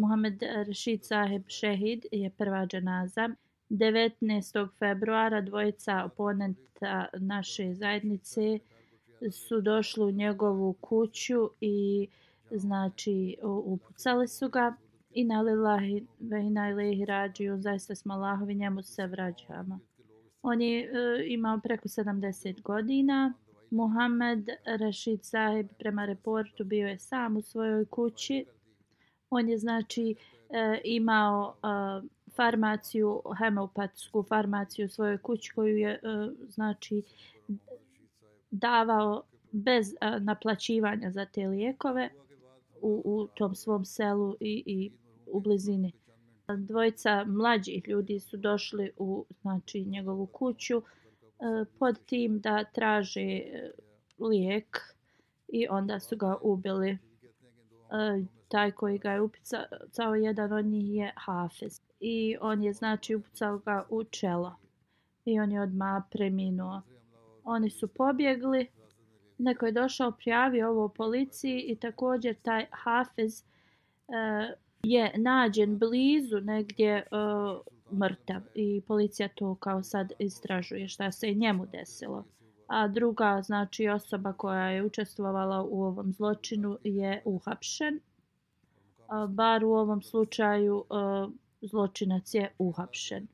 Muhammed 0.00 0.42
Rashid 0.66 1.04
Sahib 1.04 1.42
Šehid 1.48 2.06
je 2.12 2.30
prva 2.30 2.66
dženaza. 2.66 3.28
19. 3.70 4.68
februara 4.78 5.40
dvojica 5.40 6.04
oponenta 6.04 7.06
naše 7.18 7.74
zajednice 7.74 8.58
su 9.30 9.60
došli 9.60 10.04
u 10.04 10.10
njegovu 10.10 10.72
kuću 10.72 11.50
i 11.60 12.08
znači 12.50 13.36
upucali 13.42 14.28
su 14.28 14.48
ga 14.48 14.74
i 15.10 15.24
na 15.24 15.40
lillahi 15.40 16.06
ve 16.20 16.40
ina 16.40 16.70
ilaihi 16.70 17.04
rađiju 17.04 17.60
zaista 17.60 17.94
smo 17.94 18.14
Allahovi 18.14 18.54
njemu 18.54 18.82
se 18.82 19.06
vraćamo. 19.06 19.78
On 20.42 20.62
je 20.62 20.84
e, 20.84 20.88
imao 21.26 21.60
preko 21.60 21.88
70 21.88 22.62
godina. 22.62 23.32
Muhammed 23.70 24.48
Rashid 24.80 25.20
Sahib 25.22 25.68
prema 25.78 26.04
reportu 26.04 26.64
bio 26.64 26.88
je 26.88 26.98
sam 26.98 27.36
u 27.36 27.42
svojoj 27.42 27.84
kući 27.84 28.46
On 29.30 29.48
je 29.48 29.58
znači 29.58 30.14
e, 30.50 30.80
imao 30.84 31.54
e, 31.54 31.66
farmaciju, 32.36 33.22
hemopatsku 33.38 34.22
farmaciju 34.22 34.86
u 34.86 34.88
svojoj 34.88 35.18
kući 35.18 35.52
koju 35.52 35.76
je 35.76 35.90
e, 35.90 35.98
znači 36.48 37.02
davao 38.50 39.22
bez 39.52 39.92
e, 39.92 40.20
naplaćivanja 40.20 41.10
za 41.10 41.24
te 41.24 41.46
lijekove 41.46 42.10
u, 42.82 43.02
u 43.04 43.28
tom 43.34 43.54
svom 43.54 43.84
selu 43.84 44.36
i, 44.40 44.62
i 44.66 44.90
u 45.26 45.40
blizini. 45.40 45.92
Dvojica 46.56 47.24
mlađih 47.24 47.88
ljudi 47.88 48.20
su 48.20 48.36
došli 48.36 48.90
u 48.96 49.24
znači 49.40 49.84
njegovu 49.84 50.26
kuću 50.26 50.76
e, 50.76 50.82
pod 51.78 51.98
tim 52.06 52.40
da 52.40 52.64
traže 52.64 53.20
e, 53.20 53.70
lijek 54.18 54.94
i 55.48 55.66
onda 55.68 56.00
su 56.00 56.16
ga 56.16 56.36
ubili. 56.42 56.98
E, 57.92 58.24
taj 58.48 58.70
koji 58.70 58.98
ga 58.98 59.12
je 59.12 59.20
upucao 59.20 60.14
jedan 60.14 60.52
od 60.52 60.64
njih 60.64 60.94
je 60.94 61.12
Hafez. 61.16 61.80
I 62.00 62.36
on 62.40 62.62
je 62.62 62.72
znači 62.72 63.14
upucao 63.14 63.58
ga 63.58 63.86
u 63.90 64.04
čelo. 64.04 64.56
I 65.24 65.40
on 65.40 65.52
je 65.52 65.60
odmah 65.60 66.02
preminuo. 66.10 66.82
Oni 67.44 67.70
su 67.70 67.88
pobjegli 67.88 68.68
neko 69.40 69.66
je 69.66 69.72
došao, 69.72 70.12
prijavio 70.12 70.70
ovo 70.70 70.88
policiji 70.88 71.60
i 71.60 71.76
također 71.76 72.34
taj 72.42 72.66
Hafez 72.70 73.42
uh, 73.42 74.14
e, 74.14 74.54
je 74.82 75.12
nađen 75.16 75.78
blizu 75.78 76.40
negdje 76.40 77.06
uh, 77.10 77.98
mrtav 77.98 78.42
i 78.54 78.80
policija 78.80 79.28
to 79.28 79.54
kao 79.54 79.82
sad 79.82 80.12
istražuje 80.18 80.88
šta 80.88 81.12
se 81.12 81.34
njemu 81.34 81.66
desilo. 81.66 82.24
A 82.70 82.88
druga 82.88 83.42
znači 83.42 83.88
osoba 83.88 84.32
koja 84.32 84.68
je 84.70 84.84
učestvovala 84.84 85.62
u 85.62 85.82
ovom 85.82 86.12
zločinu 86.12 86.78
je 86.84 87.22
uhapšen. 87.24 88.00
Bar 89.28 89.64
u 89.64 89.72
ovom 89.72 90.02
slučaju 90.02 90.84
zločinac 91.60 92.34
je 92.34 92.52
uhapšen. 92.58 93.26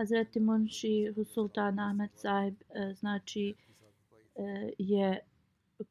Hazreti 0.00 0.40
Munši 0.40 1.12
Sultan 1.24 1.78
Ahmed 1.78 2.10
Zahib 2.14 2.54
e, 2.54 2.94
znači 2.94 3.54
e, 4.36 4.72
je 4.78 5.20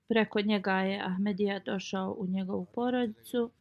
preko 0.08 0.42
njega 0.42 0.74
je 0.74 1.02
Ahmedija 1.06 1.60
došao 1.60 2.16
u 2.20 2.28
njegovu 2.28 2.66
porodicu 2.66 3.52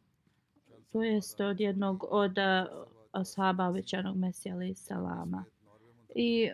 to 0.91 1.03
jest 1.03 1.39
od 1.39 1.59
jednog 1.59 2.05
od 2.09 2.37
e, 2.37 2.65
ashaba 3.11 3.67
obećanog 3.67 4.17
Mesija 4.17 4.55
alaih 4.55 4.79
salama. 4.79 5.45
I 6.15 6.49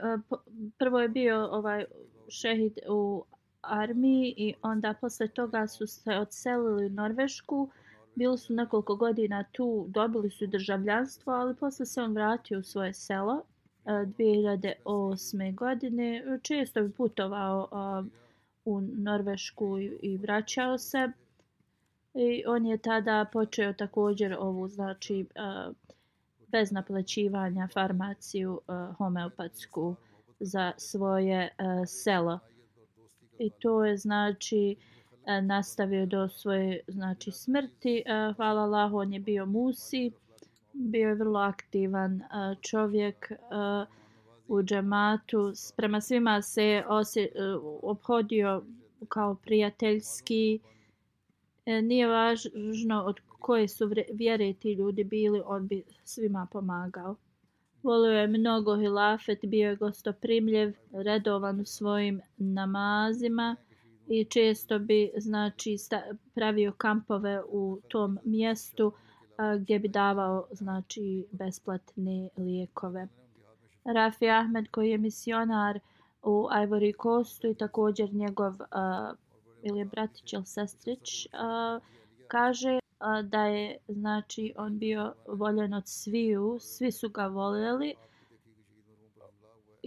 prvo 0.77 0.99
je 0.99 1.09
bio 1.09 1.47
ovaj 1.51 1.85
šehid 2.29 2.79
u 2.89 3.23
armiji 3.61 4.33
i 4.37 4.53
onda 4.61 4.93
posle 5.01 5.27
toga 5.27 5.67
su 5.67 5.87
se 5.87 6.11
odselili 6.11 6.85
u 6.85 6.89
Norvešku. 6.89 7.69
Bili 8.15 8.37
su 8.37 8.53
nekoliko 8.53 8.95
godina 8.95 9.43
tu, 9.51 9.85
dobili 9.89 10.29
su 10.29 10.47
državljanstvo, 10.47 11.33
ali 11.33 11.55
posle 11.55 11.85
se 11.85 12.01
on 12.01 12.13
vratio 12.13 12.59
u 12.59 12.63
svoje 12.63 12.93
selo 12.93 13.43
e, 13.85 13.89
2008. 13.89 15.55
godine. 15.55 16.39
Često 16.41 16.81
bi 16.81 16.91
putovao 16.91 17.69
e, 17.71 18.09
u 18.65 18.81
Norvešku 18.81 19.79
i 19.79 20.17
vraćao 20.17 20.77
se. 20.77 21.11
I 22.13 22.43
on 22.47 22.65
je 22.65 22.77
tada 22.77 23.25
počeo 23.33 23.73
također 23.73 24.35
ovu, 24.39 24.67
znači, 24.67 25.19
e, 25.19 25.25
bez 26.47 26.71
naplaćivanja 26.71 27.67
farmaciju 27.73 28.61
homeopatsku 28.97 29.95
za 30.39 30.73
svoje 30.77 31.41
e, 31.43 31.49
selo. 31.85 32.39
I 33.39 33.49
to 33.59 33.85
je, 33.85 33.97
znači, 33.97 34.75
e, 35.25 35.41
nastavio 35.41 36.05
do 36.05 36.29
svoje, 36.29 36.79
znači, 36.87 37.31
smrti. 37.31 38.03
E, 38.05 38.33
hvala 38.35 38.61
Allahu, 38.61 38.97
on 38.97 39.13
je 39.13 39.19
bio 39.19 39.45
musi, 39.45 40.11
bio 40.73 41.09
je 41.09 41.15
vrlo 41.15 41.39
aktivan 41.39 42.21
čovjek 42.61 43.31
u 44.47 44.63
džematu. 44.63 45.53
Prema 45.77 46.01
svima 46.01 46.41
se 46.41 46.83
osje, 46.87 47.31
obhodio 47.81 48.63
kao 49.09 49.35
prijateljski, 49.35 50.59
E, 51.65 51.81
nije 51.81 52.07
važno 52.07 53.03
od 53.03 53.19
koje 53.39 53.67
su 53.67 53.91
vjere 54.13 54.53
ti 54.53 54.73
ljudi 54.73 55.03
bili, 55.03 55.41
on 55.45 55.67
bi 55.67 55.83
svima 56.03 56.47
pomagao. 56.51 57.15
Volio 57.85 58.11
je 58.11 58.27
mnogo 58.27 58.77
hilafet, 58.77 59.39
bio 59.43 59.69
je 59.69 59.75
gostoprimljev, 59.75 60.73
redovan 60.91 61.59
u 61.61 61.65
svojim 61.65 62.21
namazima 62.37 63.55
i 64.07 64.25
često 64.25 64.79
bi 64.79 65.11
znači 65.17 65.77
pravio 66.33 66.71
kampove 66.77 67.41
u 67.49 67.79
tom 67.87 68.19
mjestu 68.23 68.93
a, 69.37 69.55
gdje 69.55 69.79
bi 69.79 69.87
davao 69.87 70.47
znači 70.51 71.25
besplatne 71.31 72.29
lijekove. 72.37 73.07
Rafi 73.83 74.29
Ahmed 74.29 74.67
koji 74.71 74.89
je 74.89 74.97
misionar 74.97 75.79
u 76.23 76.47
Ivory 76.51 76.93
Coastu 77.03 77.47
i 77.47 77.55
također 77.55 78.13
njegov 78.13 78.53
a, 78.71 79.13
ili 79.63 79.79
je 79.79 79.85
bratić 79.85 80.33
ili 80.33 80.45
sestrić, 80.45 81.27
a, 81.33 81.79
kaže 82.27 82.79
da 83.23 83.45
je 83.45 83.77
znači 83.87 84.53
on 84.57 84.79
bio 84.79 85.13
voljen 85.27 85.73
od 85.73 85.83
sviju, 85.85 86.57
svi 86.59 86.91
su 86.91 87.09
ga 87.09 87.27
voljeli 87.27 87.95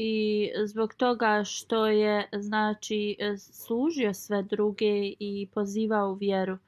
i 0.00 0.50
zbog 0.64 0.94
toga 0.94 1.44
što 1.44 1.86
je 1.86 2.28
znači 2.32 3.16
služio 3.38 4.14
sve 4.14 4.42
druge 4.42 5.12
i 5.18 5.48
pozivao 5.54 6.10
u 6.10 6.14
vjeru. 6.14 6.58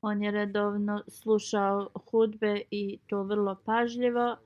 On 0.00 0.22
je 0.22 0.30
redovno 0.30 1.02
slušao 1.06 1.88
hudbe 2.10 2.60
i 2.70 2.98
to 3.06 3.22
vrlo 3.22 3.56
pažljivo. 3.64 4.36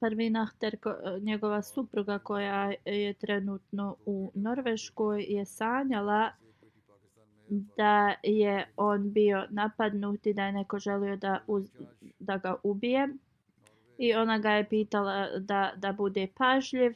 Prvi 0.00 0.30
nahter, 0.30 0.76
njegova 1.20 1.62
supruga 1.62 2.18
koja 2.18 2.72
je 2.84 3.14
trenutno 3.14 3.96
u 4.06 4.32
Norveškoj, 4.34 5.22
je 5.28 5.46
sanjala 5.46 6.30
da 7.48 8.14
je 8.22 8.66
on 8.76 9.12
bio 9.12 9.46
napadnut 9.50 10.26
i 10.26 10.34
da 10.34 10.44
je 10.44 10.52
neko 10.52 10.78
želio 10.78 11.16
da, 11.16 11.40
uz, 11.46 11.70
da 12.18 12.36
ga 12.36 12.56
ubije. 12.62 13.08
I 13.98 14.14
ona 14.14 14.38
ga 14.38 14.50
je 14.50 14.68
pitala 14.68 15.38
da, 15.38 15.72
da 15.76 15.92
bude 15.92 16.28
pažljiv. 16.36 16.94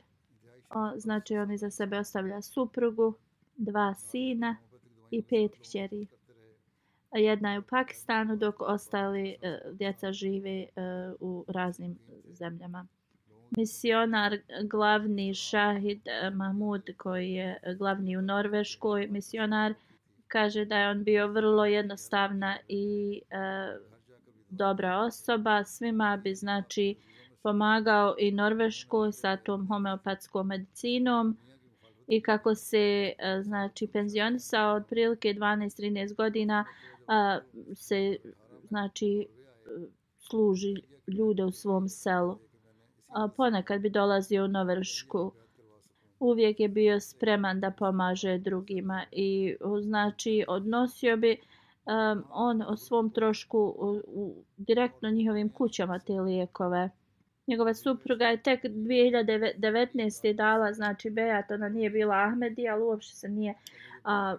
O, 0.70 0.98
znači 0.98 1.36
on 1.36 1.52
iza 1.52 1.70
sebe 1.70 1.98
ostavlja 1.98 2.42
suprugu, 2.42 3.14
dva 3.56 3.94
sina 3.94 4.56
i 5.10 5.22
pet 5.22 5.52
kćeri. 5.62 6.06
A 7.10 7.18
jedna 7.18 7.52
je 7.52 7.58
u 7.58 7.62
Pakistanu 7.62 8.36
dok 8.36 8.60
ostali 8.60 9.36
e, 9.42 9.60
djeca 9.72 10.12
žive 10.12 10.50
e, 10.50 10.66
u 11.20 11.44
raznim 11.48 11.98
zemljama. 12.32 12.86
Misionar 13.50 14.38
glavni 14.64 15.34
Šahid 15.34 16.00
e, 16.04 16.30
Mahmud 16.30 16.82
koji 16.96 17.32
je 17.32 17.60
glavni 17.78 18.16
u 18.16 18.22
Norveškoj 18.22 19.06
misionar 19.06 19.74
kaže 20.28 20.64
da 20.64 20.78
je 20.78 20.90
on 20.90 21.04
bio 21.04 21.26
vrlo 21.26 21.64
jednostavna 21.64 22.58
i 22.68 23.20
e, 23.30 23.36
dobra 24.50 24.98
osoba. 24.98 25.64
Svima 25.64 26.16
bi 26.16 26.34
znači 26.34 26.96
pomagao 27.42 28.14
i 28.18 28.32
Norveškoj 28.32 29.12
sa 29.12 29.36
tom 29.36 29.66
homeopatskom 29.66 30.46
medicinom 30.46 31.36
i 32.06 32.20
kako 32.20 32.54
se 32.54 33.12
e, 33.18 33.42
znači 33.42 33.86
penzionisao 33.92 34.74
od 34.76 34.86
prilike 34.86 35.34
12-13 35.34 36.14
godina 36.14 36.64
e, 36.64 37.40
se 37.74 38.16
znači 38.68 39.26
služi 40.18 40.74
ljude 41.06 41.44
u 41.44 41.52
svom 41.52 41.88
selu. 41.88 42.38
A 43.08 43.28
ponekad 43.36 43.80
bi 43.80 43.90
dolazio 43.90 44.44
u 44.44 44.48
Norvešku 44.48 45.32
uvijek 46.20 46.60
je 46.60 46.68
bio 46.68 47.00
spreman 47.00 47.60
da 47.60 47.70
pomaže 47.70 48.38
drugima 48.38 49.04
i 49.12 49.56
znači 49.82 50.44
odnosio 50.48 51.16
bi 51.16 51.36
um, 51.88 52.24
on 52.30 52.62
o 52.62 52.76
svom 52.76 53.10
trošku 53.10 53.58
u, 53.58 54.00
u 54.06 54.34
direktno 54.56 55.10
njihovim 55.10 55.48
kućama 55.48 55.98
te 55.98 56.12
lijekove. 56.12 56.90
Njegova 57.46 57.74
supruga 57.74 58.24
je 58.26 58.42
tek 58.42 58.64
2019. 58.64 60.32
dala, 60.32 60.72
znači 60.72 61.10
Bejat, 61.10 61.50
ona 61.50 61.68
nije 61.68 61.90
bila 61.90 62.14
Ahmedi, 62.14 62.68
ali 62.68 62.82
uopšte 62.82 63.16
se 63.16 63.28
nije 63.28 63.54
a, 64.04 64.36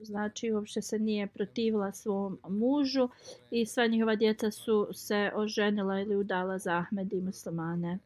znači 0.00 0.52
uopšte 0.52 0.82
se 0.82 0.98
nije 0.98 1.26
protivila 1.26 1.92
svom 1.92 2.38
mužu 2.48 3.08
i 3.50 3.66
sva 3.66 3.86
njihova 3.86 4.16
djeca 4.16 4.50
su 4.50 4.88
se 4.92 5.30
oženila 5.34 6.00
ili 6.00 6.16
udala 6.16 6.58
za 6.58 6.76
Ahmedi 6.76 7.20
muslimane. 7.20 7.98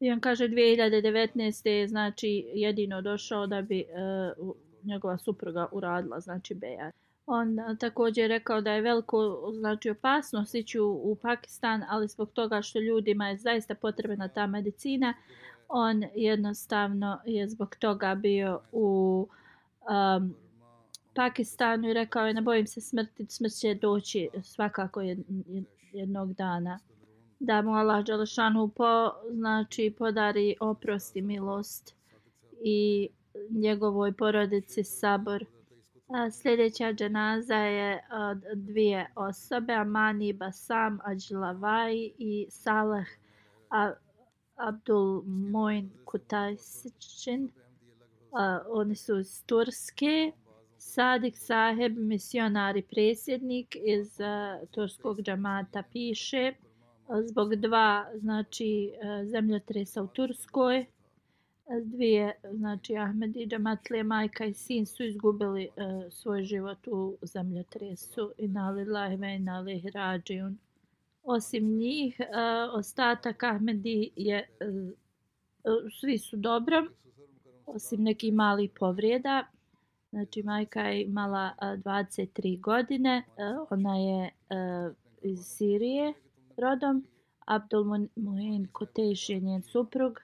I 0.00 0.10
on 0.10 0.20
kaže 0.20 0.48
2019. 0.48 1.68
je 1.68 1.88
znači 1.88 2.44
jedino 2.54 3.02
došao 3.02 3.46
da 3.46 3.62
bi 3.62 3.80
e, 3.80 3.84
njegova 4.82 5.18
supruga 5.18 5.66
uradila, 5.72 6.20
znači 6.20 6.54
Beja. 6.54 6.90
On 7.26 7.56
također 7.56 7.78
također 7.78 8.28
rekao 8.28 8.60
da 8.60 8.72
je 8.72 8.80
veliko 8.80 9.50
znači 9.54 9.90
opasnost 9.90 10.54
ići 10.54 10.80
u, 10.80 11.00
u 11.04 11.16
Pakistan, 11.22 11.84
ali 11.88 12.08
zbog 12.08 12.30
toga 12.32 12.62
što 12.62 12.78
ljudima 12.78 13.28
je 13.28 13.36
zaista 13.36 13.74
potrebna 13.74 14.28
ta 14.28 14.46
medicina, 14.46 15.14
on 15.68 16.04
jednostavno 16.14 17.20
je 17.24 17.48
zbog 17.48 17.76
toga 17.76 18.14
bio 18.14 18.60
u 18.72 19.28
um, 20.18 20.34
Pakistanu 21.14 21.90
i 21.90 21.94
rekao 21.94 22.26
je 22.26 22.34
ne 22.34 22.42
bojim 22.42 22.66
se 22.66 22.80
smrti, 22.80 23.26
smrt 23.28 23.52
će 23.52 23.74
doći 23.74 24.28
svakako 24.42 25.00
jednog 25.92 26.32
dana 26.32 26.78
da 27.40 27.62
mu 27.62 27.70
Allah 27.72 28.04
Đalešanu 28.04 28.68
po, 28.68 29.10
znači, 29.30 29.94
podari 29.98 30.56
oprost 30.60 31.16
i 31.16 31.22
milost 31.22 31.94
i 32.64 33.08
njegovoj 33.50 34.12
porodici 34.12 34.84
sabor. 34.84 35.44
A 36.08 36.30
sljedeća 36.30 36.92
dženaza 36.92 37.54
je 37.56 38.04
od 38.12 38.42
dvije 38.54 39.12
osobe, 39.14 39.72
Amani 39.72 40.32
Basam 40.32 40.98
Ađlavaj 41.04 41.94
i 42.18 42.46
Salah 42.50 43.06
Abdul 44.56 45.22
Moin 45.26 45.90
Kutajsićin. 46.04 47.50
Oni 48.68 48.94
su 48.94 49.18
iz 49.18 49.44
Turske. 49.46 50.32
Sadik 50.78 51.36
Saheb, 51.36 51.98
misionar 51.98 52.76
i 52.76 52.82
presjednik 52.82 53.76
iz 53.84 54.18
turskog 54.70 55.22
džamata, 55.22 55.82
piše 55.92 56.52
zbog 57.24 57.54
dva 57.54 58.06
znači 58.14 58.92
e, 59.02 59.24
zemljotresa 59.24 60.02
u 60.02 60.06
Turskoj 60.06 60.78
e, 60.78 60.86
Dvije, 61.84 62.40
znači 62.52 62.96
Ahmed 62.96 63.36
i 63.36 63.46
Džamatlije, 63.46 64.02
majka 64.02 64.44
i 64.44 64.54
sin 64.54 64.86
su 64.86 65.04
izgubili 65.04 65.68
uh, 65.76 66.12
svoj 66.12 66.42
život 66.42 66.78
u 66.86 67.16
zemljotresu 67.22 68.32
i 68.38 68.48
nalillahi 68.48 69.16
ve 69.16 69.34
inalihi 69.34 69.90
rađijun. 69.90 70.58
Osim 71.22 71.76
njih, 71.76 72.20
uh, 72.20 72.78
ostatak 72.78 73.42
Ahmedi 73.42 74.10
je, 74.16 74.48
uh, 74.60 75.90
svi 76.00 76.18
su 76.18 76.36
dobro, 76.36 76.86
osim 77.66 78.02
nekih 78.02 78.32
malih 78.32 78.70
povrijeda. 78.78 79.46
Znači, 80.10 80.42
majka 80.42 80.80
je 80.80 81.02
imala 81.02 81.52
uh, 81.62 81.68
23 81.68 82.60
godine, 82.60 83.22
uh, 83.26 83.66
ona 83.70 83.96
je 83.96 84.30
uh, 84.50 84.96
iz 85.22 85.38
Sirije 85.44 86.14
rodom. 86.60 87.04
Abdul 87.46 88.08
Muhin 88.16 88.68
Koteš 88.72 89.28
je 89.30 89.40
njen 89.40 89.62
suprug. 89.62 90.20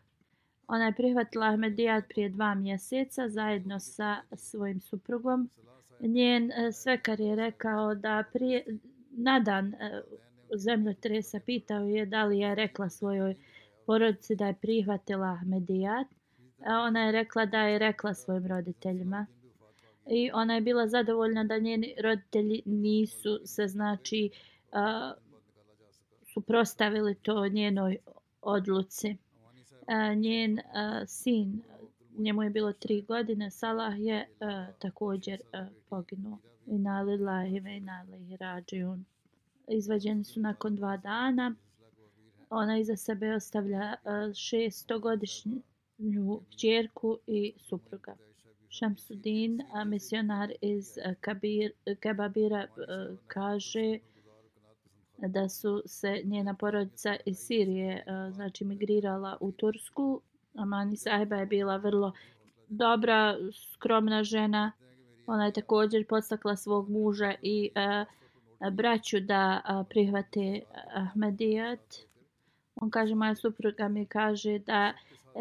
Ona 0.69 0.87
je 0.87 0.93
prihvatila 0.93 1.47
Ahmedijat 1.47 2.05
prije 2.09 2.29
dva 2.29 2.55
mjeseca 2.55 3.29
zajedno 3.29 3.81
sa 3.81 4.17
svojim 4.33 4.81
suprugom. 4.81 5.51
Njen 6.01 6.53
e, 6.53 6.73
svekar 6.73 7.21
je 7.21 7.37
rekao 7.37 7.95
da 7.95 8.25
prije, 8.33 8.65
na 9.11 9.41
dan 9.41 9.75
e, 9.75 10.03
zemljotresa 10.57 11.41
pitao 11.41 11.85
je 11.85 12.07
da 12.07 12.25
li 12.25 12.39
je 12.39 12.55
rekla 12.55 12.89
svojoj 12.89 13.35
porodici 13.87 14.37
da 14.37 14.47
je 14.47 14.55
prihvatila 14.55 15.27
Ahmedijat. 15.27 16.07
E, 16.61 16.71
ona 16.71 17.07
je 17.07 17.13
rekla 17.13 17.47
da 17.47 17.63
je 17.63 17.79
rekla 17.79 18.15
svojim 18.15 18.47
roditeljima. 18.47 19.27
I 20.07 20.31
ona 20.35 20.55
je 20.55 20.61
bila 20.61 20.89
zadovoljna 20.89 21.45
da 21.45 21.59
njeni 21.59 21.95
roditelji 22.03 22.63
nisu 22.65 23.41
se 23.45 23.69
znači 23.69 24.31
uh, 24.73 25.26
suprostavili 26.37 27.15
to 27.15 27.49
njenoj 27.49 27.97
odluci. 28.43 29.17
Njen 30.17 30.59
sin, 31.07 31.63
njemu 32.19 32.43
je 32.43 32.51
bilo 32.51 32.73
tri 32.73 33.03
godine, 33.03 33.51
Salah 33.51 33.95
je 33.99 34.29
također 34.79 35.41
uh, 35.41 35.67
poginuo. 35.89 36.39
Ina 36.67 37.03
lillahi 37.03 37.61
ve 37.61 37.77
ina 37.77 38.03
lillahi 38.03 39.05
izvađeni 39.69 40.25
su 40.25 40.41
nakon 40.41 40.77
dva 40.77 40.97
dana. 40.97 41.55
Ona 42.51 42.79
iza 42.79 42.97
sebe 42.97 43.35
ostavlja 43.35 43.95
šestogodišnju 44.35 46.41
čerku 46.61 47.19
i 47.27 47.53
supruga. 47.59 48.17
Šamsudin, 48.69 49.63
misionar 49.87 50.53
iz 50.61 50.99
Kabir, 51.21 51.73
Kebabira, 52.01 52.67
kaže 53.27 53.99
da 55.19 55.49
su 55.49 55.83
se 55.87 56.21
njena 56.25 56.55
porodica 56.55 57.17
iz 57.25 57.39
Sirije 57.39 57.93
e, 57.95 58.31
znači 58.33 58.65
migrirala 58.65 59.37
u 59.41 59.53
Tursku. 59.53 60.21
Amani 60.55 60.97
Saiba 60.97 61.37
je 61.37 61.47
bila 61.47 61.77
vrlo 61.77 62.13
dobra, 62.69 63.37
skromna 63.73 64.25
žena. 64.25 64.73
Ona 65.27 65.47
je 65.47 65.53
također 65.53 66.07
podstakla 66.07 66.57
svog 66.57 66.91
muža 66.91 67.35
i 67.43 67.71
uh, 67.75 68.07
braću 68.73 69.21
da 69.21 69.61
e, 69.65 69.85
prihvate 69.89 70.61
Ahmedijat. 70.95 71.95
On 72.81 72.91
kaže, 72.91 73.15
moja 73.15 73.35
supruga 73.35 73.89
mi 73.89 74.07
kaže 74.07 74.59
da 74.59 74.93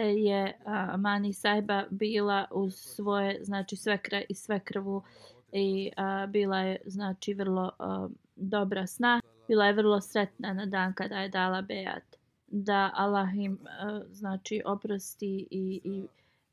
je 0.03 0.57
Amani 0.65 1.33
Saiba 1.33 1.83
bila 1.89 2.45
uz 2.51 2.75
svoje, 2.75 3.39
znači 3.43 3.75
svekra 3.75 4.21
i 4.29 4.35
svekrvu 4.35 5.03
i 5.51 5.91
a, 5.97 6.25
bila 6.25 6.59
je 6.59 6.77
znači 6.85 7.33
vrlo 7.33 7.71
a, 7.79 8.07
dobra 8.35 8.87
sna. 8.87 9.21
Bila 9.47 9.65
je 9.65 9.73
vrlo 9.73 10.01
sretna 10.01 10.53
na 10.53 10.65
dan 10.65 10.93
kada 10.93 11.19
je 11.19 11.29
dala 11.29 11.61
bejat 11.61 12.03
da 12.47 12.91
Allah 12.93 13.29
im 13.35 13.53
uh, 13.53 14.03
znači 14.11 14.61
oprosti 14.65 15.47
i, 15.51 15.81
i 15.83 16.07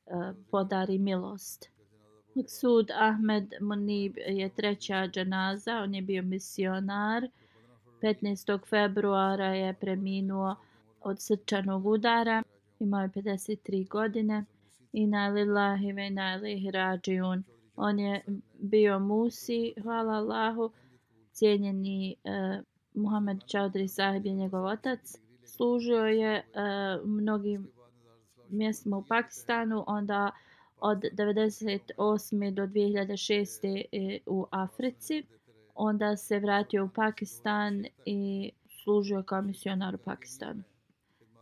uh, 0.07 0.37
podari 0.51 0.99
milost. 0.99 1.71
Sud 2.49 2.91
Ahmed 2.91 3.53
Munib 3.61 4.17
je 4.27 4.49
treća 4.49 5.09
džanaza, 5.09 5.77
on 5.77 5.95
je 5.95 6.03
bio 6.03 6.23
misionar. 6.23 7.29
15. 8.03 8.67
februara 8.69 9.55
je 9.55 9.75
preminuo 9.75 10.57
od 11.01 11.21
srčanog 11.21 11.87
udara, 11.87 12.43
imao 12.81 13.03
je 13.03 13.09
53 13.09 13.89
godine. 13.89 14.45
Ina 14.93 15.29
lillahi 15.29 15.93
ve 15.93 16.07
ina 16.07 16.35
ilihi 16.37 16.71
rađiun. 16.71 17.45
On 17.77 17.99
je 17.99 18.25
bio 18.59 18.99
Musi, 18.99 19.75
hvala 19.83 20.13
Allahu, 20.13 20.71
cijenjeni 21.33 22.17
uh, 22.25 22.65
Muhammed 22.95 23.45
Čaudri 23.47 23.89
sahib 23.89 24.27
je 24.27 24.33
njegov 24.33 24.65
otac. 24.65 25.19
Služio 25.45 26.05
je 26.05 26.35
e, 26.35 26.43
mnogim 27.05 27.71
mjestima 28.49 28.97
u 28.97 29.05
Pakistanu, 29.05 29.85
onda 29.87 30.31
od 30.81 30.99
98. 30.99 32.55
do 32.55 32.63
2006. 32.63 33.85
Eh, 33.93 34.19
u 34.27 34.47
Africi. 34.51 35.23
Onda 35.75 36.17
se 36.17 36.39
vratio 36.39 36.85
u 36.85 36.89
Pakistan 36.89 37.87
i 38.05 38.51
služio 38.83 39.23
kao 39.23 39.43
misionar 39.43 39.95
u 39.95 39.99
Pakistanu. 39.99 40.63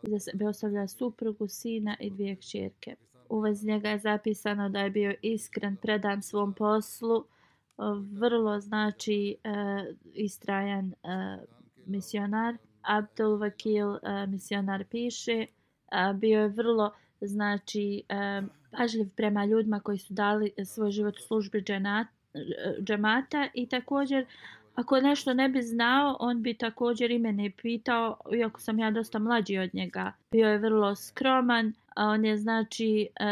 Iza 0.02 0.18
sebe 0.18 0.48
ostavlja 0.48 0.88
suprugu, 0.88 1.48
sina 1.48 1.96
i 2.00 2.10
dvije 2.10 2.36
kćerke. 2.36 2.96
U 3.28 3.40
vezi 3.40 3.66
njega 3.66 3.88
je 3.88 3.98
zapisano 3.98 4.68
da 4.68 4.80
je 4.80 4.90
bio 4.90 5.14
iskren, 5.22 5.76
predan 5.76 6.22
svom 6.22 6.54
poslu, 6.54 7.24
vrlo 8.12 8.60
znači 8.60 9.36
e, 9.44 9.50
istrajan 10.14 10.92
e, 10.92 10.94
misionar. 11.86 12.56
Abdul 12.82 13.36
Vakil 13.36 13.94
e, 13.94 14.26
misionar 14.26 14.84
piše, 14.84 15.46
bio 16.14 16.40
je 16.40 16.48
vrlo 16.48 16.92
znači 17.20 18.02
pažljiv 18.70 19.08
prema 19.16 19.44
ljudima 19.44 19.80
koji 19.80 19.98
su 19.98 20.14
dali 20.14 20.52
svoj 20.64 20.90
život 20.90 21.16
u 21.18 21.22
službi 21.22 21.64
džemata 22.84 23.48
i 23.54 23.66
također 23.66 24.26
ako 24.80 25.00
nešto 25.00 25.34
ne 25.34 25.48
bi 25.48 25.62
znao 25.62 26.16
on 26.20 26.42
bi 26.42 26.54
također 26.54 27.10
i 27.10 27.18
mene 27.18 27.50
pitao 27.62 28.16
iako 28.36 28.60
sam 28.60 28.78
ja 28.78 28.90
dosta 28.90 29.18
mlađi 29.18 29.58
od 29.58 29.74
njega 29.74 30.12
bio 30.30 30.48
je 30.48 30.58
vrlo 30.58 30.96
skroman 30.96 31.72
a 31.96 32.06
on 32.06 32.24
je 32.24 32.36
znači 32.36 33.08
e, 33.20 33.24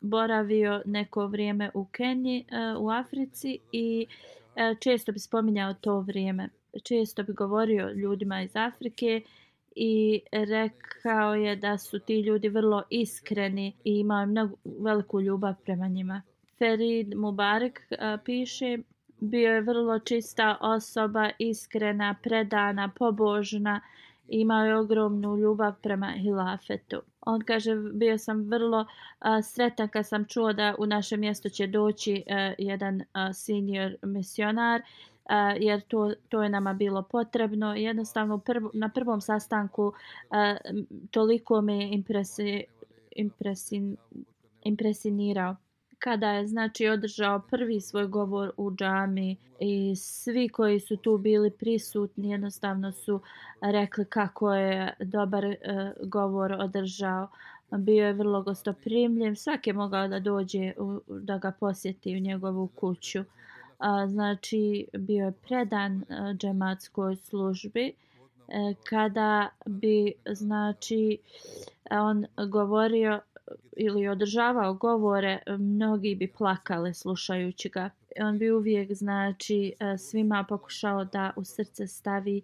boravio 0.00 0.82
neko 0.86 1.26
vrijeme 1.26 1.70
u 1.74 1.84
Keniji 1.84 2.44
e, 2.48 2.76
u 2.78 2.90
Africi 2.90 3.58
i 3.72 4.06
e, 4.56 4.74
često 4.80 5.12
bi 5.12 5.18
spominjao 5.18 5.74
to 5.74 6.00
vrijeme 6.00 6.48
često 6.84 7.22
bi 7.22 7.32
govorio 7.32 7.90
ljudima 7.90 8.42
iz 8.42 8.56
Afrike 8.56 9.20
i 9.74 10.20
rekao 10.32 11.34
je 11.34 11.56
da 11.56 11.78
su 11.78 11.98
ti 11.98 12.20
ljudi 12.20 12.48
vrlo 12.48 12.82
iskreni 12.90 13.72
i 13.84 13.98
imaju 13.98 14.26
mnogo 14.26 14.56
veliku 14.64 15.20
ljubav 15.20 15.54
prema 15.64 15.88
njima. 15.88 16.22
Ferid 16.58 17.14
Mubarak 17.14 17.80
a, 17.98 18.18
piše 18.24 18.78
bio 19.20 19.54
je 19.54 19.60
vrlo 19.60 19.98
čista 19.98 20.56
osoba, 20.60 21.30
iskrena, 21.38 22.14
predana, 22.22 22.88
pobožna 22.88 23.80
i 24.28 24.40
imao 24.40 24.64
je 24.64 24.76
ogromnu 24.76 25.36
ljubav 25.36 25.74
prema 25.82 26.06
hilafetu. 26.06 27.02
On 27.20 27.40
kaže, 27.40 27.74
bio 27.74 28.18
sam 28.18 28.42
vrlo 28.42 28.86
a, 29.18 29.42
sretan 29.42 29.88
kad 29.88 30.06
sam 30.06 30.24
čuo 30.24 30.52
da 30.52 30.74
u 30.78 30.86
naše 30.86 31.16
mjesto 31.16 31.48
će 31.48 31.66
doći 31.66 32.22
a, 32.28 32.54
jedan 32.58 33.02
a, 33.12 33.32
senior 33.32 33.96
misionar 34.02 34.82
jer 35.60 35.80
to, 35.80 36.12
to 36.28 36.42
je 36.42 36.48
nama 36.48 36.72
bilo 36.72 37.02
potrebno. 37.02 37.74
Jednostavno 37.74 38.38
prv, 38.38 38.62
na 38.72 38.88
prvom 38.88 39.20
sastanku 39.20 39.92
toliko 41.10 41.60
me 41.60 41.92
impresi, 41.92 42.64
impresin, 43.16 43.96
impresinirao 44.62 45.56
kada 46.00 46.30
je 46.30 46.46
znači 46.46 46.88
održao 46.88 47.40
prvi 47.40 47.80
svoj 47.80 48.06
govor 48.06 48.52
u 48.56 48.70
džami 48.70 49.36
i 49.60 49.96
svi 49.96 50.48
koji 50.48 50.80
su 50.80 50.96
tu 50.96 51.18
bili 51.18 51.50
prisutni 51.50 52.30
jednostavno 52.30 52.92
su 52.92 53.20
rekli 53.60 54.04
kako 54.04 54.54
je 54.54 54.94
dobar 55.00 55.44
uh, 55.46 55.54
govor 56.08 56.52
održao. 56.52 57.28
Bio 57.70 58.06
je 58.06 58.12
vrlo 58.12 58.42
gostoprimljiv 58.42 59.34
svak 59.34 59.66
je 59.66 59.72
mogao 59.72 60.08
da 60.08 60.20
dođe 60.20 60.72
u, 60.78 61.00
da 61.06 61.38
ga 61.38 61.52
posjeti 61.60 62.16
u 62.16 62.20
njegovu 62.20 62.66
kuću. 62.66 63.24
A, 63.78 64.06
znači 64.08 64.86
bio 64.98 65.24
je 65.24 65.32
predan 65.32 66.04
a, 66.08 66.32
džematskoj 66.32 67.16
službi. 67.16 67.92
E, 68.48 68.74
kada 68.88 69.48
bi 69.66 70.12
znači 70.26 71.18
on 71.90 72.26
govorio 72.50 73.20
ili 73.76 74.08
održavao 74.08 74.74
govore 74.74 75.38
mnogi 75.58 76.14
bi 76.14 76.32
plakale 76.38 76.94
slušajući 76.94 77.68
ga 77.68 77.90
on 78.20 78.38
bi 78.38 78.50
uvijek 78.50 78.92
znači 78.92 79.72
e, 79.78 79.98
svima 79.98 80.44
pokušao 80.48 81.04
da 81.04 81.32
u 81.36 81.44
srce 81.44 81.86
stavi 81.86 82.38
e, 82.38 82.42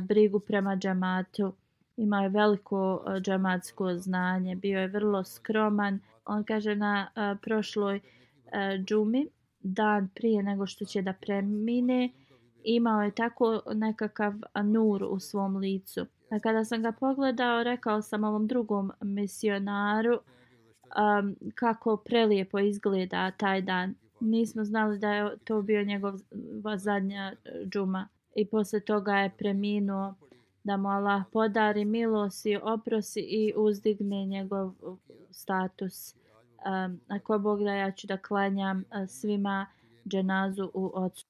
brigu 0.00 0.40
prema 0.40 0.76
džamatu. 0.76 1.52
imao 1.96 2.22
je 2.22 2.28
veliko 2.28 3.04
e, 3.06 3.20
džamatsko 3.20 3.94
znanje 3.94 4.56
bio 4.56 4.80
je 4.80 4.88
vrlo 4.88 5.24
skroman 5.24 6.00
on 6.24 6.44
kaže 6.44 6.74
na 6.74 7.10
prošloj 7.42 8.00
džumi 8.84 9.28
dan 9.60 10.08
prije 10.14 10.42
nego 10.42 10.66
što 10.66 10.84
će 10.84 11.02
da 11.02 11.12
premine, 11.12 12.10
imao 12.64 13.02
je 13.02 13.10
tako 13.10 13.62
nekakav 13.74 14.34
nur 14.64 15.04
u 15.04 15.20
svom 15.20 15.56
licu. 15.56 16.06
A 16.30 16.40
kada 16.40 16.64
sam 16.64 16.82
ga 16.82 16.92
pogledao, 16.92 17.62
rekao 17.62 18.02
sam 18.02 18.24
ovom 18.24 18.46
drugom 18.46 18.92
misionaru, 19.00 20.18
um, 20.96 21.36
kako 21.54 21.96
prelijepo 21.96 22.58
izgleda 22.58 23.30
taj 23.30 23.62
dan. 23.62 23.94
Nismo 24.20 24.64
znali 24.64 24.98
da 24.98 25.12
je 25.12 25.36
to 25.44 25.62
bio 25.62 25.84
njegova 25.84 26.76
zadnja 26.76 27.32
e, 27.44 27.64
džuma. 27.64 28.08
I 28.34 28.46
posle 28.46 28.80
toga 28.80 29.16
je 29.16 29.30
preminuo 29.38 30.14
da 30.64 30.76
mu 30.76 30.88
Allah 30.88 31.22
podari 31.32 31.84
milost 31.84 32.46
i 32.46 32.56
oprosi 32.56 33.20
i 33.20 33.52
uzdigne 33.56 34.24
njegov 34.24 34.72
status. 35.30 36.14
Um, 36.14 37.00
ako 37.08 37.38
Bog 37.38 37.64
da 37.64 37.74
ja 37.74 37.92
ću 37.92 38.06
da 38.06 38.16
klanjam 38.16 38.80
e, 38.80 39.06
svima 39.06 39.66
dženazu 40.08 40.70
u 40.74 40.90
odsutnosti. 40.94 41.29